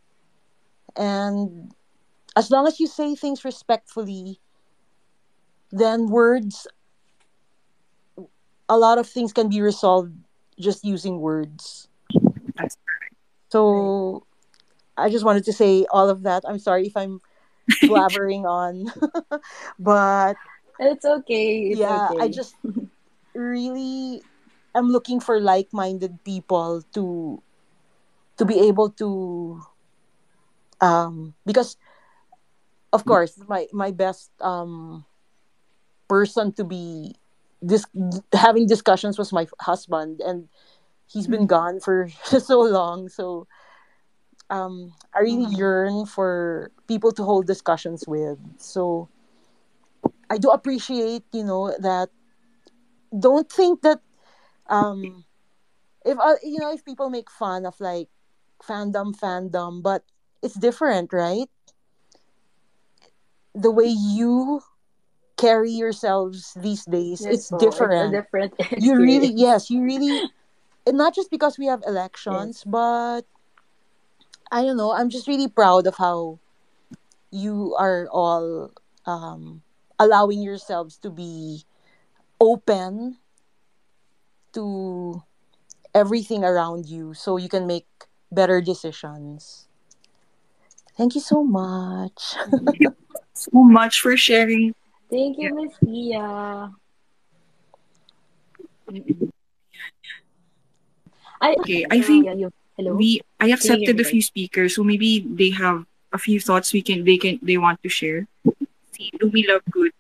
[0.96, 1.74] And
[2.38, 4.40] as long as you say things respectfully
[5.72, 6.68] then words
[8.70, 10.14] a lot of things can be resolved
[10.60, 11.90] just using words
[12.56, 12.78] That's
[13.50, 14.26] so
[14.98, 17.22] i just wanted to say all of that i'm sorry if i'm
[17.86, 18.88] blabbering on
[19.80, 20.38] but
[20.80, 21.70] It's okay.
[21.72, 22.18] It's yeah okay.
[22.20, 22.56] i just
[23.36, 24.24] really
[24.76, 27.42] am looking for like-minded people to
[28.38, 29.62] to be able to
[30.82, 31.78] um because
[32.94, 35.06] of course my my best um
[36.08, 37.16] person to be
[37.62, 37.86] this
[38.34, 40.48] having discussions was my husband and
[41.08, 43.10] he's been gone for so long.
[43.10, 43.48] So
[44.50, 48.40] um i really yearn for people to hold discussions with.
[48.58, 49.10] So
[50.30, 52.10] i do appreciate you know that
[53.18, 54.00] don't think that
[54.68, 55.26] um
[56.06, 58.08] if uh, you know if people make fun of like
[58.64, 60.04] fandom fandom but
[60.42, 61.50] it's different right
[63.58, 64.62] the way you
[65.38, 68.12] carry yourselves these days Yes it's it's a different.
[68.12, 70.26] different you really yes you really
[70.88, 71.90] and not just because we have Yes.
[71.90, 73.22] elections but
[74.52, 76.40] i don't know i'm just really proud of how
[77.32, 78.72] you are all
[79.06, 79.62] um
[80.00, 81.64] allowing yourselves to be
[82.40, 83.18] open
[84.54, 85.24] to
[85.94, 87.88] everything around you so you can make
[88.32, 89.68] better decisions.
[90.98, 92.36] Thank you so much
[93.38, 94.74] so much for sharing.
[95.10, 95.56] Thank you, Yeah.
[95.56, 96.28] Miss Pia.
[101.40, 102.96] I, Okay, I think yeah, hello?
[102.96, 106.40] we I Can you hear accepted a few speakers, so maybe they have a few
[106.40, 108.26] thoughts we can they can they want to share.
[108.94, 109.92] See, we Love Good.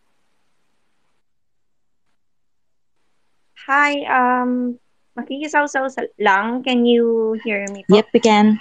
[3.67, 4.79] Hi, um,
[5.19, 6.63] makikisaw-saw sa- lang.
[6.63, 7.99] Can you hear me po?
[7.99, 8.57] Yep, we can.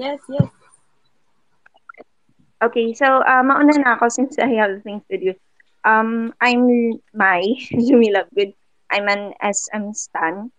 [0.00, 0.48] Yes, yes.
[2.62, 5.30] Okay, so uh, mauna na ako since I have things to do.
[5.84, 7.44] Um, I'm Mai,
[7.76, 8.54] Lumi Lovegood.
[8.90, 10.50] I'm an SM stan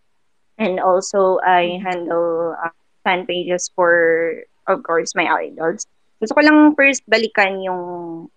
[0.57, 5.86] and also I handle uh, fan pages for, of course, my idols.
[6.22, 7.84] Gusto ko lang first balikan yung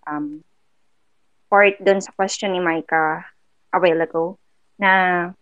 [0.07, 0.41] um,
[1.51, 3.25] part dun sa question ni Micah
[3.73, 4.37] a while ago
[4.79, 4.91] na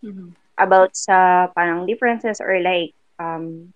[0.04, 0.36] Mhm.
[0.60, 3.72] about sa parang differences or like um,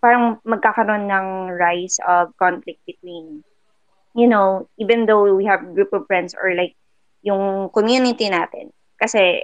[0.00, 1.26] parang magkakaroon ng
[1.56, 3.44] rise of conflict between
[4.14, 6.76] you know, even though we have group of friends or like
[7.22, 8.70] yung community natin.
[9.00, 9.42] Kasi,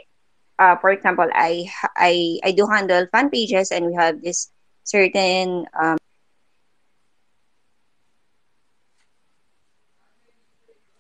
[0.58, 4.50] uh, for example, I, I, I do handle fan pages and we have this
[4.84, 5.96] certain, um,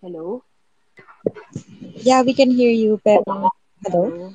[0.00, 0.44] Hello?
[2.06, 3.50] Yeah, we can hear you, pero hello?
[3.82, 4.32] Hello?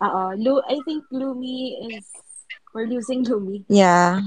[0.00, 2.08] Uh, Lu, I think Lumi is,
[2.74, 3.64] we're losing Lumi.
[3.68, 4.20] Yeah.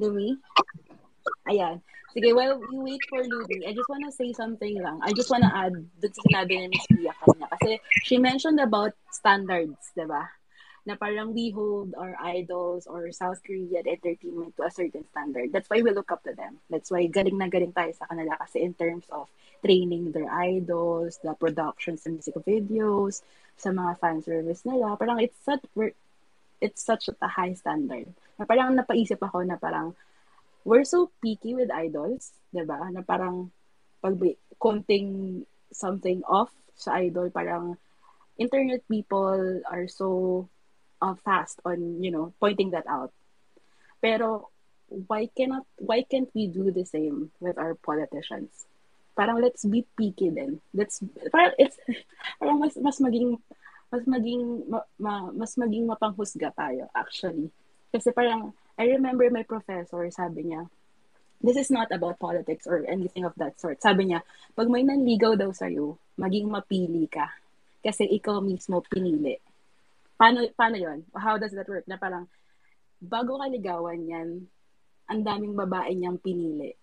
[0.00, 0.38] Lumi?
[1.48, 1.80] Ayan.
[2.14, 4.98] Sige, while we wait for Lumi, I just wanna say something lang.
[5.04, 7.46] I just wanna add dun sa sinabi ni Miss Pia kanina.
[7.52, 10.24] Kasi she mentioned about standards, di ba?
[10.88, 15.52] Na parang we hold our idols or South Korean entertainment to a certain standard.
[15.52, 16.64] That's why we look up to them.
[16.72, 19.28] That's why galing na galing tayo sa kanila kasi in terms of
[19.60, 23.20] training their idols, the productions sa music videos,
[23.60, 24.96] sa mga fan service nila.
[24.96, 25.60] Parang it's such,
[26.60, 28.10] it's such a high standard.
[28.38, 29.94] Na parang napaisip ako na parang
[30.66, 32.90] we're so picky with idols, 'di ba?
[32.92, 33.50] Na parang
[33.98, 34.14] pag
[34.58, 37.76] konting something off sa idol, parang
[38.38, 40.46] internet people are so
[41.02, 43.10] uh, fast on, you know, pointing that out.
[43.98, 44.50] Pero
[44.88, 48.66] why cannot why can't we do the same with our politicians?
[49.18, 50.62] Parang let's be picky din.
[50.70, 51.02] Let's
[51.34, 51.76] parang it's
[52.38, 53.42] parang mas mas maging
[53.88, 57.48] mas maging ma, ma- mas maging mapanghusga tayo actually.
[57.88, 60.68] Kasi parang I remember my professor sabi niya,
[61.40, 63.80] this is not about politics or anything of that sort.
[63.80, 64.20] Sabi niya,
[64.52, 67.26] pag may nanligaw daw sa'yo, maging mapili ka.
[67.82, 69.38] Kasi ikaw mismo pinili.
[70.18, 71.06] Paano, paano yon?
[71.14, 71.86] How does that work?
[71.86, 72.26] Na parang,
[72.98, 74.50] bago ka ligawan yan,
[75.06, 76.74] ang daming babae niyang pinili.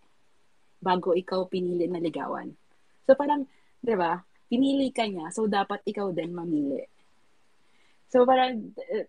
[0.80, 2.56] Bago ikaw pinili na ligawan.
[3.04, 3.44] So parang,
[3.84, 4.24] di ba?
[4.50, 6.86] pinili ka niya, so dapat ikaw din mamili.
[8.16, 9.04] So parang, uh,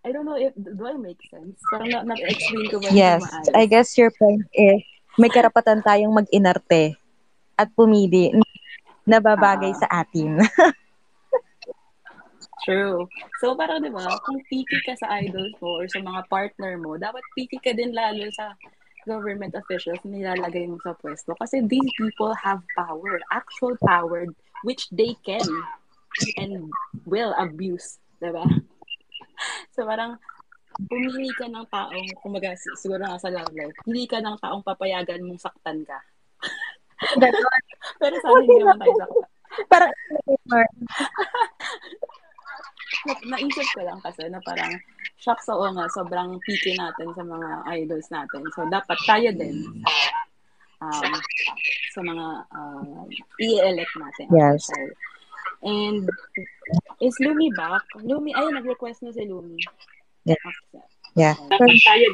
[0.00, 1.60] I don't know if, do I make sense?
[1.68, 3.52] Parang na, na-explain ko ba Yes, maayos?
[3.52, 4.80] I guess your point is
[5.20, 6.96] may karapatan tayong mag-inarte
[7.60, 8.32] at pumili
[9.04, 9.80] na babagay Ah.
[9.84, 10.40] sa atin.
[12.64, 13.08] True.
[13.44, 16.96] So, parang, di ba, kung picky ka sa idols mo or sa mga partner mo,
[16.96, 18.56] dapat picky ka din lalo sa
[19.04, 21.36] government officials na nilalagay mo sa pwesto.
[21.36, 24.24] Kasi these people have power, actual power,
[24.64, 25.44] which they can
[26.36, 26.68] and
[27.04, 28.00] will abuse.
[28.20, 28.44] Di ba?
[29.72, 30.20] So, parang,
[30.88, 34.60] pumili ka ng taong, kumaga, si- siguro nga sa love life, pili ka ng taong
[34.60, 35.96] papayagan mong saktan ka.
[38.00, 39.24] Pero sana hindi naman tayo saktan.
[39.66, 39.92] Parang,
[43.08, 44.72] na- naisip ko lang kasi na parang
[45.20, 47.48] shock sa nga, sobrang picky natin sa mga
[47.80, 48.42] idols natin.
[48.52, 49.56] So, dapat tayo din
[50.80, 51.12] sa, um,
[51.92, 53.04] sa mga uh,
[53.40, 54.26] i-elect natin.
[54.32, 54.68] Yes.
[54.68, 54.76] So,
[55.62, 56.08] and
[57.00, 57.82] is Lumi back?
[58.00, 59.58] Lumi, ayun, nag-request na si Lumi.
[60.24, 60.36] Yeah.
[61.16, 61.34] Yeah.
[61.50, 62.08] tayo.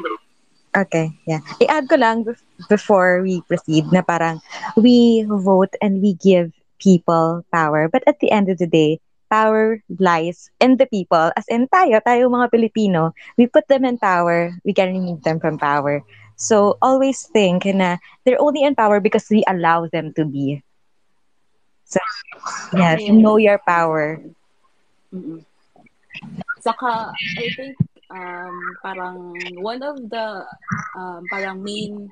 [0.77, 1.41] Okay, yeah.
[1.61, 2.25] I-add ko lang
[2.69, 4.39] before we proceed na parang
[4.77, 7.89] we vote and we give people power.
[7.89, 8.99] But at the end of the day,
[9.29, 11.31] power lies in the people.
[11.35, 15.39] As in tayo, tayo mga Pilipino, we put them in power, we can remove them
[15.39, 16.03] from power.
[16.37, 20.61] So always think na they're only in power because we allow them to be.
[21.87, 22.03] So,
[22.75, 23.15] yes, Yes.
[23.15, 24.19] know your power.
[25.15, 25.39] Mm-mm.
[26.59, 27.79] Saka, I think,
[28.11, 29.15] um, parang
[29.55, 30.43] one of the,
[30.99, 32.11] um, parang main,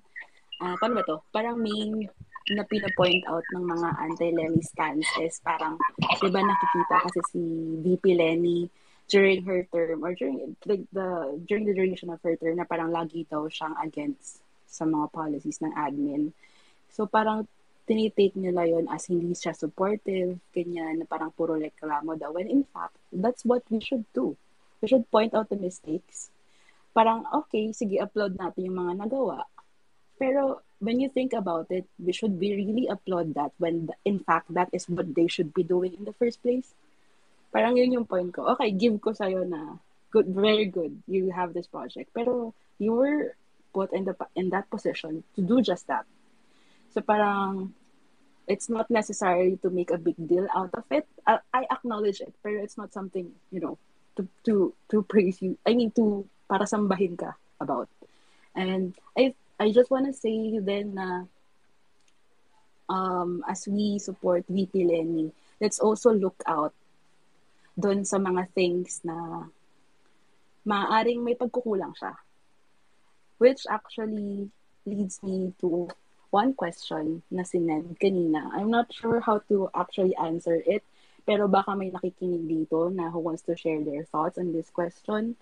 [0.64, 1.20] ah paano ba to?
[1.36, 2.08] Parang main
[2.56, 5.76] na pinapoint out ng mga anti-Lenny stands is parang,
[6.24, 7.42] di ba nakikita kasi si
[7.84, 8.72] VP Lenny
[9.12, 12.90] during her term or during like the during the duration of her term na parang
[12.90, 16.32] lagi daw siyang against sa mga policies ng admin.
[16.90, 17.50] So parang
[17.86, 22.34] tinitake nila yon as hindi siya supportive, ganyan, na parang puro reklamo daw.
[22.34, 24.34] When in fact, that's what we should do.
[24.82, 26.34] We should point out the mistakes.
[26.98, 29.46] Parang, okay, sige, upload natin yung mga nagawa.
[30.18, 34.52] Pero when you think about it, we should be really applaud that when in fact
[34.54, 36.74] that is what they should be doing in the first place.
[37.52, 38.48] Parang yun yung point ko.
[38.56, 39.80] Okay, give ko sa'yo na
[40.12, 40.96] good, very good.
[41.08, 42.12] You have this project.
[42.16, 43.36] Pero you were
[43.76, 46.08] put in the in that position to do just that.
[46.96, 47.76] So parang
[48.48, 51.04] it's not necessary to make a big deal out of it.
[51.28, 53.76] I, I acknowledge it, pero it's not something, you know,
[54.16, 55.60] to to to praise you.
[55.68, 57.92] I mean to para sambahin ka about.
[58.56, 61.28] And I I just want to say then na
[62.88, 66.72] um as we support VP Lenny, let's also look out
[67.76, 69.52] doon sa mga things na
[70.64, 72.16] maaaring may pagkukulang siya.
[73.36, 74.48] Which actually
[74.88, 75.92] leads me to
[76.36, 78.52] one question na sinend kanina.
[78.52, 80.84] I'm not sure how to actually answer it,
[81.24, 85.40] pero baka may nakikinig dito na who wants to share their thoughts on this question.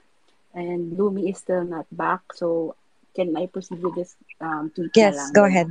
[0.54, 2.78] And Lumi is still not back, so
[3.18, 5.34] can I proceed with this um, tweet Yes, lang?
[5.34, 5.66] go ahead.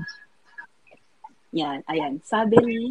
[1.55, 2.19] Yan, ayan.
[2.27, 2.83] Sabi ni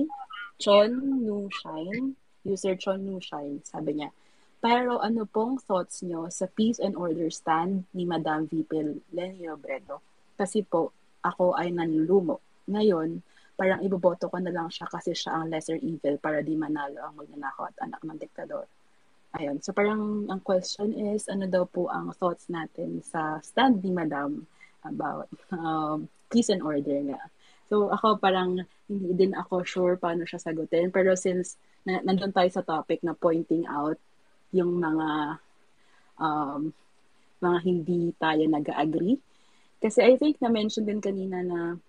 [0.56, 2.16] Chon Nushine,
[2.48, 4.16] user Chon Nushine, sabi niya,
[4.64, 10.00] pero ano pong thoughts nyo sa peace and order stand ni Madam VP Lenny Robredo?
[10.40, 12.42] Kasi po, ako ay nanlumo.
[12.70, 13.22] Ngayon,
[13.58, 17.14] parang iboboto ko na lang siya kasi siya ang lesser evil para di manalo ang
[17.14, 18.66] magnanakaw at anak ng diktador.
[19.38, 19.64] Ayun.
[19.64, 24.44] So parang ang question is, ano daw po ang thoughts natin sa stand ni Madam
[24.84, 27.22] about um, peace and order nga.
[27.72, 30.92] So ako parang hindi din ako sure paano siya sagutin.
[30.92, 31.56] Pero since
[31.88, 33.96] na, nandun tayo sa topic na pointing out
[34.52, 35.40] yung mga
[36.20, 36.76] um,
[37.40, 39.16] mga hindi tayo nag-agree.
[39.82, 41.82] Kasi I think na-mention din kanina na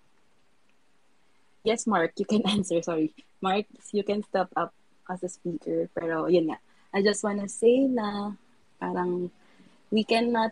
[1.61, 2.81] yes, Mark, you can answer.
[2.81, 3.13] Sorry.
[3.39, 4.73] Mark, you can step up
[5.05, 5.87] as a speaker.
[5.93, 6.59] Pero yun nga.
[6.89, 8.33] I just wanna say na
[8.81, 9.29] parang
[9.93, 10.51] we cannot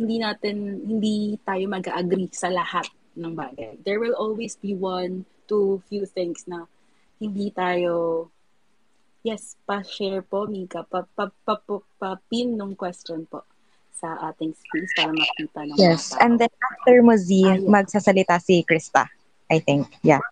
[0.00, 2.86] hindi natin, hindi tayo mag-agree sa lahat
[3.18, 3.82] ng bagay.
[3.82, 6.64] There will always be one, two, few things na
[7.20, 8.28] hindi tayo
[9.26, 10.86] Yes, pa-share po, Mika.
[10.86, 13.42] Pa, pa, pa, pa, pa-pin nung question po
[13.98, 16.22] sa ating space para makita ng mga Yes, tao.
[16.22, 19.10] and then after mo, Z, Ah, magsasalita si Krista.
[19.50, 20.22] I think, yeah.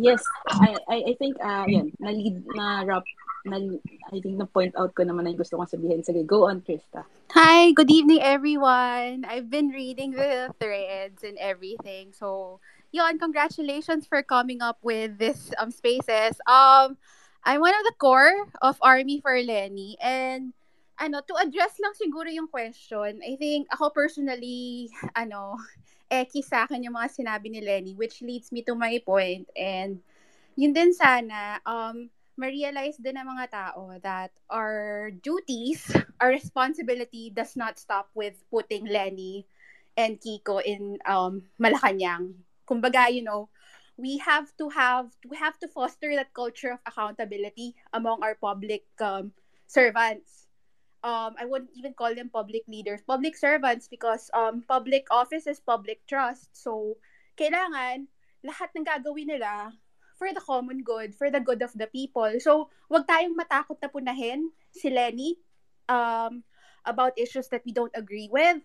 [0.00, 3.04] Yes, I I, I think uh yan, na lead na rap
[3.44, 3.60] na
[4.08, 6.00] I think na point out ko naman na yung gusto kong sabihin.
[6.00, 7.04] Sige, go on, Krista.
[7.36, 9.24] Hi, good evening everyone.
[9.28, 12.16] I've been reading the threads and everything.
[12.16, 12.60] So,
[12.90, 16.40] yon, congratulations for coming up with this um spaces.
[16.48, 16.96] Um
[17.44, 20.56] I'm one of the core of Army for Lenny and
[21.02, 24.86] ano, to address lang siguro yung question, I think ako personally,
[25.18, 25.58] ano,
[26.06, 29.98] eki sa akin yung mga sinabi ni Lenny which leads me to my point and
[30.54, 35.88] yun din sana, um, ma-realize din ng mga tao that our duties,
[36.20, 39.44] our responsibility does not stop with putting Lenny
[39.96, 42.36] and Kiko in um, Malacanang.
[42.68, 43.48] Kumbaga, you know,
[43.96, 48.84] we have to have we have to foster that culture of accountability among our public
[49.00, 49.32] um,
[49.68, 50.41] servants.
[51.02, 55.58] Um, I wouldn't even call them public leaders, public servants because um, public office is
[55.58, 56.54] public trust.
[56.54, 56.96] So,
[57.34, 58.06] kailangan
[58.46, 59.74] lahat ng gagawin nila
[60.14, 62.30] for the common good, for the good of the people.
[62.38, 65.34] So, wag tayong matakot na punahin si Lenny
[65.90, 66.46] um,
[66.86, 68.62] about issues that we don't agree with.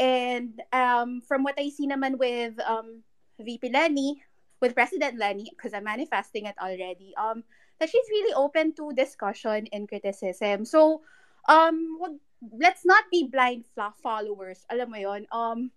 [0.00, 3.04] And um, from what I see naman with um,
[3.40, 4.20] VP Lenny,
[4.60, 7.44] with President Lenny, because I'm manifesting it already, um,
[7.80, 10.64] that she's really open to discussion and criticism.
[10.64, 11.00] So,
[11.48, 12.16] um, wag,
[12.56, 13.64] let's not be blind
[14.02, 14.64] followers.
[14.68, 15.70] Alam mo yon Um,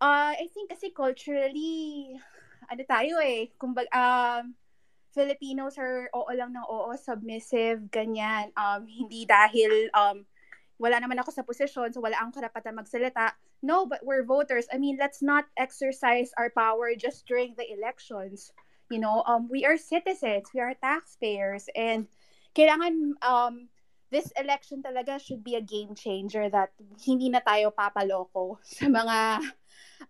[0.00, 2.16] uh, I think kasi culturally,
[2.68, 4.54] ano tayo eh, kumbaga, um,
[5.16, 8.52] Filipinos are oo lang ng oo, submissive, ganyan.
[8.52, 10.28] Um, hindi dahil um,
[10.76, 13.32] wala naman ako sa posisyon, so wala akong karapatan magsalita.
[13.64, 14.68] No, but we're voters.
[14.68, 18.52] I mean, let's not exercise our power just during the elections.
[18.92, 22.06] You know, um, we are citizens, we are taxpayers, and
[22.52, 23.72] kailangan um,
[24.10, 26.70] this election talaga should be a game changer that
[27.02, 29.42] hindi na tayo papaloko sa mga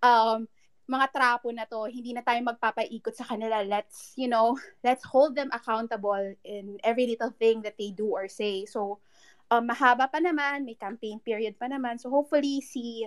[0.05, 0.45] um,
[0.87, 3.59] mga trapo na to, hindi na tayo magpapaikot sa kanila.
[3.67, 4.55] Let's, you know,
[4.87, 8.65] let's hold them accountable in every little thing that they do or say.
[8.71, 9.03] So,
[9.51, 11.99] um, mahaba pa naman, may campaign period pa naman.
[11.99, 13.03] So, hopefully, si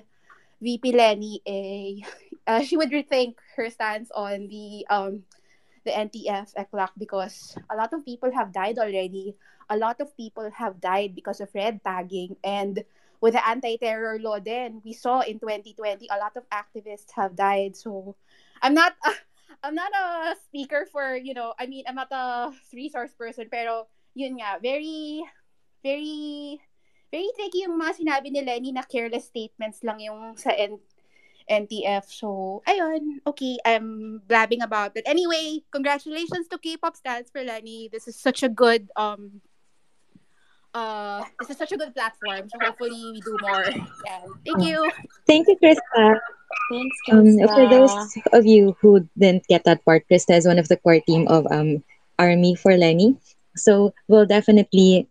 [0.60, 2.04] VP Lenny, eh,
[2.52, 5.24] uh, she would rethink her stance on the um,
[5.90, 9.34] the NTF ECLAC because a lot of people have died already.
[9.70, 12.86] A lot of people have died because of red tagging and
[13.22, 17.76] with the anti-terror law then we saw in 2020 a lot of activists have died
[17.76, 18.16] so
[18.62, 19.12] i'm not uh,
[19.64, 23.88] i'm not a speaker for you know i mean i'm not a resource person pero
[24.16, 25.20] yun nga very
[25.84, 26.60] very
[27.12, 30.80] very tricky yung mga sinabi ni Lenny na careless statements lang yung sa N-
[31.50, 32.06] NTF.
[32.08, 33.20] So, ayun.
[33.28, 35.04] Okay, I'm blabbing about it.
[35.06, 37.90] Anyway, congratulations to K-pop stars for Lenny.
[37.92, 39.42] This is such a good um
[40.74, 42.46] uh this is such a good platform.
[42.50, 43.66] So hopefully we do more.
[44.06, 44.22] Yeah.
[44.46, 44.78] Thank you.
[45.26, 46.20] Thank you, Krista.
[46.70, 47.94] Thanks, Um, for those
[48.34, 51.46] of you who didn't get that part, Krista is one of the core team of
[51.52, 51.84] um,
[52.18, 53.18] Army for Lenny.
[53.56, 55.10] So we'll definitely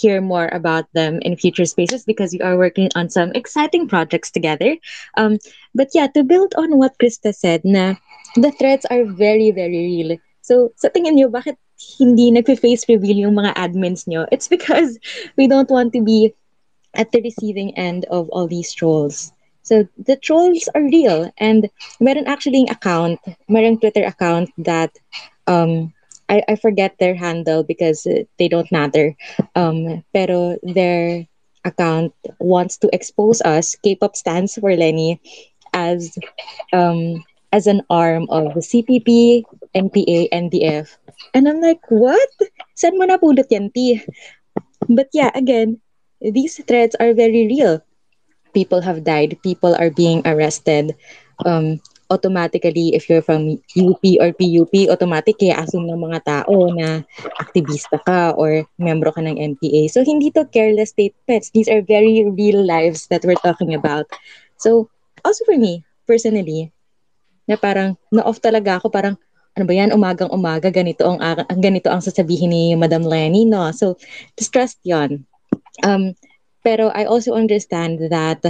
[0.00, 4.30] hear more about them in future spaces because we are working on some exciting projects
[4.30, 4.76] together.
[5.16, 5.38] Um,
[5.74, 7.94] but yeah, to build on what Krista said, na
[8.36, 10.16] the threats are very, very real.
[10.40, 11.60] So sa tingin nyo, bakit
[12.00, 14.24] hindi nagpe-face reveal yung mga admins nyo?
[14.32, 14.98] It's because
[15.36, 16.32] we don't want to be
[16.94, 19.32] at the receiving end of all these trolls.
[19.62, 21.68] So the trolls are real and
[22.00, 24.90] meron actually ang account, meron Twitter account that
[25.46, 25.92] um
[26.30, 29.16] I, I forget their handle because uh, they don't matter.
[29.56, 31.26] Um pero their
[31.66, 35.20] account wants to expose us, K-pop stands for Lenny,
[35.74, 36.16] as
[36.72, 39.44] um as an arm of the CPP,
[39.74, 40.96] NPA, NDF.
[41.34, 42.30] And I'm like, what?
[42.78, 43.70] Saan mo napulot yan?
[44.88, 45.80] But yeah, again,
[46.20, 47.80] these threats are very real.
[48.54, 49.38] People have died.
[49.42, 50.94] People are being arrested.
[51.44, 51.80] Um,
[52.10, 57.06] automatically, if you're from UP or PUP, automatic kaya assume ng mga tao na
[57.38, 59.86] aktivista ka or membro ka ng NPA.
[59.88, 61.54] So, hindi to careless statements.
[61.54, 64.10] These are very real lives that we're talking about.
[64.58, 64.90] So,
[65.22, 66.74] also for me, personally,
[67.46, 69.14] na parang na-off talaga ako, parang
[69.54, 73.70] ano ba yan, umagang umaga, ganito ang, ang ganito ang sasabihin ni Madam Lenny, no?
[73.70, 73.98] So,
[74.34, 75.26] distrust yon.
[75.86, 76.14] Um,
[76.62, 78.44] pero I also understand that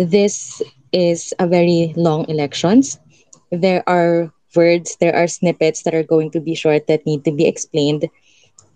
[0.00, 2.98] this is a very long elections.
[3.50, 7.32] There are words, there are snippets that are going to be short that need to
[7.32, 8.08] be explained.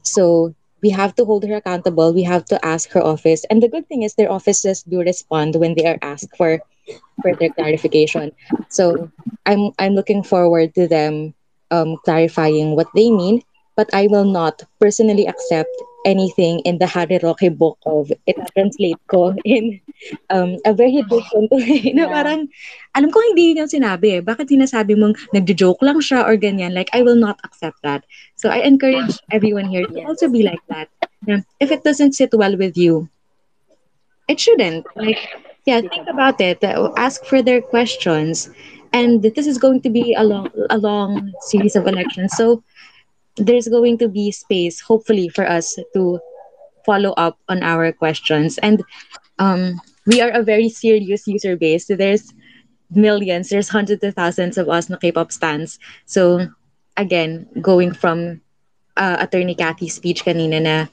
[0.03, 2.13] So we have to hold her accountable.
[2.13, 3.45] We have to ask her office.
[3.51, 6.61] And the good thing is their offices do respond when they are asked for
[7.23, 8.33] further clarification.
[8.69, 9.11] So
[9.47, 11.35] I'm I'm looking forward to them
[11.71, 13.43] um, clarifying what they mean,
[13.77, 15.71] but I will not personally accept
[16.05, 19.81] anything in the Harry Roque book of it translate ko in
[20.31, 22.49] um, a very different way na parang
[22.95, 24.23] alam ko hindi yung sinabi eh.
[24.23, 26.77] Bakit sinasabi mong nagjo-joke lang siya or ganyan?
[26.77, 28.05] Like, I will not accept that.
[28.37, 30.89] So I encourage everyone here to also be like that.
[31.59, 33.09] If it doesn't sit well with you,
[34.29, 34.87] it shouldn't.
[34.95, 35.19] Like,
[35.65, 36.63] yeah, think about it.
[36.97, 38.51] Ask further questions.
[38.93, 42.37] And this is going to be a long, a long series of elections.
[42.37, 42.63] So
[43.37, 46.21] there's going to be space, hopefully, for us to
[46.85, 48.59] follow up on our questions.
[48.59, 48.83] And
[49.39, 51.87] um, we are a very serious user base.
[51.87, 52.33] So there's
[52.91, 55.79] millions, there's hundreds of thousands of us na K-pop stans.
[56.07, 56.47] So
[56.97, 58.41] again, going from
[58.97, 60.87] uh, Attorney Cathy's speech kanina na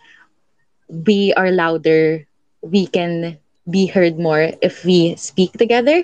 [0.88, 2.26] we are louder,
[2.62, 3.38] we can
[3.70, 6.04] be heard more if we speak together.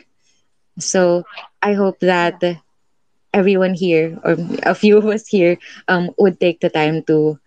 [0.80, 1.24] So
[1.62, 2.38] I hope that
[3.38, 4.34] everyone here or
[4.66, 7.38] a few of us here um, would take the time to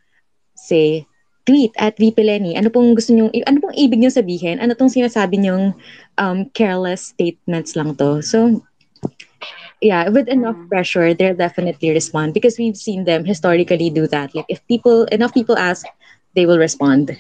[0.55, 1.07] say
[1.51, 2.55] tweet at VP Lenny.
[2.55, 4.63] Ano pong gusto niyo ano pong ibig niyo sabihin?
[4.63, 5.75] Ano tong sinasabi niyong
[6.23, 8.23] um, careless statements lang to?
[8.23, 8.63] So
[9.83, 14.31] yeah, with enough pressure, they'll definitely respond because we've seen them historically do that.
[14.31, 15.85] Like if people enough people ask,
[16.39, 17.19] they will respond.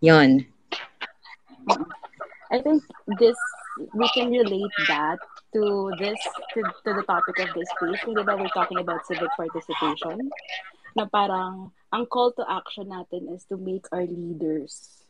[0.00, 0.46] Yon.
[2.48, 2.80] I think
[3.20, 3.36] this
[3.92, 5.18] we can relate that
[5.52, 6.18] to this
[6.54, 7.98] to, to the topic of this page.
[8.04, 10.28] Kung diba we're talking about civic participation,
[10.96, 15.04] na parang ang call to action natin is to make our leaders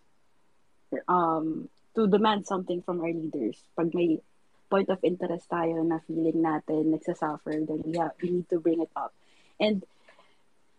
[1.10, 3.58] um to demand something from our leaders.
[3.74, 4.22] Pag may
[4.70, 8.84] point of interest tayo na feeling natin nagsasuffer, then we, have, we need to bring
[8.84, 9.16] it up.
[9.58, 9.82] And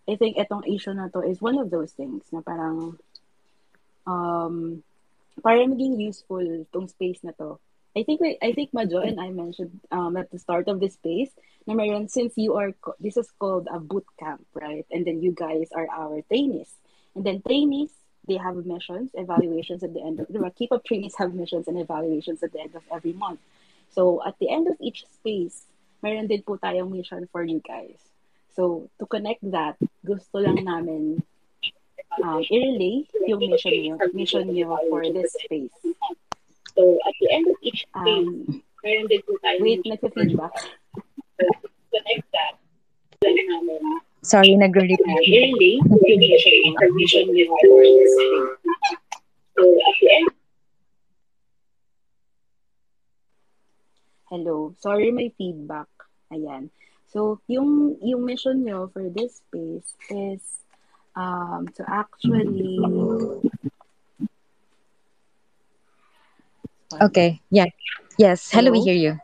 [0.07, 2.97] I think itong issue na to is one of those things na parang
[4.07, 4.85] um
[5.41, 7.59] para maging useful tong space na to.
[7.99, 10.93] I think we, I think Majo and I mentioned um, at the start of this
[10.93, 11.31] space
[11.67, 11.75] na
[12.07, 14.85] since you are this is called a boot camp, right?
[14.89, 16.71] And then you guys are our trainees.
[17.13, 17.91] And then trainees
[18.25, 21.77] they have missions, evaluations at the end of the keep up trainees have missions and
[21.77, 23.39] evaluations at the end of every month.
[23.91, 25.65] So at the end of each space,
[26.01, 27.99] mayroon din po tayong mission for you guys.
[28.55, 31.19] So to connect that, gusto lang namin
[32.23, 35.75] um, i-relay yung mission niyo, mission niyo for this space.
[36.79, 40.55] So, at the end of each space, um, meron din po tayo wait, nagpa-feedback.
[41.91, 42.55] Connect that.
[44.23, 45.03] Sorry, nagre-repeat.
[45.03, 48.55] I-relay yung mission niyo, mission niyo for this space.
[49.59, 50.31] So, at the end
[54.31, 54.71] Hello.
[54.79, 55.91] Sorry, may feedback.
[56.31, 56.71] Ayan.
[57.11, 60.63] So, yung yung mission nyo for this space is
[61.19, 62.79] um, to actually
[66.93, 67.41] Okay.
[67.51, 67.65] Yeah.
[68.17, 68.49] Yes.
[68.51, 69.19] Hello, we hear you.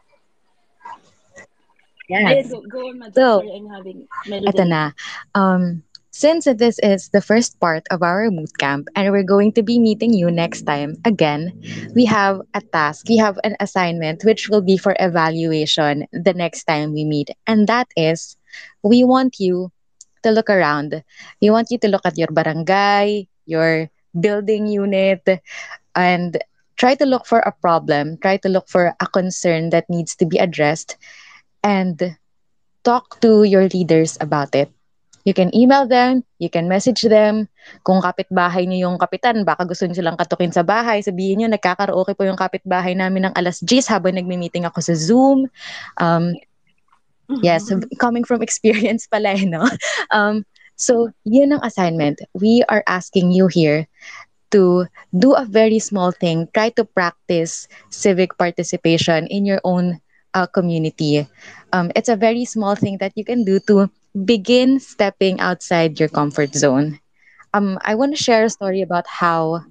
[2.11, 2.49] Ayan, Yes.
[2.51, 4.93] go, go on, So, Sorry, I'm having Ito na.
[5.33, 5.81] Um,
[6.13, 9.79] since this is the first part of our boot camp and we're going to be
[9.79, 11.51] meeting you next time again,
[11.97, 16.63] we have a task, we have an assignment which will be for evaluation the next
[16.65, 17.31] time we meet.
[17.47, 18.37] And that is,
[18.83, 19.73] we want you
[20.23, 21.03] to look around.
[21.41, 25.27] We want you to look at your barangay, your building unit,
[25.95, 26.37] and
[26.75, 30.25] try to look for a problem, try to look for a concern that needs to
[30.25, 30.97] be addressed,
[31.63, 32.15] and
[32.83, 34.69] talk to your leaders about it.
[35.25, 37.49] You can email them, you can message them.
[37.81, 42.13] Kung kapitbahay niyo yung kapitan, baka gusto niyo silang katukin sa bahay, sabihin niyo, nagkakaraoke
[42.13, 45.49] po yung kapitbahay namin ng alas 10 habang nagmi-meeting ako sa Zoom.
[45.97, 46.37] Um,
[47.41, 49.65] yes, coming from experience pala, eh, no?
[50.13, 50.45] Um,
[50.77, 52.21] so, yun ang assignment.
[52.37, 53.89] We are asking you here
[54.55, 56.47] to do a very small thing.
[56.55, 59.99] Try to practice civic participation in your own
[60.33, 61.27] uh, community.
[61.75, 63.91] Um, it's a very small thing that you can do to
[64.23, 66.99] begin stepping outside your comfort zone.
[67.53, 69.63] Um, I want to share a story about how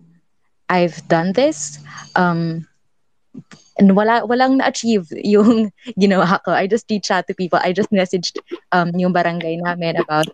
[0.68, 1.80] I've done this.
[2.16, 2.68] Um,
[3.78, 6.52] and wala, walang na-achieve yung ginawa ko.
[6.52, 7.58] I just reached out to people.
[7.62, 8.36] I just messaged
[8.72, 10.28] um, yung barangay namin about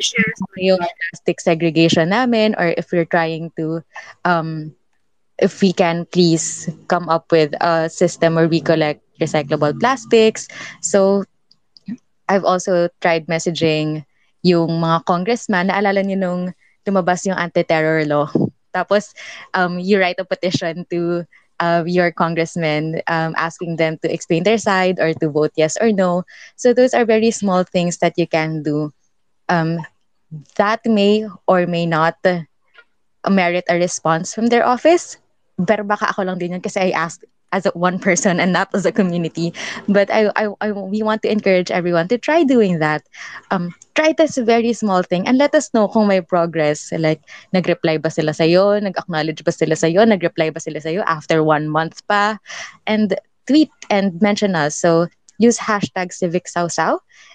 [0.00, 3.82] share yung plastic segregation namin or if we're trying to
[4.24, 4.74] um,
[5.38, 10.48] if we can please come up with a system where we collect recyclable plastics.
[10.80, 11.24] So
[12.28, 14.04] I've also tried messaging
[14.42, 15.68] yung mga congressman.
[15.68, 16.42] Naalala niyo nung
[16.86, 18.28] lumabas yung anti-terror law.
[18.72, 19.12] Tapos,
[19.52, 21.26] um, you write a petition to
[21.58, 25.92] uh, your congressmen um, asking them to explain their side or to vote yes or
[25.92, 26.24] no.
[26.56, 28.92] So those are very small things that you can do.
[29.50, 29.82] Um,
[30.56, 32.16] that may or may not
[33.28, 35.18] merit a response from their office.
[35.66, 38.70] Pero baka ako lang din yun kasi I asked as a one person and not
[38.74, 39.52] as a community.
[39.88, 43.02] But I, I, I we want to encourage everyone to try doing that.
[43.50, 46.92] Um, try this very small thing and let us know kung may progress.
[46.96, 47.20] Like,
[47.52, 48.78] nag-reply ba sila sa'yo?
[48.80, 50.06] Nag-acknowledge ba sila sa'yo?
[50.06, 52.38] Nag-reply ba sila sa'yo after one month pa?
[52.86, 54.78] And tweet and mention us.
[54.78, 55.10] So,
[55.40, 56.46] use hashtag civic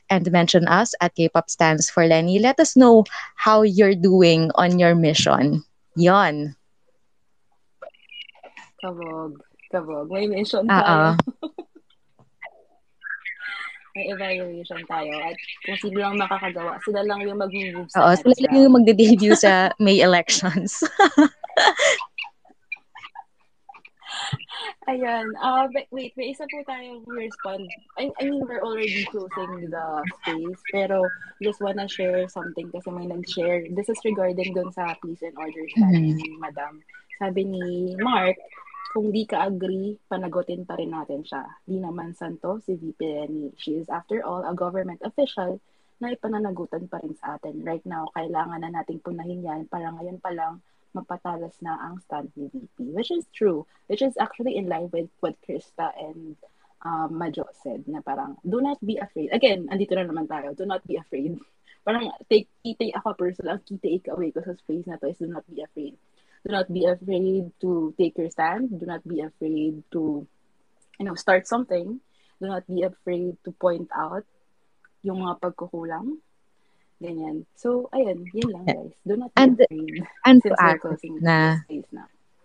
[0.09, 2.37] and mention us at K-pop stands for Lenny.
[2.37, 3.03] Let us know
[3.35, 5.65] how you're doing on your mission.
[5.97, 6.55] Yon.
[8.77, 9.41] Kabog.
[9.73, 10.13] Kabog.
[10.13, 10.69] May mission Oo.
[10.69, 11.17] tayo.
[13.95, 15.15] May evaluation tayo.
[15.23, 19.39] At kung sino lang makakagawa, sila lang yung mag-move sa Oo, sila lang yung magde-debut
[19.39, 20.83] sa May elections.
[24.91, 25.25] Ayan.
[25.37, 27.65] Uh, but wait, may isa po tayong respond.
[27.97, 29.85] I, I mean, we're already closing the
[30.21, 31.01] space, pero
[31.41, 33.65] just wanna share something kasi may nag-share.
[33.73, 36.15] This is regarding dun sa peace and order Mhm.
[36.15, 36.81] ni Madam.
[37.17, 38.37] Sabi ni Mark,
[38.93, 41.43] kung di ka agree, panagutin pa rin natin siya.
[41.67, 43.51] Di naman santo si VP Lenny.
[43.59, 45.59] She is after all a government official
[45.99, 47.63] na ipananagutan pa rin sa atin.
[47.63, 50.59] Right now, kailangan na nating punahin yan para ngayon pa lang
[50.95, 52.95] mapatalas na ang stand ni VP.
[52.95, 53.67] Which is true.
[53.91, 56.39] Which is actually in line with what Krista and
[56.79, 59.35] um, Majo said na parang, do not be afraid.
[59.35, 60.55] Again, andito na naman tayo.
[60.55, 61.35] Do not be afraid.
[61.85, 65.29] Parang take, take ako personal, ang take away ko sa space na to is do
[65.29, 65.93] not be afraid.
[66.41, 68.73] Do not be afraid to take your stand.
[68.73, 70.25] Do not be afraid to,
[70.97, 72.01] you know, start something.
[72.41, 74.25] Do not be afraid to point out
[75.05, 76.17] yung mga pagkukulang.
[77.03, 77.43] Ganyan.
[77.59, 78.95] So, ayun, yun lang guys.
[79.03, 80.03] Do not be And- afraid.
[80.23, 80.49] and to
[80.79, 81.59] closing na-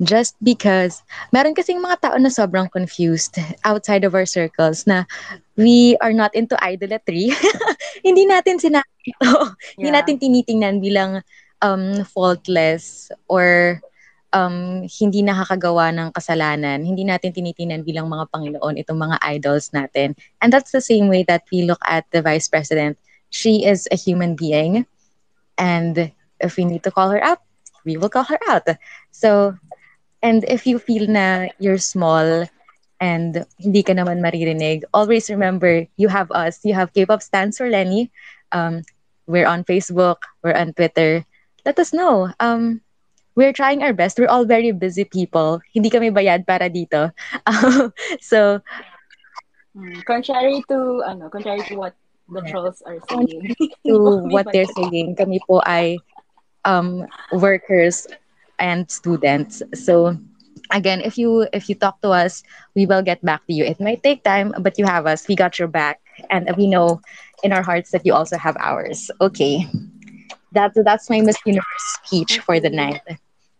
[0.00, 3.36] just because meron kasing mga tao na sobrang confused
[3.68, 5.04] outside of our circles na
[5.60, 7.28] we are not into idolatry.
[8.06, 8.80] hindi natin sina
[9.76, 10.00] hindi Yeah.
[10.00, 11.20] natin tinitingnan bilang
[11.60, 13.76] um faultless or
[14.32, 16.80] um hindi nakakagawa ng kasalanan.
[16.80, 20.16] Hindi natin tinitingnan bilang mga Panginoon itong mga idols natin.
[20.40, 22.96] And that's the same way that we look at the Vice President.
[23.30, 24.86] She is a human being
[25.58, 27.38] and if we need to call her out,
[27.84, 28.68] we will call her out.
[29.10, 29.56] So
[30.22, 32.44] And if you feel na you're small
[33.00, 36.60] and hindi ka naman maririnig, always remember you have us.
[36.64, 38.12] You have K-pop stands for Lenny.
[38.52, 38.82] Um,
[39.26, 40.28] we're on Facebook.
[40.42, 41.24] We're on Twitter.
[41.64, 42.32] Let us know.
[42.40, 42.80] Um,
[43.34, 44.18] we're trying our best.
[44.18, 45.62] We're all very busy people.
[45.72, 47.12] Hindi kami bayad para dito.
[48.20, 48.60] so,
[49.76, 51.94] Mm, contrary to, ano, contrary to what
[52.30, 53.54] the trolls are saying.
[53.86, 53.96] to
[54.30, 55.98] what they're saying, kami po ay
[56.64, 58.06] um, workers
[58.58, 59.62] and students.
[59.74, 60.16] So
[60.72, 62.42] again, if you if you talk to us,
[62.74, 63.64] we will get back to you.
[63.64, 65.26] It might take time, but you have us.
[65.28, 66.00] We got your back,
[66.30, 67.00] and we know
[67.42, 69.10] in our hearts that you also have ours.
[69.20, 69.66] Okay,
[70.52, 73.02] that's that's my Miss Universe speech for the night.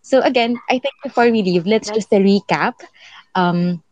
[0.03, 2.75] So again, I think before we leave, let's just recap
[3.35, 3.83] um,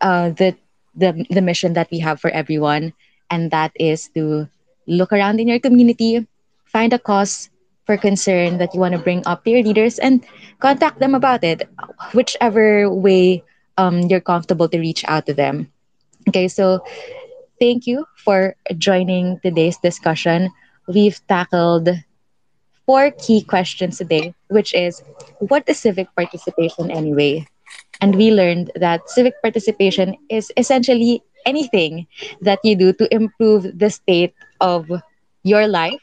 [0.00, 0.56] uh, the
[0.94, 2.92] the the mission that we have for everyone,
[3.30, 4.48] and that is to
[4.86, 6.26] look around in your community,
[6.64, 7.50] find a cause
[7.84, 10.24] for concern that you want to bring up to your leaders, and
[10.58, 11.68] contact them about it,
[12.14, 13.42] whichever way
[13.78, 15.70] um, you're comfortable to reach out to them.
[16.28, 16.82] Okay, so
[17.60, 20.50] thank you for joining today's discussion.
[20.88, 21.90] We've tackled
[22.86, 25.02] four key questions today, which is
[25.38, 27.46] what is civic participation anyway?
[28.00, 32.06] And we learned that civic participation is essentially anything
[32.42, 34.90] that you do to improve the state of
[35.42, 36.02] your life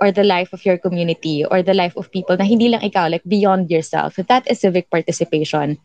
[0.00, 3.10] or the life of your community or the life of people na hindi lang ikaw,
[3.10, 4.16] like beyond yourself.
[4.16, 5.78] That is civic participation.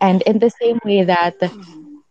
[0.00, 1.36] And in the same way that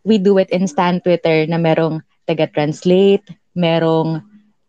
[0.04, 3.24] we do it in Stan Twitter na merong taga-translate,
[3.56, 4.22] merong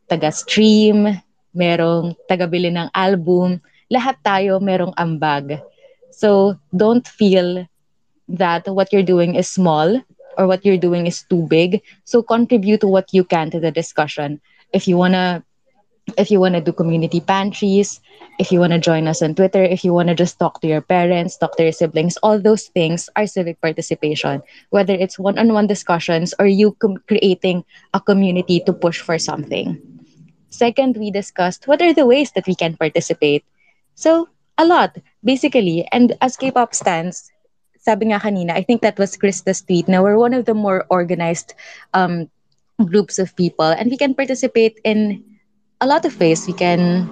[0.10, 1.20] taga-stream,
[1.54, 5.60] merong taga-bili ng album, lahat tayo merong ambag.
[6.12, 7.68] So don't feel
[8.30, 10.02] that what you're doing is small
[10.38, 11.82] or what you're doing is too big.
[12.06, 14.40] So contribute what you can to the discussion.
[14.74, 15.44] If you wanna
[16.18, 18.02] if you wanna do community pantries,
[18.40, 21.38] if you wanna join us on Twitter, if you wanna just talk to your parents,
[21.38, 24.42] talk to your siblings, all those things are civic participation.
[24.70, 29.78] Whether it's one-on-one discussions or you com- creating a community to push for something.
[30.50, 33.46] Second, we discussed what are the ways that we can participate.
[33.96, 35.88] So, a lot, basically.
[35.92, 37.32] And as K-pop stands,
[37.80, 40.86] sabi nga kanina, I think that was Krista's tweet, na we're one of the more
[40.90, 41.56] organized
[41.96, 42.30] um,
[42.86, 45.24] groups of people and we can participate in
[45.82, 46.48] a lot of ways.
[46.48, 47.10] We can,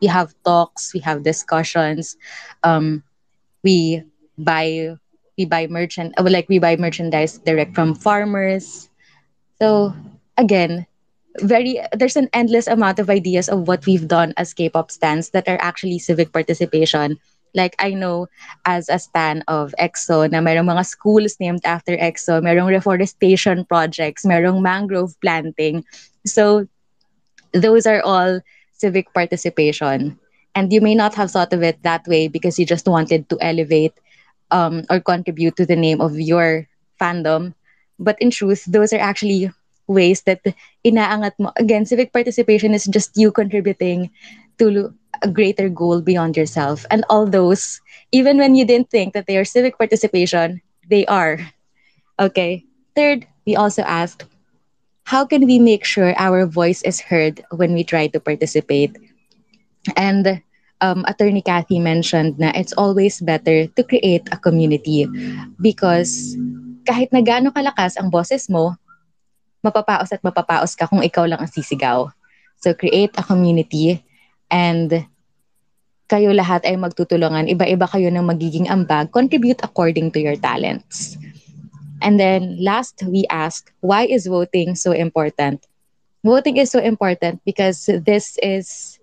[0.00, 2.16] we have talks, we have discussions,
[2.62, 3.02] um,
[3.62, 4.02] we
[4.38, 4.94] buy,
[5.36, 8.88] we buy merchant, uh, like we buy merchandise direct from farmers.
[9.58, 9.94] So
[10.38, 10.86] again,
[11.42, 15.48] very there's an endless amount of ideas of what we've done as K-pop stands that
[15.48, 17.18] are actually civic participation.
[17.56, 18.28] Like I know
[18.68, 24.28] as a stan of EXO na merong mga schools named after EXO, merong reforestation projects,
[24.28, 25.82] merong mangrove planting.
[26.28, 26.68] So
[27.56, 28.44] those are all
[28.76, 30.20] civic participation.
[30.54, 33.36] And you may not have thought of it that way because you just wanted to
[33.40, 33.96] elevate
[34.50, 36.68] um, or contribute to the name of your
[37.00, 37.54] fandom.
[37.98, 39.50] But in truth, those are actually
[39.86, 40.42] ways that
[40.84, 41.52] inaangat mo.
[41.56, 44.10] Again, civic participation is just you contributing
[44.58, 44.92] to
[45.22, 46.84] a greater goal beyond yourself.
[46.90, 47.80] And all those,
[48.12, 51.38] even when you didn't think that they are civic participation, they are.
[52.18, 52.64] Okay.
[52.94, 54.24] Third, we also asked,
[55.04, 58.96] how can we make sure our voice is heard when we try to participate?
[59.96, 60.42] And
[60.80, 65.06] um, Attorney Kathy mentioned na it's always better to create a community
[65.60, 66.34] because
[66.86, 68.74] kahit na gaano kalakas ang boses mo,
[69.62, 72.10] mapapaos at mapapaos ka kung ikaw lang ang sisigaw.
[72.62, 74.02] So create a community
[74.50, 75.06] and
[76.06, 77.50] kayo lahat ay magtutulungan.
[77.50, 79.10] Iba-iba kayo ng magiging ambag.
[79.10, 81.18] Contribute according to your talents.
[82.02, 85.66] And then last, we asked, why is voting so important?
[86.22, 88.98] Voting is so important because this is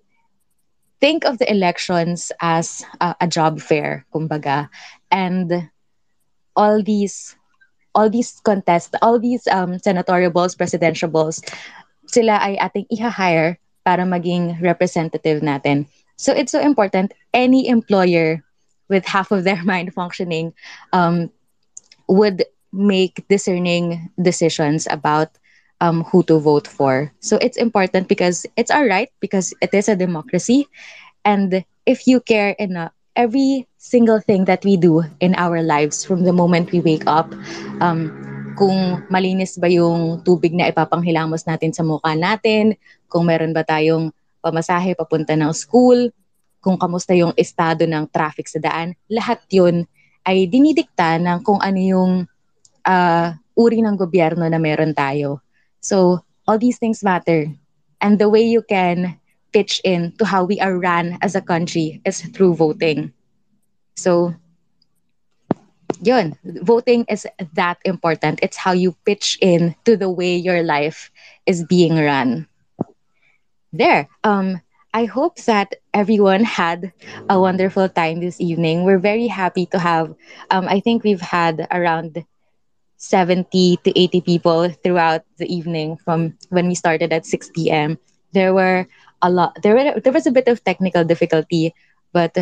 [1.03, 4.69] think of the elections as a, a job fair, kumbaga.
[5.11, 5.67] And
[6.55, 7.35] all these
[7.95, 11.43] all these contests, all these um, senatorial balls, presidential balls,
[12.07, 15.85] sila ay ating iha-hire para maging representative natin.
[16.15, 17.13] So it's so important.
[17.33, 18.43] Any employer
[18.89, 20.53] with half of their mind functioning
[20.91, 21.29] um,
[22.07, 25.29] would make discerning decisions about
[25.81, 27.11] um, who to vote for.
[27.19, 30.67] So it's important because it's our right because it is a democracy.
[31.25, 36.23] And if you care enough, every single thing that we do in our lives from
[36.23, 37.31] the moment we wake up,
[37.81, 42.77] um, kung malinis ba yung tubig na ipapanghilamos natin sa mukha natin,
[43.09, 44.13] kung meron ba tayong
[44.43, 46.09] pamasahe papunta ng school,
[46.63, 49.83] kung kamusta yung estado ng traffic sa daan, lahat yun
[50.23, 52.11] ay dinidikta ng kung ano yung
[52.87, 53.27] uh,
[53.59, 55.43] uri ng gobyerno na meron tayo.
[55.83, 57.51] So, all these things matter.
[57.99, 59.19] And the way you can
[59.51, 63.11] pitch in to how we are ran as a country is through voting.
[63.95, 64.33] So,
[66.05, 68.39] yun, voting is that important.
[68.41, 71.11] It's how you pitch in to the way your life
[71.45, 72.47] is being run.
[73.71, 74.07] There.
[74.23, 74.61] Um,
[74.93, 76.93] I hope that everyone had
[77.27, 78.83] a wonderful time this evening.
[78.85, 80.13] We're very happy to have,
[80.51, 82.23] um, I think we've had around
[82.97, 87.97] 70 to 80 people throughout the evening from when we started at 6 p.m.
[88.33, 88.85] There were
[89.23, 91.73] a lot, there, were, there was a bit of technical difficulty,
[92.13, 92.37] but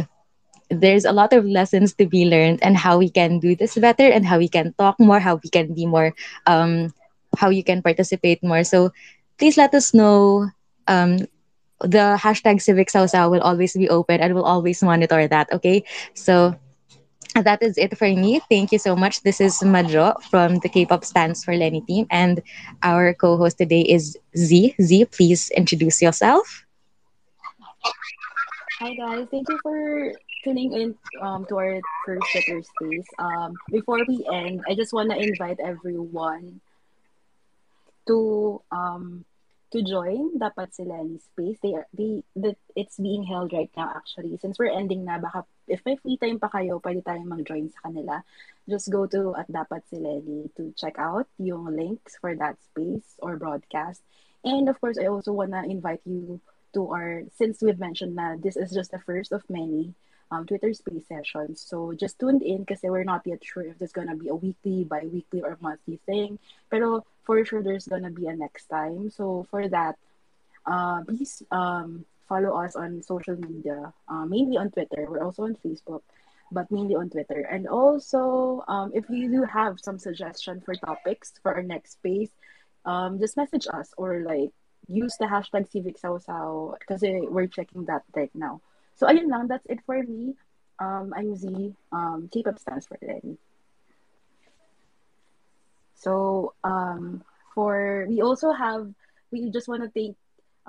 [0.72, 4.08] there's a lot of lessons to be learned and how we can do this better
[4.08, 6.16] and how we can talk more, how we can be more,
[6.48, 6.94] um,
[7.38, 8.64] how you can participate more.
[8.64, 8.92] So
[9.38, 10.50] please let us know.
[10.88, 11.28] Um,
[11.82, 15.52] the hashtag civic will always be open and we'll always monitor that.
[15.52, 15.84] Okay.
[16.14, 16.56] So
[17.36, 18.42] that is it for me.
[18.50, 19.24] Thank you so much.
[19.24, 22.42] This is Madro from the K-pop stands for Lenny team, and
[22.84, 24.76] our co-host today is Z.
[24.82, 26.66] Z, please introduce yourself.
[28.80, 30.12] Hi guys, thank you for
[30.44, 33.08] tuning in um, to our first Twitter space.
[33.20, 36.62] Um, before we end, I just want to invite everyone
[38.08, 39.26] to um,
[39.72, 41.58] to join dapat sila ni space.
[41.64, 42.24] They are they
[42.76, 44.36] it's being held right now actually.
[44.42, 47.88] Since we're ending na, baka if may free time pa kayo, pwede tayong mag-join sa
[47.88, 48.26] kanila.
[48.68, 53.40] Just go to at dapat sileni to check out yung links for that space or
[53.40, 54.04] broadcast.
[54.44, 56.42] And of course, I also wanna invite you
[56.74, 59.96] to our since we've mentioned that this is just the first of many
[60.32, 61.62] um, Twitter Space sessions.
[61.62, 64.86] So just tuned in because we're not yet sure if there's gonna be a weekly,
[64.86, 66.40] bi-weekly, or monthly thing.
[66.72, 69.10] Pero for sure there's gonna be a next time.
[69.12, 70.00] So for that,
[70.66, 75.06] uh, please um, follow us on social media, uh, mainly on Twitter.
[75.10, 76.02] We're also on Facebook,
[76.52, 77.42] but mainly on Twitter.
[77.42, 82.32] And also, um, if you do have some suggestion for topics for our next space,
[82.86, 84.50] um, just message us or like
[84.88, 88.62] use the hashtag civic because we're checking that right now.
[89.02, 90.38] So ayun lang, that's it for me.
[90.78, 91.74] Um, I'm Z.
[91.90, 93.42] Um, K-pop stands for Lenny.
[95.98, 97.26] So um,
[97.58, 98.94] for we also have
[99.34, 100.14] we just want to thank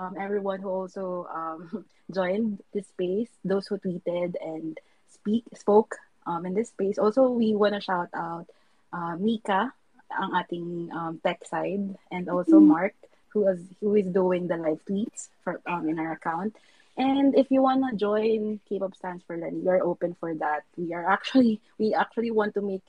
[0.01, 4.81] um, everyone who also um, joined this space, those who tweeted and
[5.13, 6.97] speak spoke um, in this space.
[6.97, 8.49] Also, we want to shout out
[8.97, 9.77] uh, Mika,
[10.09, 12.81] ang ating um, tech side, and also mm-hmm.
[12.81, 12.97] Mark,
[13.29, 16.57] who is who is doing the live tweets for um, in our account.
[16.97, 20.65] And if you wanna join K-pop stands for Lenny, we're open for that.
[20.77, 22.85] We are actually we actually want to make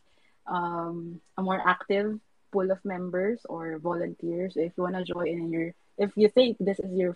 [0.47, 2.19] um, a more active
[2.51, 4.57] pool of members or volunteers.
[4.57, 7.15] If you wanna join and you're if you think this is your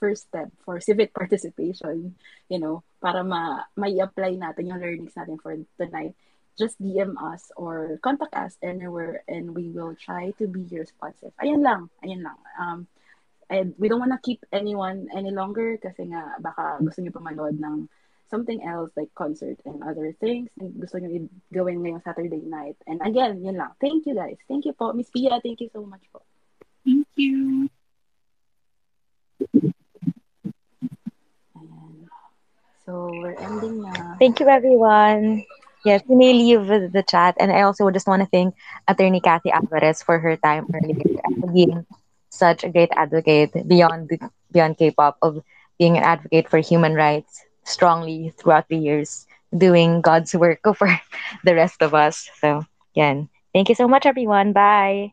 [0.00, 2.16] first step for civic participation,
[2.48, 6.14] you know, para ma may apply natin yung learnings natin for tonight,
[6.58, 11.32] just DM us or contact us anywhere and we will try to be responsive.
[11.40, 12.38] Ayan lang, ayan lang.
[12.58, 12.78] Um,
[13.50, 17.18] And we don't want to keep anyone any longer kasi nga baka gusto niyo pa
[17.18, 17.90] manood ng
[18.30, 20.46] something else like concert and other things.
[20.62, 22.78] And gusto niyo gawin ngayong Saturday night.
[22.86, 23.74] And again, yun lang.
[23.82, 24.38] Thank you guys.
[24.46, 24.94] Thank you po.
[24.94, 26.22] Miss Pia, thank you so much po.
[26.86, 27.66] Thank you.
[31.58, 32.06] Ayan.
[32.86, 34.14] So, we're ending na.
[34.22, 35.42] Thank you, everyone.
[35.82, 37.34] Yes, you may leave the chat.
[37.42, 38.54] And I also just want to thank
[38.86, 41.82] Attorney Kathy Alvarez for her time earlier and being
[42.30, 44.10] such a great advocate beyond
[44.52, 45.42] beyond K-pop of
[45.78, 49.26] being an advocate for human rights, strongly throughout the years
[49.56, 50.88] doing God's work for
[51.44, 52.28] the rest of us.
[52.40, 54.52] So, again, Thank you so much, everyone.
[54.52, 55.12] Bye.